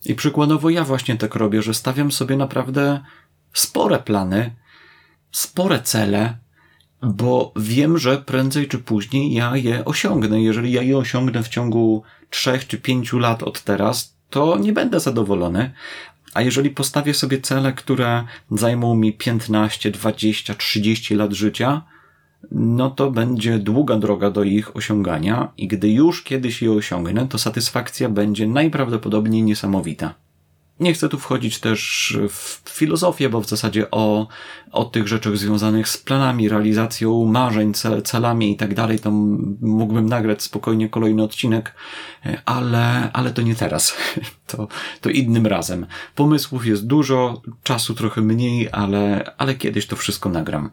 I 0.05 0.15
przykładowo 0.15 0.71
ja 0.71 0.85
właśnie 0.85 1.17
tak 1.17 1.35
robię, 1.35 1.63
że 1.63 1.75
stawiam 1.75 2.13
sobie 2.13 2.37
naprawdę 2.37 3.01
spore 3.53 3.99
plany, 3.99 4.57
spore 5.33 5.83
cele, 5.83 6.39
bo 7.03 7.53
wiem, 7.57 7.99
że 7.99 8.19
prędzej 8.19 8.69
czy 8.69 8.79
później 8.79 9.33
ja 9.33 9.57
je 9.57 9.85
osiągnę. 9.85 10.43
Jeżeli 10.43 10.73
ja 10.73 10.83
je 10.83 10.99
osiągnę 10.99 11.43
w 11.43 11.49
ciągu 11.49 12.03
trzech 12.31 12.67
czy 12.67 12.79
pięciu 12.79 13.19
lat 13.19 13.43
od 13.43 13.63
teraz, 13.63 14.18
to 14.31 14.59
nie 14.59 14.73
będę 14.73 15.01
zadowolony. 15.01 15.73
A 16.35 16.43
jeżeli 16.43 16.71
postawię 16.71 17.15
sobie 17.15 17.41
cele, 17.41 17.73
które 17.73 18.25
zajmą 18.51 18.95
mi 18.95 19.13
15, 19.13 19.91
20, 19.91 20.55
30 20.55 21.15
lat 21.15 21.33
życia, 21.33 21.83
no 22.53 22.91
to 22.91 23.11
będzie 23.11 23.59
długa 23.59 23.97
droga 23.97 24.31
do 24.31 24.43
ich 24.43 24.77
osiągania 24.77 25.53
i 25.57 25.69
gdy 25.69 25.91
już 25.91 26.23
kiedyś 26.23 26.63
je 26.63 26.73
osiągnę, 26.73 27.29
to 27.29 27.39
satysfakcja 27.39 28.09
będzie 28.09 28.47
najprawdopodobniej 28.47 29.43
niesamowita. 29.43 30.15
Nie 30.81 30.93
chcę 30.93 31.09
tu 31.09 31.19
wchodzić 31.19 31.61
też 31.61 32.17
w 32.29 32.63
filozofię, 32.71 33.29
bo 33.29 33.41
w 33.41 33.49
zasadzie 33.49 33.91
o, 33.91 34.29
o 34.73 34.85
tych 34.85 35.09
rzeczach 35.09 35.37
związanych 35.37 35.89
z 35.89 35.99
planami, 35.99 36.49
realizacją 36.49 37.25
marzeń, 37.25 37.75
cel, 37.75 38.03
celami 38.03 38.53
i 38.53 38.57
tak 38.57 38.75
dalej, 38.75 38.99
to 38.99 39.11
mógłbym 39.61 40.07
nagrać 40.07 40.43
spokojnie 40.43 40.89
kolejny 40.89 41.23
odcinek, 41.23 41.75
ale, 42.45 43.13
ale 43.13 43.31
to 43.31 43.43
nie 43.43 43.55
teraz. 43.55 43.97
To, 44.49 44.69
to 45.01 45.11
innym 45.11 45.47
razem. 45.47 45.87
Pomysłów 46.15 46.67
jest 46.67 46.87
dużo, 46.87 47.43
czasu 47.63 47.95
trochę 47.95 48.21
mniej, 48.21 48.69
ale, 48.73 49.35
ale 49.39 49.55
kiedyś 49.55 49.87
to 49.87 49.97
wszystko 49.97 50.29
nagram. 50.29 50.71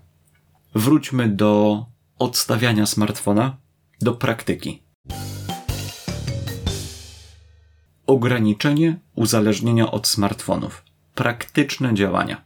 Wróćmy 0.76 1.30
do 1.30 1.86
odstawiania 2.20 2.86
smartfona, 2.86 3.58
do 4.02 4.14
praktyki. 4.14 4.85
Ograniczenie 8.08 9.00
uzależnienia 9.16 9.92
od 9.92 10.08
smartfonów. 10.08 10.84
Praktyczne 11.16 11.94
działania. 11.94 12.42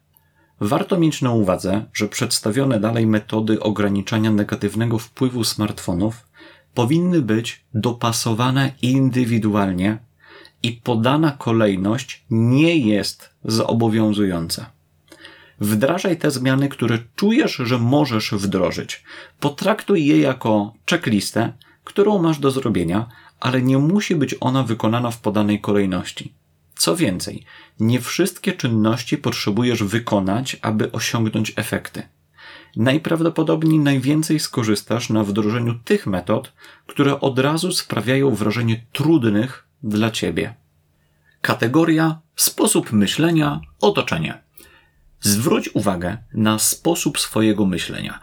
Warto 0.59 0.99
mieć 0.99 1.21
na 1.21 1.31
uwadze, 1.31 1.85
że 1.93 2.07
przedstawione 2.07 2.79
dalej 2.79 3.07
metody 3.07 3.59
ograniczania 3.59 4.31
negatywnego 4.31 4.99
wpływu 4.99 5.43
smartfonów 5.43 6.27
powinny 6.73 7.21
być 7.21 7.65
dopasowane 7.73 8.71
indywidualnie 8.81 9.97
i 10.63 10.71
podana 10.71 11.31
kolejność 11.31 12.25
nie 12.29 12.77
jest 12.77 13.29
zobowiązująca. 13.43 14.71
Wdrażaj 15.59 16.17
te 16.17 16.31
zmiany, 16.31 16.69
które 16.69 16.97
czujesz, 17.15 17.55
że 17.55 17.77
możesz 17.77 18.31
wdrożyć. 18.31 19.03
Potraktuj 19.39 20.05
je 20.05 20.19
jako 20.19 20.73
checklistę, 20.89 21.53
którą 21.83 22.21
masz 22.21 22.39
do 22.39 22.51
zrobienia, 22.51 23.07
ale 23.39 23.61
nie 23.61 23.77
musi 23.77 24.15
być 24.15 24.35
ona 24.39 24.63
wykonana 24.63 25.11
w 25.11 25.19
podanej 25.19 25.61
kolejności. 25.61 26.33
Co 26.75 26.95
więcej, 26.95 27.45
nie 27.79 28.01
wszystkie 28.01 28.53
czynności 28.53 29.17
potrzebujesz 29.17 29.83
wykonać, 29.83 30.57
aby 30.61 30.91
osiągnąć 30.91 31.53
efekty. 31.55 32.03
Najprawdopodobniej 32.75 33.79
najwięcej 33.79 34.39
skorzystasz 34.39 35.09
na 35.09 35.23
wdrożeniu 35.23 35.73
tych 35.73 36.07
metod, 36.07 36.53
które 36.87 37.19
od 37.19 37.39
razu 37.39 37.71
sprawiają 37.71 38.35
wrażenie 38.35 38.85
trudnych 38.91 39.67
dla 39.83 40.11
ciebie. 40.11 40.55
Kategoria 41.41 42.19
sposób 42.35 42.91
myślenia, 42.91 43.61
otoczenie. 43.81 44.41
Zwróć 45.21 45.69
uwagę 45.73 46.17
na 46.33 46.59
sposób 46.59 47.19
swojego 47.19 47.65
myślenia. 47.65 48.19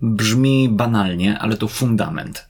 Brzmi 0.00 0.68
banalnie, 0.68 1.38
ale 1.38 1.56
to 1.56 1.68
fundament. 1.68 2.49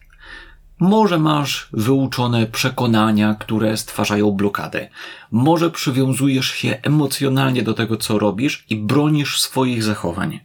Może 0.81 1.19
masz 1.19 1.69
wyuczone 1.73 2.47
przekonania, 2.47 3.35
które 3.39 3.77
stwarzają 3.77 4.31
blokady. 4.31 4.89
Może 5.31 5.71
przywiązujesz 5.71 6.51
się 6.51 6.77
emocjonalnie 6.83 7.63
do 7.63 7.73
tego, 7.73 7.97
co 7.97 8.19
robisz 8.19 8.65
i 8.69 8.75
bronisz 8.75 9.41
swoich 9.41 9.83
zachowań. 9.83 10.39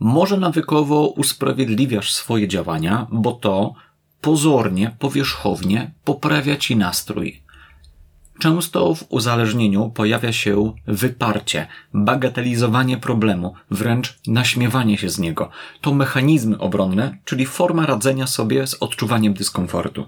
Może 0.00 0.36
nawykowo 0.36 1.06
usprawiedliwiasz 1.06 2.12
swoje 2.12 2.48
działania, 2.48 3.06
bo 3.10 3.32
to 3.32 3.74
pozornie, 4.20 4.96
powierzchownie 4.98 5.90
poprawia 6.04 6.56
ci 6.56 6.76
nastrój. 6.76 7.41
Często 8.38 8.94
w 8.94 9.04
uzależnieniu 9.08 9.90
pojawia 9.90 10.32
się 10.32 10.72
wyparcie, 10.86 11.66
bagatelizowanie 11.94 12.96
problemu, 12.96 13.54
wręcz 13.70 14.18
naśmiewanie 14.26 14.98
się 14.98 15.10
z 15.10 15.18
niego. 15.18 15.50
To 15.80 15.94
mechanizmy 15.94 16.58
obronne, 16.58 17.18
czyli 17.24 17.46
forma 17.46 17.86
radzenia 17.86 18.26
sobie 18.26 18.66
z 18.66 18.74
odczuwaniem 18.74 19.34
dyskomfortu. 19.34 20.06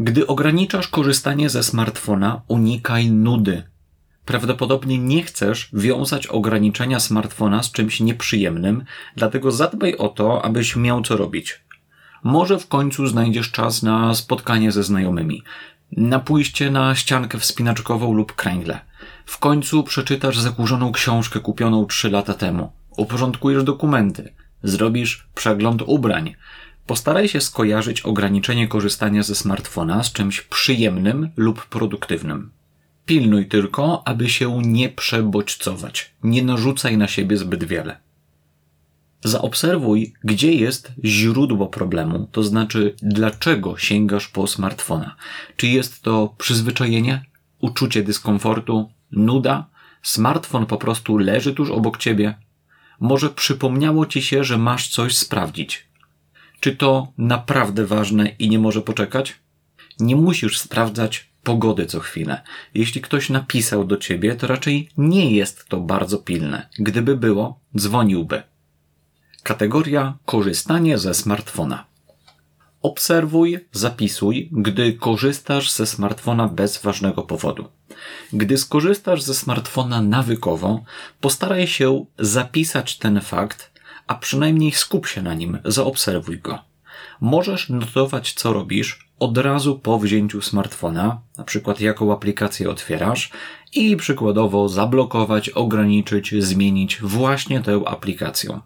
Gdy 0.00 0.26
ograniczasz 0.26 0.88
korzystanie 0.88 1.50
ze 1.50 1.62
smartfona, 1.62 2.42
unikaj 2.48 3.10
nudy. 3.10 3.62
Prawdopodobnie 4.24 4.98
nie 4.98 5.22
chcesz 5.22 5.70
wiązać 5.72 6.26
ograniczenia 6.26 7.00
smartfona 7.00 7.62
z 7.62 7.72
czymś 7.72 8.00
nieprzyjemnym, 8.00 8.84
dlatego 9.16 9.50
zadbaj 9.50 9.96
o 9.96 10.08
to, 10.08 10.44
abyś 10.44 10.76
miał 10.76 11.02
co 11.02 11.16
robić. 11.16 11.64
Może 12.24 12.58
w 12.58 12.68
końcu 12.68 13.06
znajdziesz 13.06 13.50
czas 13.50 13.82
na 13.82 14.14
spotkanie 14.14 14.72
ze 14.72 14.82
znajomymi 14.82 15.42
na 15.96 16.18
pójście 16.18 16.70
na 16.70 16.94
ściankę 16.94 17.38
wspinaczkową 17.38 18.14
lub 18.14 18.32
kręgle. 18.32 18.80
W 19.26 19.38
końcu 19.38 19.82
przeczytasz 19.82 20.38
zakurzoną 20.38 20.92
książkę 20.92 21.40
kupioną 21.40 21.86
trzy 21.86 22.10
lata 22.10 22.34
temu. 22.34 22.72
Uporządkujesz 22.96 23.64
dokumenty. 23.64 24.34
Zrobisz 24.62 25.28
przegląd 25.34 25.82
ubrań. 25.86 26.34
Postaraj 26.86 27.28
się 27.28 27.40
skojarzyć 27.40 28.00
ograniczenie 28.00 28.68
korzystania 28.68 29.22
ze 29.22 29.34
smartfona 29.34 30.02
z 30.02 30.12
czymś 30.12 30.40
przyjemnym 30.40 31.30
lub 31.36 31.66
produktywnym. 31.66 32.50
Pilnuj 33.06 33.46
tylko, 33.46 34.02
aby 34.04 34.28
się 34.28 34.62
nie 34.62 34.88
przebodźcować. 34.88 36.14
Nie 36.22 36.42
narzucaj 36.42 36.98
na 36.98 37.08
siebie 37.08 37.36
zbyt 37.36 37.64
wiele. 37.64 38.11
Zaobserwuj, 39.24 40.14
gdzie 40.24 40.52
jest 40.52 40.92
źródło 41.04 41.66
problemu, 41.66 42.28
to 42.32 42.42
znaczy 42.42 42.94
dlaczego 43.02 43.78
sięgasz 43.78 44.28
po 44.28 44.46
smartfona. 44.46 45.16
Czy 45.56 45.66
jest 45.66 46.02
to 46.02 46.34
przyzwyczajenie, 46.38 47.24
uczucie 47.60 48.02
dyskomfortu, 48.02 48.90
nuda, 49.12 49.66
smartfon 50.02 50.66
po 50.66 50.76
prostu 50.76 51.18
leży 51.18 51.54
tuż 51.54 51.70
obok 51.70 51.98
ciebie? 51.98 52.34
Może 53.00 53.30
przypomniało 53.30 54.06
ci 54.06 54.22
się, 54.22 54.44
że 54.44 54.58
masz 54.58 54.88
coś 54.88 55.16
sprawdzić? 55.16 55.88
Czy 56.60 56.76
to 56.76 57.12
naprawdę 57.18 57.86
ważne 57.86 58.28
i 58.28 58.48
nie 58.48 58.58
może 58.58 58.82
poczekać? 58.82 59.34
Nie 60.00 60.16
musisz 60.16 60.58
sprawdzać 60.58 61.32
pogody 61.42 61.86
co 61.86 62.00
chwilę. 62.00 62.42
Jeśli 62.74 63.00
ktoś 63.00 63.30
napisał 63.30 63.84
do 63.84 63.96
ciebie, 63.96 64.34
to 64.34 64.46
raczej 64.46 64.88
nie 64.96 65.30
jest 65.30 65.68
to 65.68 65.80
bardzo 65.80 66.18
pilne. 66.18 66.68
Gdyby 66.78 67.16
było, 67.16 67.60
dzwoniłby. 67.76 68.42
Kategoria 69.42 70.18
korzystanie 70.26 70.98
ze 70.98 71.14
smartfona. 71.14 71.84
Obserwuj, 72.82 73.58
zapisuj, 73.72 74.48
gdy 74.52 74.92
korzystasz 74.92 75.70
ze 75.70 75.86
smartfona 75.86 76.48
bez 76.48 76.82
ważnego 76.82 77.22
powodu. 77.22 77.68
Gdy 78.32 78.58
skorzystasz 78.58 79.22
ze 79.22 79.34
smartfona 79.34 80.02
nawykowo, 80.02 80.84
postaraj 81.20 81.66
się 81.66 82.04
zapisać 82.18 82.98
ten 82.98 83.20
fakt, 83.20 83.72
a 84.06 84.14
przynajmniej 84.14 84.72
skup 84.72 85.06
się 85.06 85.22
na 85.22 85.34
nim, 85.34 85.58
zaobserwuj 85.64 86.38
go. 86.38 86.58
Możesz 87.20 87.68
notować, 87.68 88.32
co 88.32 88.52
robisz 88.52 89.08
od 89.18 89.38
razu 89.38 89.78
po 89.78 89.98
wzięciu 89.98 90.42
smartfona, 90.42 91.20
na 91.38 91.44
przykład 91.44 91.80
jaką 91.80 92.12
aplikację 92.12 92.70
otwierasz 92.70 93.30
i 93.72 93.96
przykładowo 93.96 94.68
zablokować, 94.68 95.50
ograniczyć, 95.50 96.34
zmienić 96.38 97.00
właśnie 97.00 97.60
tę 97.60 97.80
aplikację. 97.86 98.60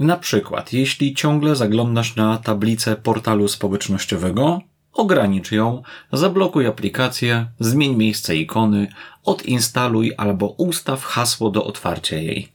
Na 0.00 0.16
przykład, 0.16 0.72
jeśli 0.72 1.14
ciągle 1.14 1.56
zaglądasz 1.56 2.16
na 2.16 2.38
tablicę 2.38 2.96
portalu 2.96 3.48
społecznościowego, 3.48 4.60
ogranicz 4.92 5.52
ją, 5.52 5.82
zablokuj 6.12 6.66
aplikację, 6.66 7.46
zmień 7.58 7.96
miejsce 7.96 8.36
ikony, 8.36 8.88
odinstaluj 9.24 10.12
albo 10.16 10.46
ustaw 10.46 11.04
hasło 11.04 11.50
do 11.50 11.64
otwarcia 11.64 12.16
jej. 12.16 12.48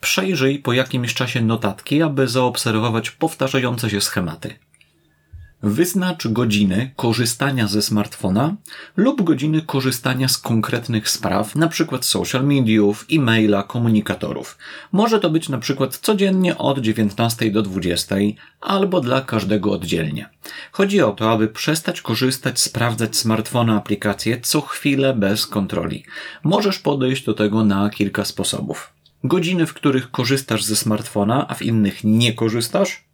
Przejrzyj 0.00 0.58
po 0.58 0.72
jakimś 0.72 1.14
czasie 1.14 1.42
notatki, 1.42 2.02
aby 2.02 2.28
zaobserwować 2.28 3.10
powtarzające 3.10 3.90
się 3.90 4.00
schematy. 4.00 4.54
Wyznacz 5.62 6.28
godziny 6.28 6.90
korzystania 6.96 7.66
ze 7.66 7.82
smartfona 7.82 8.56
lub 8.96 9.22
godziny 9.22 9.62
korzystania 9.62 10.28
z 10.28 10.38
konkretnych 10.38 11.08
spraw, 11.08 11.56
np. 11.56 11.98
social 12.00 12.44
mediów, 12.44 13.06
e-maila, 13.12 13.62
komunikatorów. 13.62 14.58
Może 14.92 15.20
to 15.20 15.30
być 15.30 15.48
np. 15.48 15.88
codziennie 16.02 16.58
od 16.58 16.78
19 16.78 17.50
do 17.50 17.62
20 17.62 18.16
albo 18.60 19.00
dla 19.00 19.20
każdego 19.20 19.72
oddzielnie. 19.72 20.30
Chodzi 20.72 21.02
o 21.02 21.12
to, 21.12 21.30
aby 21.30 21.48
przestać 21.48 22.02
korzystać, 22.02 22.60
sprawdzać 22.60 23.16
smartfona 23.16 23.76
aplikacje 23.76 24.40
co 24.40 24.60
chwilę 24.60 25.14
bez 25.14 25.46
kontroli. 25.46 26.04
Możesz 26.42 26.78
podejść 26.78 27.24
do 27.24 27.34
tego 27.34 27.64
na 27.64 27.90
kilka 27.90 28.24
sposobów. 28.24 28.92
Godziny, 29.24 29.66
w 29.66 29.74
których 29.74 30.10
korzystasz 30.10 30.64
ze 30.64 30.76
smartfona, 30.76 31.48
a 31.48 31.54
w 31.54 31.62
innych 31.62 32.04
nie 32.04 32.32
korzystasz, 32.32 33.07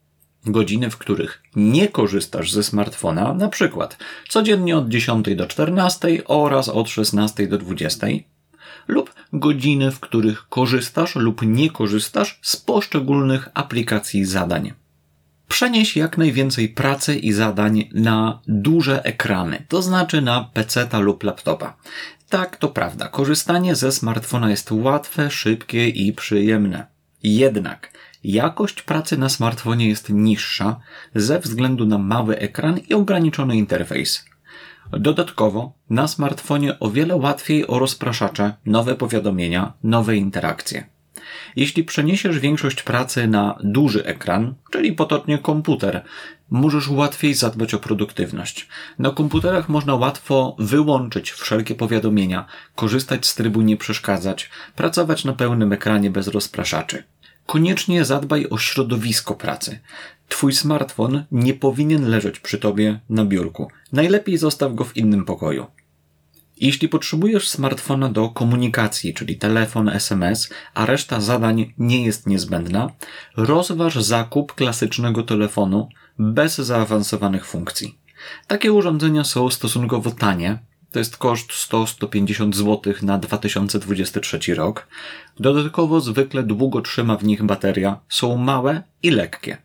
godziny, 0.46 0.90
w 0.90 0.96
których 0.96 1.42
nie 1.56 1.88
korzystasz 1.88 2.52
ze 2.52 2.62
smartfona, 2.62 3.34
na 3.34 3.48
przykład 3.48 3.98
codziennie 4.28 4.76
od 4.76 4.88
10 4.88 5.26
do 5.36 5.46
14 5.46 6.08
oraz 6.24 6.68
od 6.68 6.88
16 6.88 7.46
do 7.46 7.58
20, 7.58 8.06
lub 8.88 9.14
godziny, 9.32 9.90
w 9.90 10.00
których 10.00 10.48
korzystasz 10.48 11.16
lub 11.16 11.42
nie 11.42 11.70
korzystasz 11.70 12.38
z 12.42 12.56
poszczególnych 12.56 13.48
aplikacji 13.54 14.24
zadań. 14.24 14.72
Przenieś 15.48 15.96
jak 15.96 16.18
najwięcej 16.18 16.68
pracy 16.68 17.16
i 17.16 17.32
zadań 17.32 17.88
na 17.92 18.40
duże 18.46 19.04
ekrany, 19.04 19.64
to 19.68 19.82
znaczy 19.82 20.22
na 20.22 20.50
PC 20.54 20.88
lub 21.00 21.22
laptopa. 21.22 21.76
Tak, 22.28 22.56
to 22.56 22.68
prawda, 22.68 23.08
korzystanie 23.08 23.74
ze 23.74 23.92
smartfona 23.92 24.50
jest 24.50 24.72
łatwe, 24.72 25.30
szybkie 25.30 25.88
i 25.88 26.12
przyjemne. 26.12 26.86
Jednak 27.22 27.92
jakość 28.24 28.82
pracy 28.82 29.18
na 29.18 29.28
smartfonie 29.28 29.88
jest 29.88 30.10
niższa 30.10 30.80
ze 31.14 31.38
względu 31.38 31.86
na 31.86 31.98
mały 31.98 32.38
ekran 32.38 32.78
i 32.78 32.94
ograniczony 32.94 33.56
interfejs. 33.56 34.24
Dodatkowo 34.92 35.72
na 35.90 36.08
smartfonie 36.08 36.78
o 36.80 36.90
wiele 36.90 37.16
łatwiej 37.16 37.66
o 37.66 37.78
rozpraszacze, 37.78 38.54
nowe 38.66 38.94
powiadomienia, 38.94 39.72
nowe 39.82 40.16
interakcje. 40.16 40.86
Jeśli 41.56 41.84
przeniesiesz 41.84 42.38
większość 42.38 42.82
pracy 42.82 43.26
na 43.26 43.58
duży 43.62 44.04
ekran, 44.04 44.54
czyli 44.70 44.92
potocznie 44.92 45.38
komputer, 45.38 46.04
możesz 46.50 46.88
łatwiej 46.88 47.34
zadbać 47.34 47.74
o 47.74 47.78
produktywność. 47.78 48.68
Na 48.98 49.10
komputerach 49.10 49.68
można 49.68 49.94
łatwo 49.94 50.56
wyłączyć 50.58 51.30
wszelkie 51.30 51.74
powiadomienia, 51.74 52.46
korzystać 52.74 53.26
z 53.26 53.34
trybu 53.34 53.62
nie 53.62 53.76
przeszkadzać, 53.76 54.50
pracować 54.76 55.24
na 55.24 55.32
pełnym 55.32 55.72
ekranie 55.72 56.10
bez 56.10 56.28
rozpraszaczy. 56.28 57.02
Koniecznie 57.46 58.04
zadbaj 58.04 58.46
o 58.50 58.58
środowisko 58.58 59.34
pracy. 59.34 59.78
Twój 60.28 60.52
smartfon 60.52 61.24
nie 61.32 61.54
powinien 61.54 62.08
leżeć 62.10 62.40
przy 62.40 62.58
tobie 62.58 63.00
na 63.08 63.24
biurku. 63.24 63.68
Najlepiej 63.92 64.38
zostaw 64.38 64.74
go 64.74 64.84
w 64.84 64.96
innym 64.96 65.24
pokoju. 65.24 65.66
Jeśli 66.56 66.88
potrzebujesz 66.88 67.48
smartfona 67.48 68.08
do 68.08 68.28
komunikacji, 68.28 69.14
czyli 69.14 69.36
telefon, 69.36 69.88
SMS, 69.88 70.50
a 70.74 70.86
reszta 70.86 71.20
zadań 71.20 71.72
nie 71.78 72.04
jest 72.04 72.26
niezbędna, 72.26 72.90
rozważ 73.36 73.94
zakup 73.94 74.54
klasycznego 74.54 75.22
telefonu 75.22 75.88
bez 76.18 76.54
zaawansowanych 76.54 77.46
funkcji. 77.46 77.98
Takie 78.46 78.72
urządzenia 78.72 79.24
są 79.24 79.50
stosunkowo 79.50 80.10
tanie, 80.10 80.58
to 80.94 80.98
jest 80.98 81.16
koszt 81.16 81.50
100-150 81.50 82.54
zł 82.54 82.94
na 83.02 83.18
2023 83.18 84.54
rok. 84.54 84.88
Dodatkowo 85.40 86.00
zwykle 86.00 86.42
długo 86.42 86.80
trzyma 86.80 87.16
w 87.16 87.24
nich 87.24 87.42
bateria, 87.42 88.00
są 88.08 88.36
małe 88.36 88.82
i 89.02 89.10
lekkie. 89.10 89.56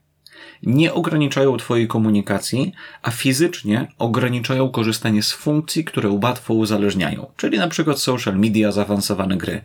Nie 0.63 0.93
ograniczają 0.93 1.57
Twojej 1.57 1.87
komunikacji, 1.87 2.71
a 3.01 3.11
fizycznie 3.11 3.87
ograniczają 3.97 4.69
korzystanie 4.69 5.23
z 5.23 5.31
funkcji, 5.31 5.85
które 5.85 6.19
łatwo 6.23 6.53
uzależniają, 6.53 7.31
czyli 7.37 7.57
na 7.57 7.67
przykład 7.67 7.99
social 7.99 8.35
media, 8.35 8.71
zaawansowane 8.71 9.37
gry. 9.37 9.61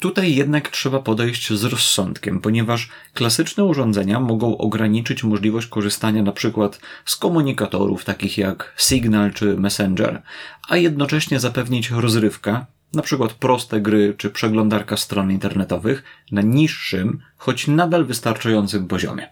Tutaj 0.00 0.34
jednak 0.34 0.68
trzeba 0.68 0.98
podejść 0.98 1.52
z 1.52 1.64
rozsądkiem, 1.64 2.40
ponieważ 2.40 2.88
klasyczne 3.14 3.64
urządzenia 3.64 4.20
mogą 4.20 4.58
ograniczyć 4.58 5.24
możliwość 5.24 5.66
korzystania 5.66 6.22
przykład 6.32 6.80
z 7.04 7.16
komunikatorów 7.16 8.04
takich 8.04 8.38
jak 8.38 8.74
Signal 8.76 9.32
czy 9.32 9.56
Messenger, 9.56 10.22
a 10.68 10.76
jednocześnie 10.76 11.40
zapewnić 11.40 11.90
rozrywkę, 11.90 12.64
przykład 13.02 13.32
proste 13.32 13.80
gry 13.80 14.14
czy 14.18 14.30
przeglądarka 14.30 14.96
stron 14.96 15.30
internetowych 15.30 16.02
na 16.32 16.42
niższym, 16.42 17.20
choć 17.36 17.68
nadal 17.68 18.04
wystarczającym 18.04 18.88
poziomie. 18.88 19.28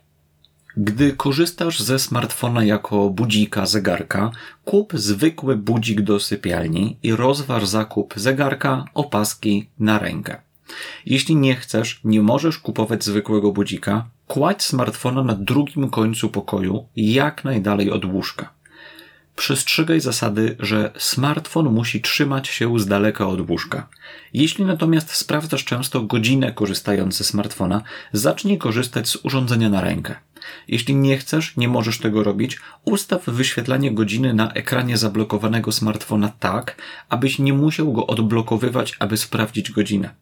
Gdy 0.76 1.12
korzystasz 1.12 1.80
ze 1.80 1.98
smartfona 1.98 2.64
jako 2.64 3.10
budzika, 3.10 3.66
zegarka, 3.66 4.30
kup 4.64 4.92
zwykły 4.96 5.56
budzik 5.56 6.00
do 6.00 6.20
sypialni 6.20 6.96
i 7.02 7.16
rozważ 7.16 7.66
zakup 7.66 8.14
zegarka, 8.16 8.84
opaski 8.94 9.68
na 9.78 9.98
rękę. 9.98 10.36
Jeśli 11.06 11.36
nie 11.36 11.54
chcesz, 11.56 12.00
nie 12.04 12.22
możesz 12.22 12.58
kupować 12.58 13.04
zwykłego 13.04 13.52
budzika, 13.52 14.06
kładź 14.26 14.62
smartfona 14.62 15.24
na 15.24 15.34
drugim 15.34 15.90
końcu 15.90 16.28
pokoju, 16.28 16.86
jak 16.96 17.44
najdalej 17.44 17.90
od 17.90 18.04
łóżka. 18.04 18.50
Przestrzegaj 19.36 20.00
zasady, 20.00 20.56
że 20.58 20.92
smartfon 20.98 21.72
musi 21.72 22.00
trzymać 22.00 22.48
się 22.48 22.78
z 22.78 22.86
daleka 22.86 23.26
od 23.26 23.50
łóżka. 23.50 23.88
Jeśli 24.34 24.64
natomiast 24.64 25.10
sprawdzasz 25.10 25.64
często 25.64 26.02
godzinę 26.02 26.52
korzystając 26.52 27.16
ze 27.16 27.24
smartfona, 27.24 27.82
zacznij 28.12 28.58
korzystać 28.58 29.08
z 29.08 29.16
urządzenia 29.24 29.68
na 29.68 29.80
rękę. 29.80 30.14
Jeśli 30.68 30.94
nie 30.94 31.18
chcesz, 31.18 31.56
nie 31.56 31.68
możesz 31.68 31.98
tego 31.98 32.24
robić, 32.24 32.58
ustaw 32.84 33.24
wyświetlanie 33.26 33.92
godziny 33.92 34.34
na 34.34 34.52
ekranie 34.52 34.96
zablokowanego 34.96 35.72
smartfona 35.72 36.32
tak, 36.40 36.76
abyś 37.08 37.38
nie 37.38 37.52
musiał 37.52 37.92
go 37.92 38.06
odblokowywać, 38.06 38.96
aby 38.98 39.16
sprawdzić 39.16 39.70
godzinę. 39.70 40.14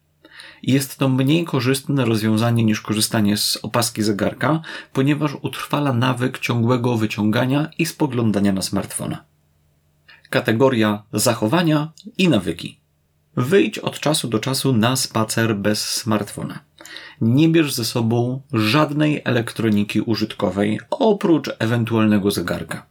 Jest 0.63 0.97
to 0.97 1.09
mniej 1.09 1.45
korzystne 1.45 2.05
rozwiązanie 2.05 2.63
niż 2.63 2.81
korzystanie 2.81 3.37
z 3.37 3.59
opaski 3.61 4.03
zegarka, 4.03 4.61
ponieważ 4.93 5.31
utrwala 5.41 5.93
nawyk 5.93 6.39
ciągłego 6.39 6.97
wyciągania 6.97 7.69
i 7.77 7.85
spoglądania 7.85 8.53
na 8.53 8.61
smartfona. 8.61 9.23
Kategoria 10.29 11.03
zachowania 11.13 11.91
i 12.17 12.29
nawyki. 12.29 12.79
Wyjdź 13.35 13.79
od 13.79 13.99
czasu 13.99 14.27
do 14.27 14.39
czasu 14.39 14.73
na 14.73 14.95
spacer 14.95 15.55
bez 15.55 15.89
smartfona. 15.89 16.59
Nie 17.21 17.49
bierz 17.49 17.73
ze 17.73 17.85
sobą 17.85 18.41
żadnej 18.53 19.21
elektroniki 19.25 20.01
użytkowej 20.01 20.79
oprócz 20.89 21.49
ewentualnego 21.59 22.31
zegarka. 22.31 22.85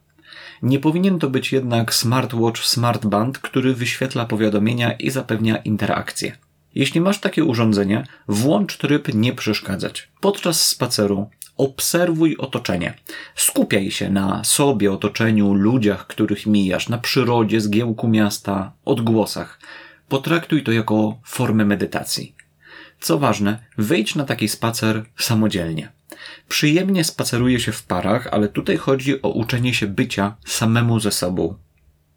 Nie 0.61 0.79
powinien 0.79 1.19
to 1.19 1.29
być 1.29 1.51
jednak 1.51 1.93
smartwatch 1.93 2.65
smartband, 2.65 3.37
który 3.37 3.73
wyświetla 3.73 4.25
powiadomienia 4.25 4.91
i 4.91 5.09
zapewnia 5.09 5.57
interakcję. 5.57 6.37
Jeśli 6.75 7.01
masz 7.01 7.19
takie 7.19 7.43
urządzenie, 7.43 8.03
włącz 8.27 8.77
tryb 8.77 9.13
nie 9.13 9.33
przeszkadzać. 9.33 10.09
Podczas 10.19 10.67
spaceru 10.67 11.29
obserwuj 11.57 12.37
otoczenie. 12.37 12.93
Skupiaj 13.35 13.91
się 13.91 14.09
na 14.09 14.43
sobie, 14.43 14.91
otoczeniu, 14.91 15.53
ludziach, 15.53 16.07
których 16.07 16.45
mijasz, 16.45 16.89
na 16.89 16.97
przyrodzie, 16.97 17.61
zgiełku 17.61 18.07
miasta, 18.07 18.71
odgłosach. 18.85 19.59
Potraktuj 20.09 20.63
to 20.63 20.71
jako 20.71 21.17
formę 21.25 21.65
medytacji. 21.65 22.35
Co 22.99 23.19
ważne, 23.19 23.59
wyjdź 23.77 24.15
na 24.15 24.23
taki 24.23 24.49
spacer 24.49 25.05
samodzielnie. 25.17 25.91
Przyjemnie 26.47 27.03
spaceruje 27.03 27.59
się 27.59 27.71
w 27.71 27.83
parach, 27.83 28.27
ale 28.31 28.47
tutaj 28.47 28.77
chodzi 28.77 29.21
o 29.21 29.29
uczenie 29.29 29.73
się 29.73 29.87
bycia 29.87 30.35
samemu 30.45 30.99
ze 30.99 31.11
sobą. 31.11 31.55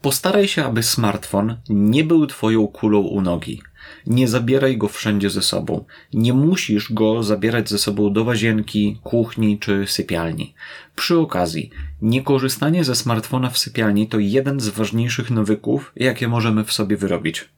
Postaraj 0.03 0.49
się, 0.49 0.65
aby 0.65 0.83
smartfon 0.83 1.57
nie 1.69 2.05
był 2.05 2.27
twoją 2.27 2.67
kulą 2.67 3.01
u 3.01 3.21
nogi. 3.21 3.63
Nie 4.07 4.29
zabieraj 4.29 4.79
go 4.79 4.89
wszędzie 4.89 5.31
ze 5.31 5.43
sobą. 5.43 5.85
Nie 6.15 6.33
musisz 6.33 6.93
go 6.93 7.23
zabierać 7.23 7.69
ze 7.69 7.79
sobą 7.79 8.13
do 8.13 8.25
łazienki, 8.25 9.01
kuchni 9.03 9.59
czy 9.59 9.85
sypialni. 9.87 10.55
Przy 10.97 11.19
okazji, 11.19 11.71
niekorzystanie 12.03 12.85
ze 12.85 12.95
smartfona 12.95 13.51
w 13.51 13.59
sypialni 13.59 14.09
to 14.09 14.19
jeden 14.19 14.61
z 14.61 14.69
ważniejszych 14.69 15.31
nawyków, 15.31 15.93
jakie 15.97 16.29
możemy 16.29 16.65
w 16.65 16.73
sobie 16.73 16.97
wyrobić. 16.97 17.49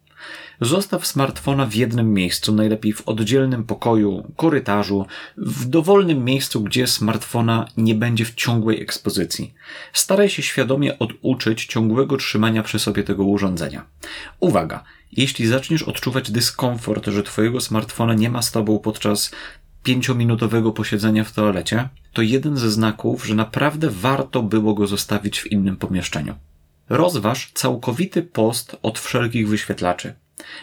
Zostaw 0.61 1.07
smartfona 1.07 1.67
w 1.67 1.75
jednym 1.75 2.15
miejscu, 2.15 2.55
najlepiej 2.55 2.93
w 2.93 3.09
oddzielnym 3.09 3.65
pokoju, 3.65 4.33
korytarzu, 4.37 5.07
w 5.37 5.67
dowolnym 5.67 6.25
miejscu, 6.25 6.61
gdzie 6.61 6.87
smartfona 6.87 7.67
nie 7.77 7.95
będzie 7.95 8.25
w 8.25 8.35
ciągłej 8.35 8.83
ekspozycji. 8.83 9.55
Staraj 9.93 10.29
się 10.29 10.43
świadomie 10.43 10.99
oduczyć 10.99 11.67
ciągłego 11.67 12.17
trzymania 12.17 12.63
przy 12.63 12.79
sobie 12.79 13.03
tego 13.03 13.25
urządzenia. 13.25 13.85
Uwaga! 14.41 14.85
Jeśli 15.13 15.47
zaczniesz 15.47 15.83
odczuwać 15.83 16.31
dyskomfort, 16.31 17.07
że 17.07 17.23
twojego 17.23 17.61
smartfona 17.61 18.15
nie 18.15 18.31
ma 18.31 18.43
z 18.43 18.53
tobą 18.53 18.79
podczas 18.79 19.31
pięciominutowego 19.83 20.73
posiedzenia 20.73 21.25
w 21.25 21.33
toalecie, 21.33 21.89
to 22.13 22.23
jeden 22.23 22.57
ze 22.57 22.71
znaków, 22.71 23.27
że 23.27 23.35
naprawdę 23.35 23.91
warto 23.91 24.43
było 24.43 24.75
go 24.75 24.87
zostawić 24.87 25.41
w 25.41 25.47
innym 25.47 25.77
pomieszczeniu. 25.77 26.35
Rozważ 26.89 27.51
całkowity 27.55 28.23
post 28.23 28.77
od 28.83 28.99
wszelkich 28.99 29.49
wyświetlaczy. 29.49 30.15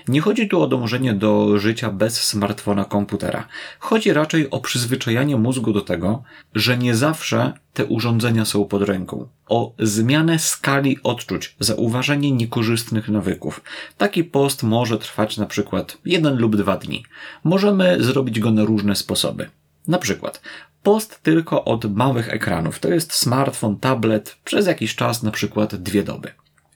Nie 0.07 0.21
chodzi 0.21 0.47
tu 0.47 0.61
o 0.61 0.67
dążenie 0.67 1.13
do 1.13 1.59
życia 1.59 1.91
bez 1.91 2.21
smartfona 2.21 2.85
komputera. 2.85 3.47
Chodzi 3.79 4.13
raczej 4.13 4.49
o 4.49 4.59
przyzwyczajanie 4.59 5.37
mózgu 5.37 5.73
do 5.73 5.81
tego, 5.81 6.23
że 6.55 6.77
nie 6.77 6.95
zawsze 6.95 7.53
te 7.73 7.85
urządzenia 7.85 8.45
są 8.45 8.65
pod 8.65 8.81
ręką. 8.81 9.27
O 9.47 9.73
zmianę 9.79 10.39
skali 10.39 10.97
odczuć, 11.03 11.55
zauważenie 11.59 12.31
niekorzystnych 12.31 13.09
nawyków. 13.09 13.61
Taki 13.97 14.23
post 14.23 14.63
może 14.63 14.97
trwać 14.97 15.37
na 15.37 15.45
przykład 15.45 15.97
jeden 16.05 16.37
lub 16.37 16.55
dwa 16.55 16.77
dni. 16.77 17.03
Możemy 17.43 18.03
zrobić 18.03 18.39
go 18.39 18.51
na 18.51 18.63
różne 18.63 18.95
sposoby. 18.95 19.49
Na 19.87 19.97
przykład 19.97 20.41
post 20.83 21.19
tylko 21.23 21.65
od 21.65 21.95
małych 21.95 22.29
ekranów. 22.29 22.79
To 22.79 22.89
jest 22.89 23.13
smartfon, 23.13 23.77
tablet, 23.79 24.37
przez 24.43 24.67
jakiś 24.67 24.95
czas, 24.95 25.23
na 25.23 25.31
przykład 25.31 25.75
dwie 25.75 26.03
doby 26.03 26.31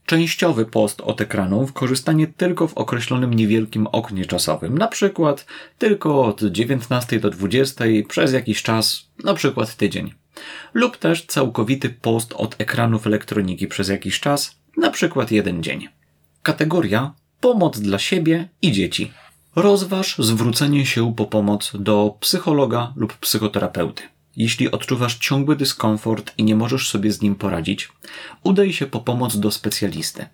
częściowy 0.09 0.65
post 0.65 1.01
od 1.01 1.21
ekranów, 1.21 1.73
korzystanie 1.73 2.27
tylko 2.27 2.67
w 2.67 2.73
określonym 2.73 3.33
niewielkim 3.33 3.87
oknie 3.87 4.25
czasowym, 4.25 4.77
na 4.77 4.87
przykład 4.87 5.45
tylko 5.77 6.25
od 6.25 6.43
19 6.43 7.19
do 7.19 7.29
20 7.29 7.85
przez 8.07 8.33
jakiś 8.33 8.63
czas, 8.63 9.05
na 9.23 9.33
przykład 9.33 9.75
tydzień. 9.75 10.13
Lub 10.73 10.97
też 10.97 11.25
całkowity 11.25 11.89
post 11.89 12.33
od 12.33 12.55
ekranów 12.61 13.07
elektroniki 13.07 13.67
przez 13.67 13.87
jakiś 13.89 14.19
czas, 14.19 14.55
na 14.77 14.91
przykład 14.91 15.31
jeden 15.31 15.63
dzień. 15.63 15.87
Kategoria 16.43 17.13
pomoc 17.39 17.79
dla 17.79 17.99
siebie 17.99 18.49
i 18.61 18.71
dzieci. 18.71 19.11
Rozważ 19.55 20.15
zwrócenie 20.19 20.85
się 20.85 21.15
po 21.15 21.25
pomoc 21.25 21.71
do 21.79 22.17
psychologa 22.19 22.93
lub 22.95 23.17
psychoterapeuty. 23.17 24.03
Jeśli 24.39 24.71
odczuwasz 24.71 25.17
ciągły 25.17 25.55
dyskomfort 25.55 26.33
i 26.37 26.43
nie 26.43 26.55
możesz 26.55 26.89
sobie 26.89 27.11
z 27.11 27.21
nim 27.21 27.35
poradzić, 27.35 27.89
udaj 28.43 28.73
się 28.73 28.85
po 28.85 28.99
pomoc 28.99 29.37
do 29.37 29.51
specjalisty. 29.51 30.25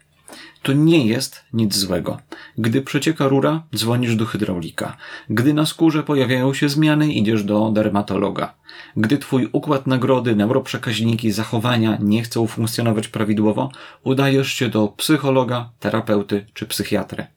To 0.62 0.74
nie 0.74 1.06
jest 1.06 1.44
nic 1.54 1.76
złego. 1.78 2.20
Gdy 2.58 2.82
przecieka 2.82 3.28
rura, 3.28 3.64
dzwonisz 3.76 4.16
do 4.16 4.26
hydraulika. 4.26 4.98
Gdy 5.30 5.54
na 5.54 5.66
skórze 5.66 6.04
pojawiają 6.04 6.54
się 6.54 6.70
zmiany, 6.70 7.14
idziesz 7.14 7.44
do 7.44 7.70
dermatologa. 7.70 8.54
Gdy 8.98 9.18
twój 9.18 9.50
układ 9.52 9.88
nagrody, 9.88 10.36
neuroprzekaźniki, 10.36 11.32
zachowania 11.32 11.98
nie 12.02 12.24
chcą 12.24 12.48
funkcjonować 12.48 13.08
prawidłowo, 13.08 13.72
udajesz 14.04 14.52
się 14.54 14.70
do 14.70 14.88
psychologa, 14.88 15.70
terapeuty 15.80 16.46
czy 16.54 16.66
psychiatry. 16.66 17.28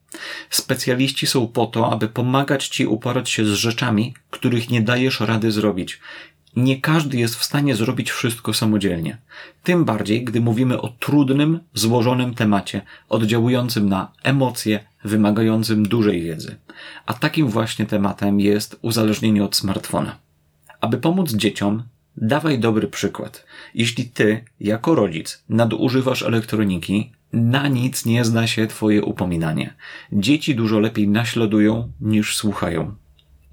Specjaliści 0.51 1.27
są 1.27 1.49
po 1.49 1.67
to, 1.67 1.93
aby 1.93 2.09
pomagać 2.09 2.69
ci 2.69 2.87
uporać 2.87 3.31
się 3.31 3.45
z 3.45 3.53
rzeczami, 3.53 4.15
których 4.31 4.71
nie 4.71 4.83
dajesz 4.83 5.21
rady 5.21 5.53
zrobić 5.53 6.01
nie 6.57 6.81
każdy 6.81 7.17
jest 7.19 7.37
w 7.37 7.45
stanie 7.45 7.77
zrobić 7.77 8.11
wszystko 8.11 8.55
samodzielnie. 8.55 9.19
Tym 9.63 9.85
bardziej, 9.85 10.25
gdy 10.25 10.41
mówimy 10.41 10.81
o 10.81 10.89
trudnym, 10.89 11.61
złożonym 11.75 12.35
temacie, 12.35 12.83
oddziałującym 13.09 13.89
na 13.89 14.13
emocje, 14.23 14.85
wymagającym 15.05 15.89
dużej 15.89 16.23
wiedzy. 16.23 16.57
A 17.07 17.15
takim 17.15 17.49
właśnie 17.49 17.87
tematem 17.87 18.41
jest 18.41 18.79
uzależnienie 18.83 19.45
od 19.45 19.57
smartfona. 19.57 20.17
Aby 20.81 20.99
pomóc 20.99 21.33
dzieciom, 21.33 21.83
dawaj 22.17 22.59
dobry 22.59 22.89
przykład. 22.89 23.47
Jeśli 23.75 24.05
ty, 24.05 24.45
jako 24.61 24.95
rodzic, 24.95 25.45
nadużywasz 25.49 26.23
elektroniki, 26.23 27.13
na 27.33 27.69
nic 27.69 28.07
nie 28.07 28.25
zna 28.25 28.47
się 28.47 28.67
twoje 28.67 29.03
upominanie. 29.03 29.75
Dzieci 30.13 30.55
dużo 30.55 30.81
lepiej 30.81 31.09
naśladują 31.09 31.93
niż 32.01 32.37
słuchają. 32.37 32.95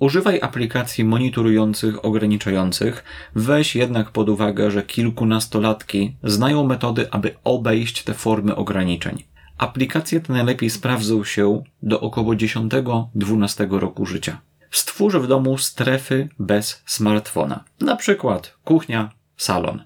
Używaj 0.06 0.40
aplikacji 0.42 1.04
monitorujących, 1.04 2.06
ograniczających, 2.06 3.04
weź 3.36 3.76
jednak 3.76 4.12
pod 4.12 4.30
uwagę, 4.30 4.72
że 4.72 4.84
kilkunastolatki 4.84 6.16
znają 6.24 6.64
metody, 6.68 7.12
aby 7.12 7.36
obejść 7.44 8.04
te 8.04 8.14
formy 8.14 8.56
ograniczeń. 8.56 9.24
Aplikacje 9.58 10.20
te 10.20 10.34
najlepiej 10.34 10.70
sprawdzą 10.70 11.24
się 11.24 11.64
do 11.84 12.02
około 12.02 12.34
10-12 12.34 13.80
roku 13.80 14.06
życia. 14.06 14.42
Stwórz 14.72 15.16
w 15.16 15.28
domu 15.28 15.58
strefy 15.58 16.30
bez 16.40 16.84
smartfona. 16.86 17.64
Na 17.82 17.96
przykład 17.96 18.58
kuchnia, 18.64 19.12
salon. 19.38 19.84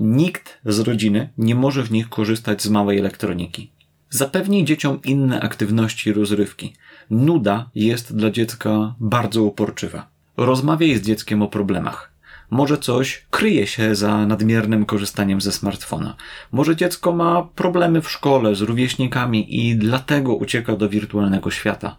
Nikt 0.00 0.58
z 0.64 0.78
rodziny 0.78 1.30
nie 1.38 1.54
może 1.54 1.82
w 1.82 1.90
nich 1.90 2.08
korzystać 2.08 2.62
z 2.62 2.68
małej 2.68 2.98
elektroniki. 2.98 3.70
Zapewnij 4.08 4.64
dzieciom 4.64 5.00
inne 5.04 5.40
aktywności 5.40 6.10
i 6.10 6.12
rozrywki. 6.12 6.72
Nuda 7.10 7.70
jest 7.74 8.16
dla 8.16 8.30
dziecka 8.30 8.94
bardzo 9.00 9.42
uporczywa. 9.42 10.06
Rozmawiaj 10.36 10.96
z 10.96 11.02
dzieckiem 11.02 11.42
o 11.42 11.48
problemach. 11.48 12.10
Może 12.50 12.78
coś 12.78 13.26
kryje 13.30 13.66
się 13.66 13.94
za 13.94 14.26
nadmiernym 14.26 14.86
korzystaniem 14.86 15.40
ze 15.40 15.52
smartfona. 15.52 16.16
Może 16.52 16.76
dziecko 16.76 17.12
ma 17.12 17.42
problemy 17.54 18.02
w 18.02 18.10
szkole 18.10 18.54
z 18.54 18.60
rówieśnikami 18.60 19.68
i 19.68 19.76
dlatego 19.76 20.34
ucieka 20.34 20.76
do 20.76 20.88
wirtualnego 20.88 21.50
świata. 21.50 21.96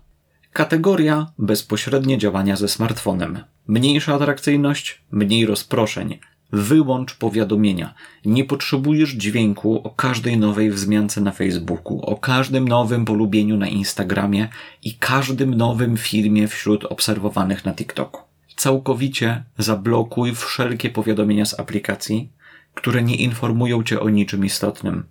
Kategoria 0.53 1.31
bezpośrednie 1.37 2.17
działania 2.17 2.55
ze 2.55 2.67
smartfonem. 2.67 3.43
Mniejsza 3.67 4.15
atrakcyjność, 4.15 5.01
mniej 5.11 5.45
rozproszeń, 5.45 6.19
Wyłącz 6.51 7.15
powiadomienia. 7.15 7.93
Nie 8.25 8.45
potrzebujesz 8.45 9.09
dźwięku 9.09 9.81
o 9.83 9.89
każdej 9.89 10.37
nowej 10.37 10.71
wzmiance 10.71 11.21
na 11.21 11.31
Facebooku, 11.31 12.01
o 12.01 12.17
każdym 12.17 12.67
nowym 12.67 13.05
polubieniu 13.05 13.57
na 13.57 13.67
Instagramie 13.67 14.47
i 14.83 14.93
każdym 14.93 15.55
nowym 15.55 15.97
filmie 15.97 16.47
wśród 16.47 16.85
obserwowanych 16.85 17.65
na 17.65 17.73
TikToku. 17.73 18.21
Całkowicie 18.55 19.43
zablokuj 19.57 20.35
wszelkie 20.35 20.89
powiadomienia 20.89 21.45
z 21.45 21.59
aplikacji, 21.59 22.29
które 22.73 23.03
nie 23.03 23.15
informują 23.15 23.83
cię 23.83 23.99
o 23.99 24.09
niczym 24.09 24.45
istotnym. 24.45 25.03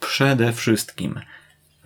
Przede 0.00 0.52
wszystkim 0.52 1.20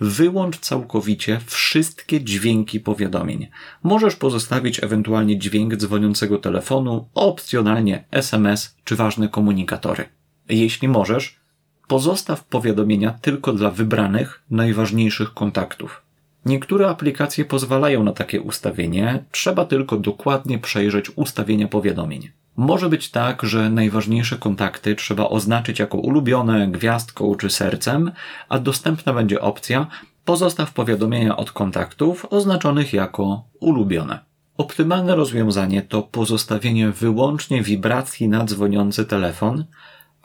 Wyłącz 0.00 0.58
całkowicie 0.58 1.40
wszystkie 1.46 2.24
dźwięki 2.24 2.80
powiadomień. 2.80 3.48
Możesz 3.82 4.16
pozostawić 4.16 4.82
ewentualnie 4.82 5.38
dźwięk 5.38 5.76
dzwoniącego 5.76 6.38
telefonu, 6.38 7.08
opcjonalnie 7.14 8.04
SMS 8.10 8.76
czy 8.84 8.96
ważne 8.96 9.28
komunikatory. 9.28 10.04
Jeśli 10.48 10.88
możesz, 10.88 11.40
pozostaw 11.88 12.44
powiadomienia 12.44 13.10
tylko 13.10 13.52
dla 13.52 13.70
wybranych, 13.70 14.42
najważniejszych 14.50 15.34
kontaktów. 15.34 16.02
Niektóre 16.46 16.88
aplikacje 16.88 17.44
pozwalają 17.44 18.04
na 18.04 18.12
takie 18.12 18.40
ustawienie, 18.40 19.24
trzeba 19.30 19.64
tylko 19.64 19.96
dokładnie 19.96 20.58
przejrzeć 20.58 21.10
ustawienia 21.16 21.68
powiadomień. 21.68 22.30
Może 22.56 22.88
być 22.88 23.10
tak, 23.10 23.42
że 23.42 23.70
najważniejsze 23.70 24.38
kontakty 24.38 24.94
trzeba 24.94 25.28
oznaczyć 25.28 25.78
jako 25.78 25.98
ulubione 25.98 26.68
gwiazdką 26.68 27.34
czy 27.34 27.50
sercem, 27.50 28.12
a 28.48 28.58
dostępna 28.58 29.12
będzie 29.12 29.40
opcja 29.40 29.86
pozostaw 30.24 30.72
powiadomienia 30.72 31.36
od 31.36 31.52
kontaktów 31.52 32.26
oznaczonych 32.30 32.92
jako 32.92 33.44
ulubione. 33.60 34.18
Optymalne 34.56 35.16
rozwiązanie 35.16 35.82
to 35.82 36.02
pozostawienie 36.02 36.90
wyłącznie 36.90 37.62
wibracji 37.62 38.28
na 38.28 38.44
dzwoniący 38.44 39.04
telefon 39.04 39.64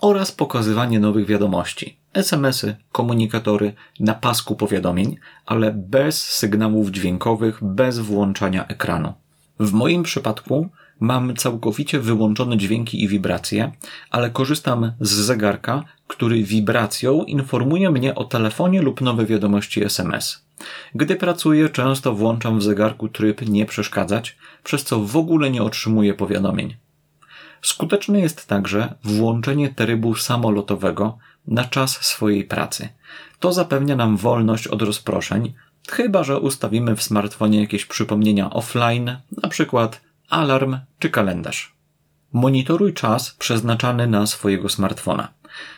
oraz 0.01 0.31
pokazywanie 0.31 0.99
nowych 0.99 1.27
wiadomości, 1.27 1.97
SMSy, 2.13 2.75
komunikatory 2.91 3.73
na 3.99 4.13
pasku 4.13 4.55
powiadomień, 4.55 5.17
ale 5.45 5.71
bez 5.71 6.23
sygnałów 6.23 6.89
dźwiękowych, 6.89 7.63
bez 7.63 7.99
włączania 7.99 8.67
ekranu. 8.67 9.13
W 9.59 9.73
moim 9.73 10.03
przypadku 10.03 10.69
mam 11.01 11.35
całkowicie 11.35 11.99
wyłączone 11.99 12.57
dźwięki 12.57 13.03
i 13.03 13.07
wibracje, 13.07 13.71
ale 14.11 14.29
korzystam 14.29 14.91
z 14.99 15.09
zegarka, 15.09 15.83
który 16.07 16.43
wibracją 16.43 17.23
informuje 17.23 17.91
mnie 17.91 18.15
o 18.15 18.23
telefonie 18.23 18.81
lub 18.81 19.01
nowe 19.01 19.25
wiadomości 19.25 19.83
SMS. 19.83 20.45
Gdy 20.95 21.15
pracuję, 21.15 21.69
często 21.69 22.13
włączam 22.13 22.59
w 22.59 22.63
zegarku 22.63 23.09
tryb 23.09 23.41
nie 23.41 23.65
przeszkadzać, 23.65 24.37
przez 24.63 24.83
co 24.83 24.99
w 24.99 25.17
ogóle 25.17 25.51
nie 25.51 25.63
otrzymuję 25.63 26.13
powiadomień. 26.13 26.75
Skuteczne 27.61 28.19
jest 28.19 28.47
także 28.47 28.93
włączenie 29.03 29.69
trybu 29.69 30.15
samolotowego 30.15 31.17
na 31.47 31.65
czas 31.65 31.91
swojej 31.91 32.43
pracy. 32.43 32.89
To 33.39 33.53
zapewnia 33.53 33.95
nam 33.95 34.17
wolność 34.17 34.67
od 34.67 34.81
rozproszeń, 34.81 35.53
chyba 35.89 36.23
że 36.23 36.39
ustawimy 36.39 36.95
w 36.95 37.03
smartfonie 37.03 37.61
jakieś 37.61 37.85
przypomnienia 37.85 38.49
offline, 38.49 39.17
na 39.43 39.49
przykład 39.49 40.01
alarm 40.31 40.77
czy 40.99 41.09
kalendarz. 41.09 41.75
Monitoruj 42.33 42.93
czas 42.93 43.31
przeznaczany 43.31 44.07
na 44.07 44.27
swojego 44.27 44.69
smartfona. 44.69 45.33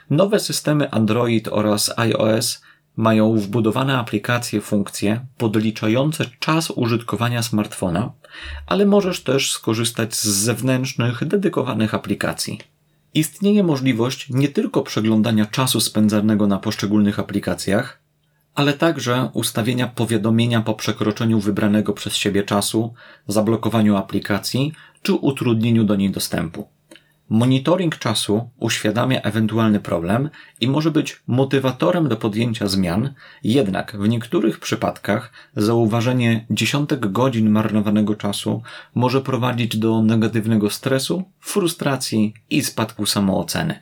Nowe 0.10 0.40
systemy 0.40 0.92
Android 0.92 1.48
oraz 1.48 1.94
iOS 1.98 2.62
mają 2.96 3.38
wbudowane 3.38 3.98
aplikacje 3.98 4.62
funkcje 4.62 5.26
podliczające 5.38 6.26
czas 6.40 6.72
użytkowania 6.72 7.44
smartfona, 7.44 8.12
ale 8.68 8.86
możesz 8.86 9.24
też 9.24 9.52
skorzystać 9.52 10.16
z 10.16 10.26
zewnętrznych, 10.26 11.26
dedykowanych 11.26 11.94
aplikacji. 11.94 12.60
Istnieje 13.14 13.64
możliwość 13.64 14.30
nie 14.30 14.48
tylko 14.48 14.82
przeglądania 14.82 15.46
czasu 15.46 15.80
spędzanego 15.80 16.48
na 16.48 16.60
poszczególnych 16.60 17.20
aplikacjach, 17.20 18.03
ale 18.56 18.74
także 18.74 19.30
ustawienia 19.34 19.88
powiadomienia 19.88 20.62
po 20.62 20.74
przekroczeniu 20.74 21.40
wybranego 21.40 21.94
przez 21.94 22.16
siebie 22.16 22.44
czasu, 22.44 22.94
zablokowaniu 23.28 23.98
aplikacji 23.98 24.74
czy 25.02 25.14
utrudnieniu 25.14 25.84
do 25.84 25.96
niej 25.96 26.12
dostępu. 26.12 26.68
Monitoring 27.30 27.98
czasu 27.98 28.50
uświadamia 28.60 29.22
ewentualny 29.22 29.80
problem 29.80 30.30
i 30.62 30.68
może 30.68 30.92
być 30.92 31.22
motywatorem 31.28 32.08
do 32.08 32.18
podjęcia 32.18 32.68
zmian, 32.68 33.14
jednak 33.44 33.98
w 33.98 34.08
niektórych 34.08 34.60
przypadkach 34.60 35.32
zauważenie 35.56 36.46
dziesiątek 36.50 37.12
godzin 37.12 37.50
marnowanego 37.50 38.16
czasu 38.16 38.62
może 38.96 39.22
prowadzić 39.22 39.78
do 39.78 40.02
negatywnego 40.02 40.70
stresu, 40.70 41.24
frustracji 41.40 42.34
i 42.50 42.64
spadku 42.64 43.06
samooceny. 43.06 43.80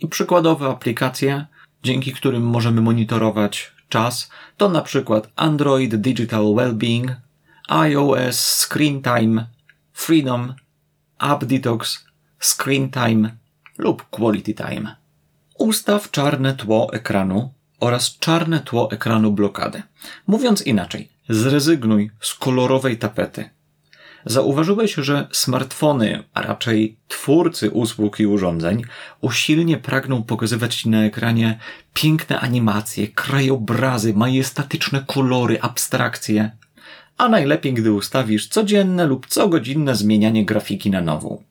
I 0.00 0.08
przykładowe 0.08 0.68
aplikacje, 0.68 1.46
dzięki 1.82 2.12
którym 2.12 2.42
możemy 2.42 2.80
monitorować 2.80 3.73
czas, 3.94 4.30
to 4.56 4.68
na 4.68 4.82
przykład 4.82 5.28
Android 5.36 5.94
Digital 5.96 6.54
Wellbeing, 6.54 7.16
iOS 7.68 8.38
Screen 8.38 9.02
Time, 9.02 9.46
Freedom, 9.92 10.54
App 11.18 11.44
Detox, 11.44 12.04
Screen 12.40 12.90
Time 12.90 13.36
lub 13.78 14.02
Quality 14.10 14.54
Time. 14.54 14.96
Ustaw 15.58 16.10
czarne 16.10 16.54
tło 16.54 16.92
ekranu 16.92 17.52
oraz 17.80 18.18
czarne 18.18 18.60
tło 18.60 18.90
ekranu 18.92 19.32
blokady. 19.32 19.82
Mówiąc 20.26 20.62
inaczej, 20.62 21.12
zrezygnuj 21.28 22.10
z 22.20 22.34
kolorowej 22.34 22.98
tapety. 22.98 23.50
Zauważyłeś, 24.26 24.94
że 24.94 25.28
smartfony, 25.32 26.22
a 26.34 26.42
raczej 26.42 26.96
twórcy 27.08 27.70
usług 27.70 28.20
i 28.20 28.26
urządzeń, 28.26 28.82
usilnie 29.20 29.76
pragną 29.76 30.22
pokazywać 30.22 30.76
Ci 30.76 30.88
na 30.88 31.04
ekranie 31.04 31.58
piękne 31.94 32.40
animacje, 32.40 33.08
krajobrazy, 33.08 34.14
majestatyczne 34.14 35.04
kolory, 35.06 35.60
abstrakcje, 35.60 36.50
a 37.18 37.28
najlepiej, 37.28 37.74
gdy 37.74 37.92
ustawisz 37.92 38.48
codzienne 38.48 39.06
lub 39.06 39.26
cogodzinne 39.26 39.94
zmienianie 39.94 40.44
grafiki 40.44 40.90
na 40.90 41.00
nową. 41.00 41.42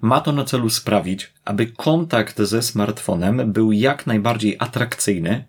Ma 0.00 0.20
to 0.20 0.32
na 0.32 0.44
celu 0.44 0.70
sprawić, 0.70 1.32
aby 1.44 1.66
kontakt 1.66 2.38
ze 2.42 2.62
smartfonem 2.62 3.52
był 3.52 3.72
jak 3.72 4.06
najbardziej 4.06 4.56
atrakcyjny 4.58 5.44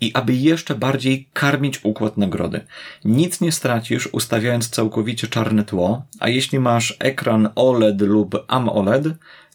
i 0.00 0.14
aby 0.14 0.34
jeszcze 0.34 0.74
bardziej 0.74 1.28
karmić 1.32 1.84
układ 1.84 2.16
nagrody. 2.16 2.60
Nic 3.04 3.40
nie 3.40 3.52
stracisz 3.52 4.08
ustawiając 4.12 4.68
całkowicie 4.68 5.28
czarne 5.28 5.64
tło, 5.64 6.04
a 6.20 6.28
jeśli 6.28 6.58
masz 6.58 6.96
ekran 6.98 7.48
OLED 7.54 8.00
lub 8.00 8.44
AMOLED, 8.48 9.04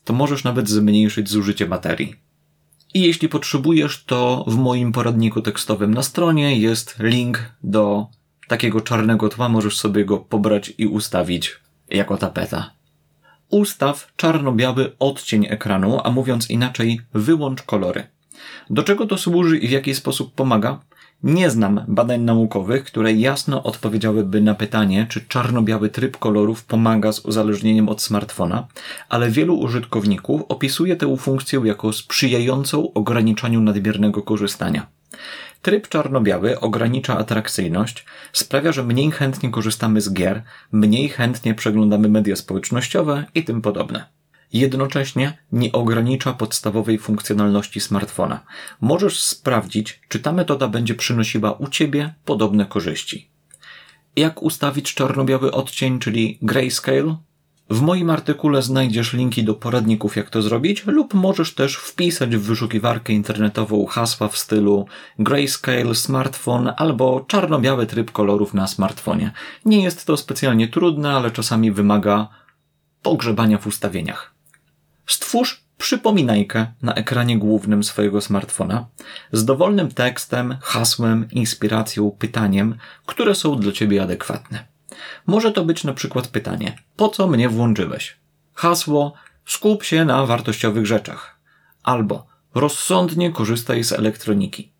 to 0.03 0.13
możesz 0.13 0.43
nawet 0.43 0.69
zmniejszyć 0.69 1.29
zużycie 1.29 1.65
baterii. 1.65 2.15
I 2.93 3.01
jeśli 3.01 3.29
potrzebujesz, 3.29 4.03
to 4.03 4.45
w 4.47 4.55
moim 4.55 4.91
poradniku 4.91 5.41
tekstowym 5.41 5.93
na 5.93 6.03
stronie 6.03 6.59
jest 6.59 6.95
link 6.99 7.51
do 7.63 8.07
takiego 8.47 8.81
czarnego 8.81 9.29
tła, 9.29 9.49
możesz 9.49 9.77
sobie 9.77 10.05
go 10.05 10.17
pobrać 10.17 10.73
i 10.77 10.87
ustawić 10.87 11.59
jako 11.89 12.17
tapeta. 12.17 12.71
Ustaw 13.49 14.13
czarno-biały 14.15 14.95
odcień 14.99 15.45
ekranu, 15.49 15.99
a 16.03 16.11
mówiąc 16.11 16.49
inaczej, 16.49 17.01
wyłącz 17.13 17.61
kolory. 17.61 18.07
Do 18.69 18.83
czego 18.83 19.05
to 19.05 19.17
służy 19.17 19.57
i 19.57 19.67
w 19.67 19.71
jaki 19.71 19.95
sposób 19.95 20.35
pomaga? 20.35 20.79
Nie 21.23 21.49
znam 21.49 21.85
badań 21.87 22.21
naukowych, 22.21 22.83
które 22.83 23.13
jasno 23.13 23.63
odpowiedziałyby 23.63 24.41
na 24.41 24.55
pytanie, 24.55 25.05
czy 25.09 25.21
czarno-biały 25.27 25.89
tryb 25.89 26.17
kolorów 26.17 26.65
pomaga 26.65 27.11
z 27.11 27.19
uzależnieniem 27.19 27.89
od 27.89 28.01
smartfona, 28.01 28.67
ale 29.09 29.29
wielu 29.29 29.59
użytkowników 29.59 30.41
opisuje 30.49 30.95
tę 30.95 31.17
funkcję 31.17 31.61
jako 31.63 31.93
sprzyjającą 31.93 32.93
ograniczaniu 32.93 33.61
nadmiernego 33.61 34.21
korzystania. 34.21 34.87
Tryb 35.61 35.87
czarno-biały 35.87 36.59
ogranicza 36.59 37.17
atrakcyjność, 37.17 38.05
sprawia, 38.33 38.71
że 38.71 38.83
mniej 38.83 39.11
chętnie 39.11 39.49
korzystamy 39.49 40.01
z 40.01 40.13
gier, 40.13 40.43
mniej 40.71 41.09
chętnie 41.09 41.55
przeglądamy 41.55 42.09
media 42.09 42.35
społecznościowe 42.35 43.25
i 43.35 43.43
tym 43.43 43.61
podobne. 43.61 44.18
Jednocześnie 44.53 45.37
nie 45.51 45.71
ogranicza 45.71 46.33
podstawowej 46.33 46.97
funkcjonalności 46.97 47.79
smartfona. 47.79 48.43
Możesz 48.81 49.23
sprawdzić, 49.23 50.01
czy 50.07 50.19
ta 50.19 50.31
metoda 50.31 50.67
będzie 50.67 50.95
przynosiła 50.95 51.51
u 51.51 51.67
Ciebie 51.67 52.13
podobne 52.25 52.65
korzyści. 52.65 53.29
Jak 54.15 54.43
ustawić 54.43 54.93
czarno-biały 54.93 55.51
odcień, 55.51 55.99
czyli 55.99 56.37
grayscale? 56.41 57.15
W 57.69 57.81
moim 57.81 58.09
artykule 58.09 58.61
znajdziesz 58.61 59.13
linki 59.13 59.43
do 59.43 59.53
poradników, 59.53 60.15
jak 60.15 60.29
to 60.29 60.41
zrobić, 60.41 60.85
lub 60.85 61.13
możesz 61.13 61.53
też 61.53 61.75
wpisać 61.75 62.35
w 62.35 62.41
wyszukiwarkę 62.41 63.13
internetową 63.13 63.85
hasła 63.85 64.27
w 64.27 64.37
stylu 64.37 64.85
grayscale 65.19 65.95
smartphone 65.95 66.73
albo 66.77 67.25
czarno-biały 67.27 67.85
tryb 67.85 68.11
kolorów 68.11 68.53
na 68.53 68.67
smartfonie. 68.67 69.31
Nie 69.65 69.83
jest 69.83 70.05
to 70.05 70.17
specjalnie 70.17 70.67
trudne, 70.67 71.11
ale 71.11 71.31
czasami 71.31 71.71
wymaga 71.71 72.27
pogrzebania 73.01 73.57
w 73.57 73.67
ustawieniach. 73.67 74.38
Stwórz 75.09 75.63
przypominajkę 75.77 76.67
na 76.81 76.93
ekranie 76.93 77.37
głównym 77.37 77.83
swojego 77.83 78.21
smartfona 78.21 78.85
z 79.31 79.45
dowolnym 79.45 79.91
tekstem, 79.91 80.57
hasłem, 80.61 81.27
inspiracją, 81.31 82.11
pytaniem, 82.11 82.75
które 83.05 83.35
są 83.35 83.55
dla 83.55 83.71
Ciebie 83.71 84.03
adekwatne. 84.03 84.65
Może 85.25 85.51
to 85.51 85.65
być 85.65 85.83
na 85.83 85.93
przykład 85.93 86.27
pytanie: 86.27 86.77
po 86.95 87.09
co 87.09 87.27
mnie 87.27 87.49
włączyłeś? 87.49 88.17
Hasło: 88.53 89.13
skup 89.45 89.83
się 89.83 90.05
na 90.05 90.25
wartościowych 90.25 90.85
rzeczach. 90.85 91.39
Albo 91.83 92.27
rozsądnie 92.55 93.31
korzystaj 93.31 93.83
z 93.83 93.91
elektroniki. 93.91 94.71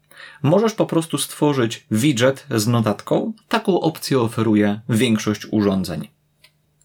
Możesz 0.43 0.73
po 0.73 0.85
prostu 0.85 1.17
stworzyć 1.17 1.85
widget 1.91 2.45
z 2.55 2.67
notatką. 2.67 3.33
Taką 3.47 3.79
opcję 3.79 4.19
oferuje 4.19 4.81
większość 4.89 5.47
urządzeń. 5.51 6.07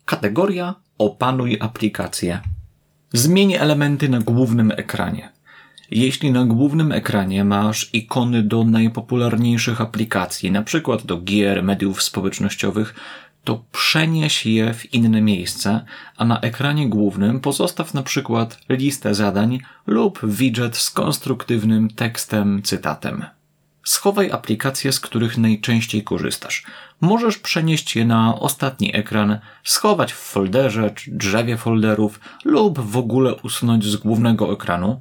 Kategoria 0.05 0.75
Opanuj 0.99 1.59
aplikację. 1.61 2.41
Zmień 3.17 3.53
elementy 3.53 4.09
na 4.09 4.19
głównym 4.19 4.71
ekranie. 4.71 5.33
Jeśli 5.91 6.31
na 6.31 6.45
głównym 6.45 6.93
ekranie 6.93 7.45
masz 7.45 7.91
ikony 7.93 8.43
do 8.43 8.65
najpopularniejszych 8.65 9.81
aplikacji, 9.81 10.51
przykład 10.63 11.07
do 11.07 11.21
gier, 11.21 11.63
mediów 11.63 12.03
społecznościowych, 12.03 12.95
to 13.45 13.65
przenieś 13.73 14.47
je 14.47 14.75
w 14.75 14.95
inne 14.95 15.21
miejsce, 15.21 15.85
a 16.17 16.25
na 16.25 16.41
ekranie 16.41 16.89
głównym 16.89 17.41
pozostaw 17.41 17.95
na 17.95 18.03
przykład 18.03 18.59
listę 18.69 19.15
zadań 19.15 19.61
lub 19.87 20.21
widget 20.27 20.77
z 20.77 20.91
konstruktywnym 20.91 21.91
tekstem, 21.91 22.63
cytatem. 22.63 23.25
Schowaj 23.85 24.31
aplikacje, 24.31 24.93
z 24.93 25.01
których 25.01 25.39
najczęściej 25.39 26.05
korzystasz. 26.05 26.65
Możesz 27.01 27.39
przenieść 27.39 27.97
je 27.97 28.05
na 28.05 28.41
ostatni 28.41 28.97
ekran, 28.97 29.39
schować 29.65 30.13
w 30.13 30.17
folderze 30.17 30.91
czy 30.91 31.11
drzewie 31.11 31.57
folderów 31.57 32.21
lub 32.45 32.81
w 32.81 32.97
ogóle 32.97 33.35
usunąć 33.35 33.85
z 33.85 33.97
głównego 33.97 34.53
ekranu, 34.53 35.01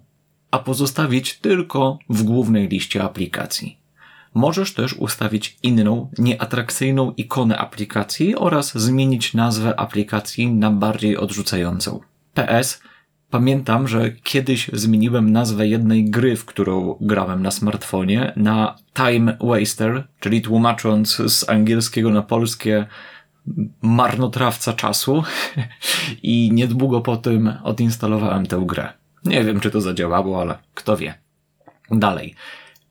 a 0.52 0.60
pozostawić 0.60 1.40
tylko 1.40 2.00
w 2.10 2.24
głównej 2.24 2.68
liście 2.68 3.04
aplikacji. 3.04 3.78
Możesz 4.34 4.74
też 4.74 4.94
ustawić 4.94 5.58
inną, 5.64 6.10
nieatrakcyjną 6.18 7.12
ikonę 7.12 7.58
aplikacji 7.58 8.36
oraz 8.36 8.78
zmienić 8.78 9.34
nazwę 9.34 9.80
aplikacji 9.80 10.54
na 10.54 10.72
bardziej 10.72 11.18
odrzucającą. 11.18 12.00
PS 12.34 12.82
Pamiętam, 13.34 13.88
że 13.88 14.12
kiedyś 14.12 14.70
zmieniłem 14.74 15.32
nazwę 15.32 15.68
jednej 15.68 16.10
gry, 16.10 16.36
w 16.36 16.46
którą 16.46 16.98
grałem 17.02 17.44
na 17.44 17.52
smartfonie, 17.52 18.34
na 18.36 18.76
Time 18.94 19.38
Waster, 19.42 20.08
czyli 20.20 20.42
tłumacząc 20.42 21.16
z 21.16 21.50
angielskiego 21.50 22.10
na 22.10 22.22
polskie 22.22 22.88
marnotrawca 23.82 24.74
czasu 24.74 25.24
i 26.24 26.52
niedługo 26.54 27.02
po 27.02 27.18
tym 27.18 27.54
odinstalowałem 27.64 28.46
tę 28.46 28.64
grę. 28.66 28.94
Nie 29.26 29.44
wiem, 29.44 29.60
czy 29.60 29.72
to 29.72 29.82
zadziałało, 29.82 30.42
ale 30.42 30.58
kto 30.74 30.98
wie. 30.98 31.14
Dalej. 31.92 32.36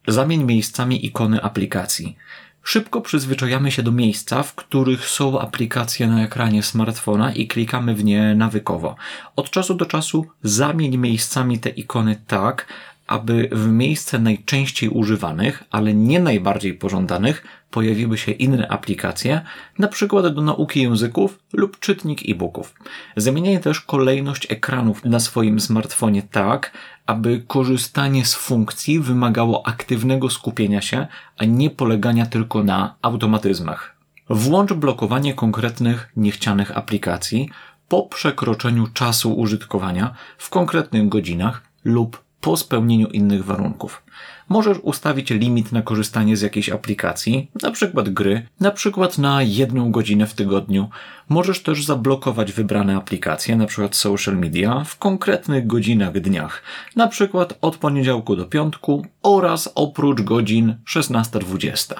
Zamień 0.09 0.45
miejscami 0.45 1.07
ikony 1.07 1.43
aplikacji. 1.43 2.17
Szybko 2.65 3.01
przyzwyczajamy 3.01 3.71
się 3.71 3.83
do 3.83 3.93
miejsca, 3.93 4.43
w 4.43 4.55
których 4.55 5.09
są 5.09 5.41
aplikacje 5.41 6.07
na 6.07 6.25
ekranie 6.25 6.63
smartfona 6.63 7.33
i 7.33 7.47
klikamy 7.47 7.95
w 7.95 8.05
nie 8.05 8.35
nawykowo. 8.35 8.97
Od 9.37 9.51
czasu 9.51 9.75
do 9.75 9.87
czasu 9.87 10.27
zamień 10.43 10.99
miejscami 10.99 11.59
te 11.59 11.71
ikony 11.71 12.23
tak, 12.27 12.67
aby 13.13 13.49
w 13.53 13.69
miejsce 13.69 14.19
najczęściej 14.19 14.89
używanych, 14.89 15.65
ale 15.71 15.95
nie 15.95 16.21
najbardziej 16.21 16.75
pożądanych, 16.75 17.45
pojawiły 17.71 18.19
się 18.19 18.33
inne 18.33 18.69
aplikacje, 18.69 19.41
na 19.79 19.89
przykład 19.89 20.35
do 20.35 20.43
nauki 20.43 20.83
języków 20.83 21.39
lub 21.53 21.79
czytnik 21.79 22.29
e-booków. 22.29 22.75
Zamieniaj 23.17 23.61
też 23.61 23.81
kolejność 23.81 24.53
ekranów 24.53 25.05
na 25.05 25.21
swoim 25.21 25.61
smartfonie 25.61 26.23
tak, 26.23 26.73
aby 27.07 27.45
korzystanie 27.47 28.25
z 28.25 28.35
funkcji 28.35 29.01
wymagało 29.01 29.67
aktywnego 29.67 30.31
skupienia 30.31 30.81
się, 30.81 31.07
a 31.39 31.45
nie 31.45 31.71
polegania 31.71 32.27
tylko 32.27 32.65
na 32.65 32.95
automatyzmach. 33.03 33.97
Włącz 34.31 34.73
blokowanie 34.73 35.35
konkretnych 35.35 36.13
niechcianych 36.17 36.77
aplikacji 36.79 37.51
po 37.89 38.03
przekroczeniu 38.03 38.87
czasu 38.87 39.35
użytkowania 39.35 40.15
w 40.39 40.51
konkretnych 40.51 41.09
godzinach 41.09 41.63
lub 41.85 42.23
po 42.43 42.57
spełnieniu 42.57 43.09
innych 43.09 43.45
warunków. 43.45 44.03
Możesz 44.49 44.79
ustawić 44.83 45.31
limit 45.31 45.73
na 45.73 45.83
korzystanie 45.83 46.37
z 46.37 46.41
jakiejś 46.41 46.69
aplikacji, 46.69 47.51
na 47.63 47.71
przykład 47.71 48.09
gry, 48.09 48.47
na 48.61 48.71
przykład 48.71 49.19
na 49.19 49.43
jedną 49.43 49.93
godzinę 49.93 50.27
w 50.27 50.35
tygodniu. 50.35 50.89
Możesz 51.29 51.63
też 51.63 51.85
zablokować 51.85 52.53
wybrane 52.53 52.97
aplikacje, 52.97 53.57
na 53.57 53.67
przykład 53.67 53.97
social 53.97 54.37
media, 54.37 54.85
w 54.85 54.99
konkretnych 54.99 55.67
godzinach, 55.67 56.13
dniach, 56.13 56.63
na 56.97 57.09
przykład 57.09 57.59
od 57.61 57.77
poniedziałku 57.77 58.37
do 58.37 58.45
piątku 58.45 59.07
oraz 59.23 59.73
oprócz 59.75 60.21
godzin 60.21 60.77
16-20. 60.89 61.95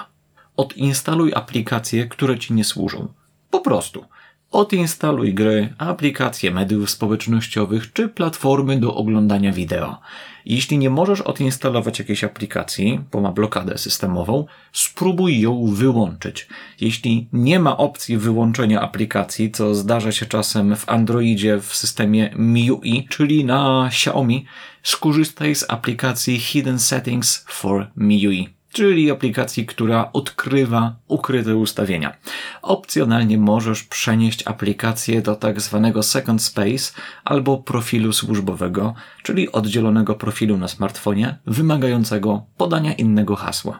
Odinstaluj 0.57 1.33
aplikacje, 1.33 2.07
które 2.07 2.39
Ci 2.39 2.53
nie 2.53 2.63
służą. 2.63 3.07
Po 3.49 3.59
prostu. 3.59 4.05
Odinstaluj 4.51 5.33
gry, 5.33 5.73
aplikacje 5.77 6.51
mediów 6.51 6.89
społecznościowych 6.89 7.93
czy 7.93 8.09
platformy 8.09 8.79
do 8.79 8.95
oglądania 8.95 9.51
wideo. 9.51 9.99
Jeśli 10.45 10.77
nie 10.77 10.89
możesz 10.89 11.21
odinstalować 11.21 11.99
jakiejś 11.99 12.23
aplikacji, 12.23 12.99
bo 13.11 13.21
ma 13.21 13.31
blokadę 13.31 13.77
systemową, 13.77 14.45
spróbuj 14.71 15.41
ją 15.41 15.65
wyłączyć. 15.65 16.47
Jeśli 16.81 17.27
nie 17.33 17.59
ma 17.59 17.77
opcji 17.77 18.17
wyłączenia 18.17 18.81
aplikacji, 18.81 19.51
co 19.51 19.75
zdarza 19.75 20.11
się 20.11 20.25
czasem 20.25 20.75
w 20.75 20.89
Androidzie 20.89 21.59
w 21.59 21.75
systemie 21.75 22.33
MIUI, 22.35 23.07
czyli 23.09 23.45
na 23.45 23.87
Xiaomi, 23.87 24.45
skorzystaj 24.83 25.55
z 25.55 25.65
aplikacji 25.69 26.39
Hidden 26.39 26.79
Settings 26.79 27.45
for 27.47 27.87
MIUI 27.97 28.62
czyli 28.73 29.11
aplikacji, 29.11 29.65
która 29.65 30.09
odkrywa 30.13 30.95
ukryte 31.07 31.55
ustawienia. 31.55 32.17
Opcjonalnie 32.61 33.37
możesz 33.37 33.83
przenieść 33.83 34.47
aplikację 34.47 35.21
do 35.21 35.35
tak 35.35 35.61
zwanego 35.61 36.03
second 36.03 36.41
space 36.41 36.93
albo 37.23 37.57
profilu 37.57 38.13
służbowego, 38.13 38.93
czyli 39.23 39.51
oddzielonego 39.51 40.15
profilu 40.15 40.57
na 40.57 40.67
smartfonie, 40.67 41.37
wymagającego 41.45 42.45
podania 42.57 42.93
innego 42.93 43.35
hasła. 43.35 43.79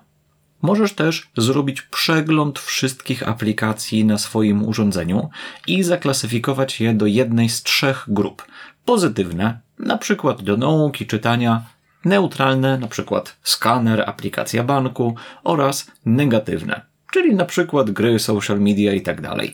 Możesz 0.62 0.94
też 0.94 1.32
zrobić 1.38 1.82
przegląd 1.82 2.60
wszystkich 2.60 3.28
aplikacji 3.28 4.06
na 4.06 4.18
swoim 4.18 4.68
urządzeniu 4.68 5.30
i 5.68 5.84
zaklasyfikować 5.84 6.82
je 6.82 6.94
do 6.94 7.06
jednej 7.06 7.50
z 7.50 7.64
trzech 7.64 8.06
grup. 8.08 8.46
Pozytywne, 8.86 9.60
na 9.80 9.98
przykład 9.98 10.44
do 10.44 10.58
nauki, 10.58 11.08
czytania, 11.08 11.62
neutralne, 12.06 12.78
na 12.78 12.88
przykład 12.88 13.38
skaner, 13.44 14.04
aplikacja 14.10 14.64
banku 14.64 15.16
oraz 15.44 15.92
negatywne, 16.06 16.82
czyli 17.12 17.36
na 17.36 17.46
przykład 17.46 17.92
gry, 17.92 18.20
social 18.20 18.60
media 18.60 18.94
itd. 18.94 19.22
Tak 19.22 19.46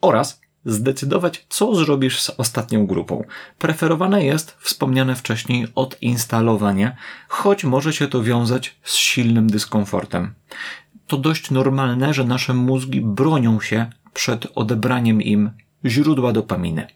oraz 0.00 0.40
zdecydować, 0.64 1.46
co 1.48 1.74
zrobisz 1.74 2.20
z 2.20 2.30
ostatnią 2.30 2.86
grupą. 2.86 3.24
Preferowane 3.58 4.24
jest 4.24 4.56
wspomniane 4.60 5.16
wcześniej 5.16 5.66
odinstalowanie, 5.74 6.96
choć 7.28 7.64
może 7.64 7.92
się 7.92 8.08
to 8.08 8.22
wiązać 8.22 8.76
z 8.82 8.94
silnym 8.94 9.50
dyskomfortem. 9.50 10.34
To 11.06 11.16
dość 11.16 11.50
normalne, 11.50 12.14
że 12.14 12.24
nasze 12.24 12.54
mózgi 12.54 13.00
bronią 13.00 13.60
się 13.60 13.90
przed 14.14 14.46
odebraniem 14.54 15.22
im 15.22 15.50
źródła 15.84 16.32
dopaminy. 16.32 16.86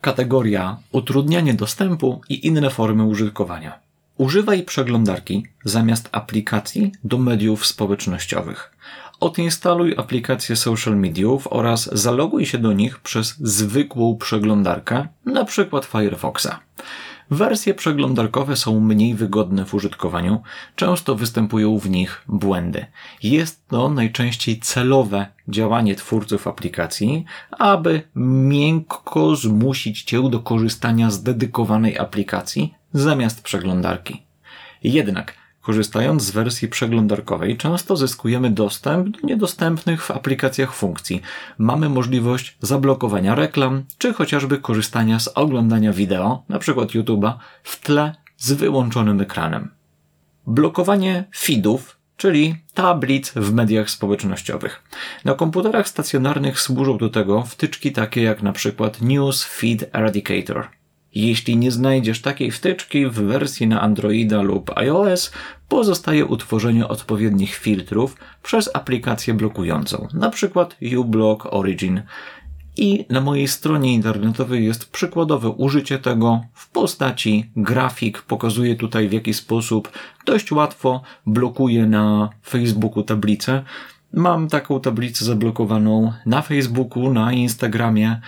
Kategoria 0.00 0.76
utrudnianie 0.92 1.54
dostępu 1.54 2.20
i 2.28 2.46
inne 2.46 2.70
formy 2.70 3.04
użytkowania. 3.04 3.85
Używaj 4.18 4.62
przeglądarki 4.62 5.46
zamiast 5.64 6.08
aplikacji 6.12 6.92
do 7.04 7.18
mediów 7.18 7.66
społecznościowych. 7.66 8.72
Odinstaluj 9.20 9.94
aplikacje 9.96 10.56
social 10.56 10.96
mediów 10.96 11.48
oraz 11.50 11.90
zaloguj 11.92 12.46
się 12.46 12.58
do 12.58 12.72
nich 12.72 12.98
przez 12.98 13.34
zwykłą 13.40 14.16
przeglądarkę, 14.16 15.08
np. 15.26 15.80
Firefoxa. 15.82 16.60
Wersje 17.30 17.74
przeglądarkowe 17.74 18.56
są 18.56 18.80
mniej 18.80 19.14
wygodne 19.14 19.64
w 19.64 19.74
użytkowaniu, 19.74 20.42
często 20.76 21.14
występują 21.14 21.78
w 21.78 21.90
nich 21.90 22.22
błędy. 22.28 22.86
Jest 23.22 23.68
to 23.68 23.88
najczęściej 23.88 24.60
celowe 24.60 25.26
działanie 25.48 25.94
twórców 25.94 26.46
aplikacji, 26.46 27.24
aby 27.50 28.02
miękko 28.14 29.36
zmusić 29.36 30.02
Cię 30.02 30.30
do 30.30 30.40
korzystania 30.40 31.10
z 31.10 31.22
dedykowanej 31.22 31.98
aplikacji 31.98 32.74
zamiast 32.96 33.42
przeglądarki. 33.42 34.22
Jednak 34.82 35.34
Korzystając 35.66 36.22
z 36.22 36.30
wersji 36.30 36.68
przeglądarkowej, 36.68 37.56
często 37.56 37.96
zyskujemy 37.96 38.50
dostęp 38.50 39.20
do 39.20 39.26
niedostępnych 39.26 40.04
w 40.04 40.10
aplikacjach 40.10 40.74
funkcji. 40.74 41.22
Mamy 41.58 41.88
możliwość 41.88 42.56
zablokowania 42.60 43.34
reklam, 43.34 43.84
czy 43.98 44.12
chociażby 44.12 44.58
korzystania 44.58 45.20
z 45.20 45.28
oglądania 45.28 45.92
wideo, 45.92 46.42
np. 46.50 46.72
YouTube'a, 46.72 47.32
w 47.62 47.80
tle 47.80 48.14
z 48.36 48.52
wyłączonym 48.52 49.20
ekranem. 49.20 49.70
Blokowanie 50.46 51.24
feedów, 51.36 51.96
czyli 52.16 52.56
tablic 52.74 53.32
w 53.36 53.52
mediach 53.52 53.90
społecznościowych. 53.90 54.82
Na 55.24 55.34
komputerach 55.34 55.88
stacjonarnych 55.88 56.60
służą 56.60 56.98
do 56.98 57.08
tego 57.08 57.42
wtyczki 57.42 57.92
takie 57.92 58.22
jak 58.22 58.42
na 58.42 58.52
przykład 58.52 59.02
News 59.02 59.44
Feed 59.44 59.94
Eradicator. 59.94 60.75
Jeśli 61.16 61.56
nie 61.56 61.70
znajdziesz 61.70 62.20
takiej 62.20 62.50
wtyczki 62.50 63.06
w 63.06 63.12
wersji 63.12 63.66
na 63.66 63.80
Androida 63.80 64.42
lub 64.42 64.78
iOS, 64.78 65.32
pozostaje 65.68 66.26
utworzenie 66.26 66.88
odpowiednich 66.88 67.54
filtrów 67.54 68.16
przez 68.42 68.70
aplikację 68.74 69.34
blokującą, 69.34 70.08
np. 70.14 70.66
uBlock 70.98 71.46
Origin. 71.46 72.02
I 72.76 73.04
na 73.10 73.20
mojej 73.20 73.48
stronie 73.48 73.94
internetowej 73.94 74.64
jest 74.64 74.90
przykładowe 74.90 75.48
użycie 75.48 75.98
tego 75.98 76.40
w 76.54 76.70
postaci 76.70 77.50
grafik. 77.56 78.22
Pokazuję 78.22 78.76
tutaj 78.76 79.08
w 79.08 79.12
jaki 79.12 79.34
sposób 79.34 79.92
dość 80.26 80.52
łatwo 80.52 81.02
blokuje 81.26 81.86
na 81.86 82.28
Facebooku 82.46 83.02
tablicę. 83.02 83.62
Mam 84.16 84.48
taką 84.48 84.80
tablicę 84.80 85.24
zablokowaną 85.24 86.12
na 86.26 86.42
Facebooku, 86.42 87.12
na 87.12 87.32
Instagramie, 87.32 88.20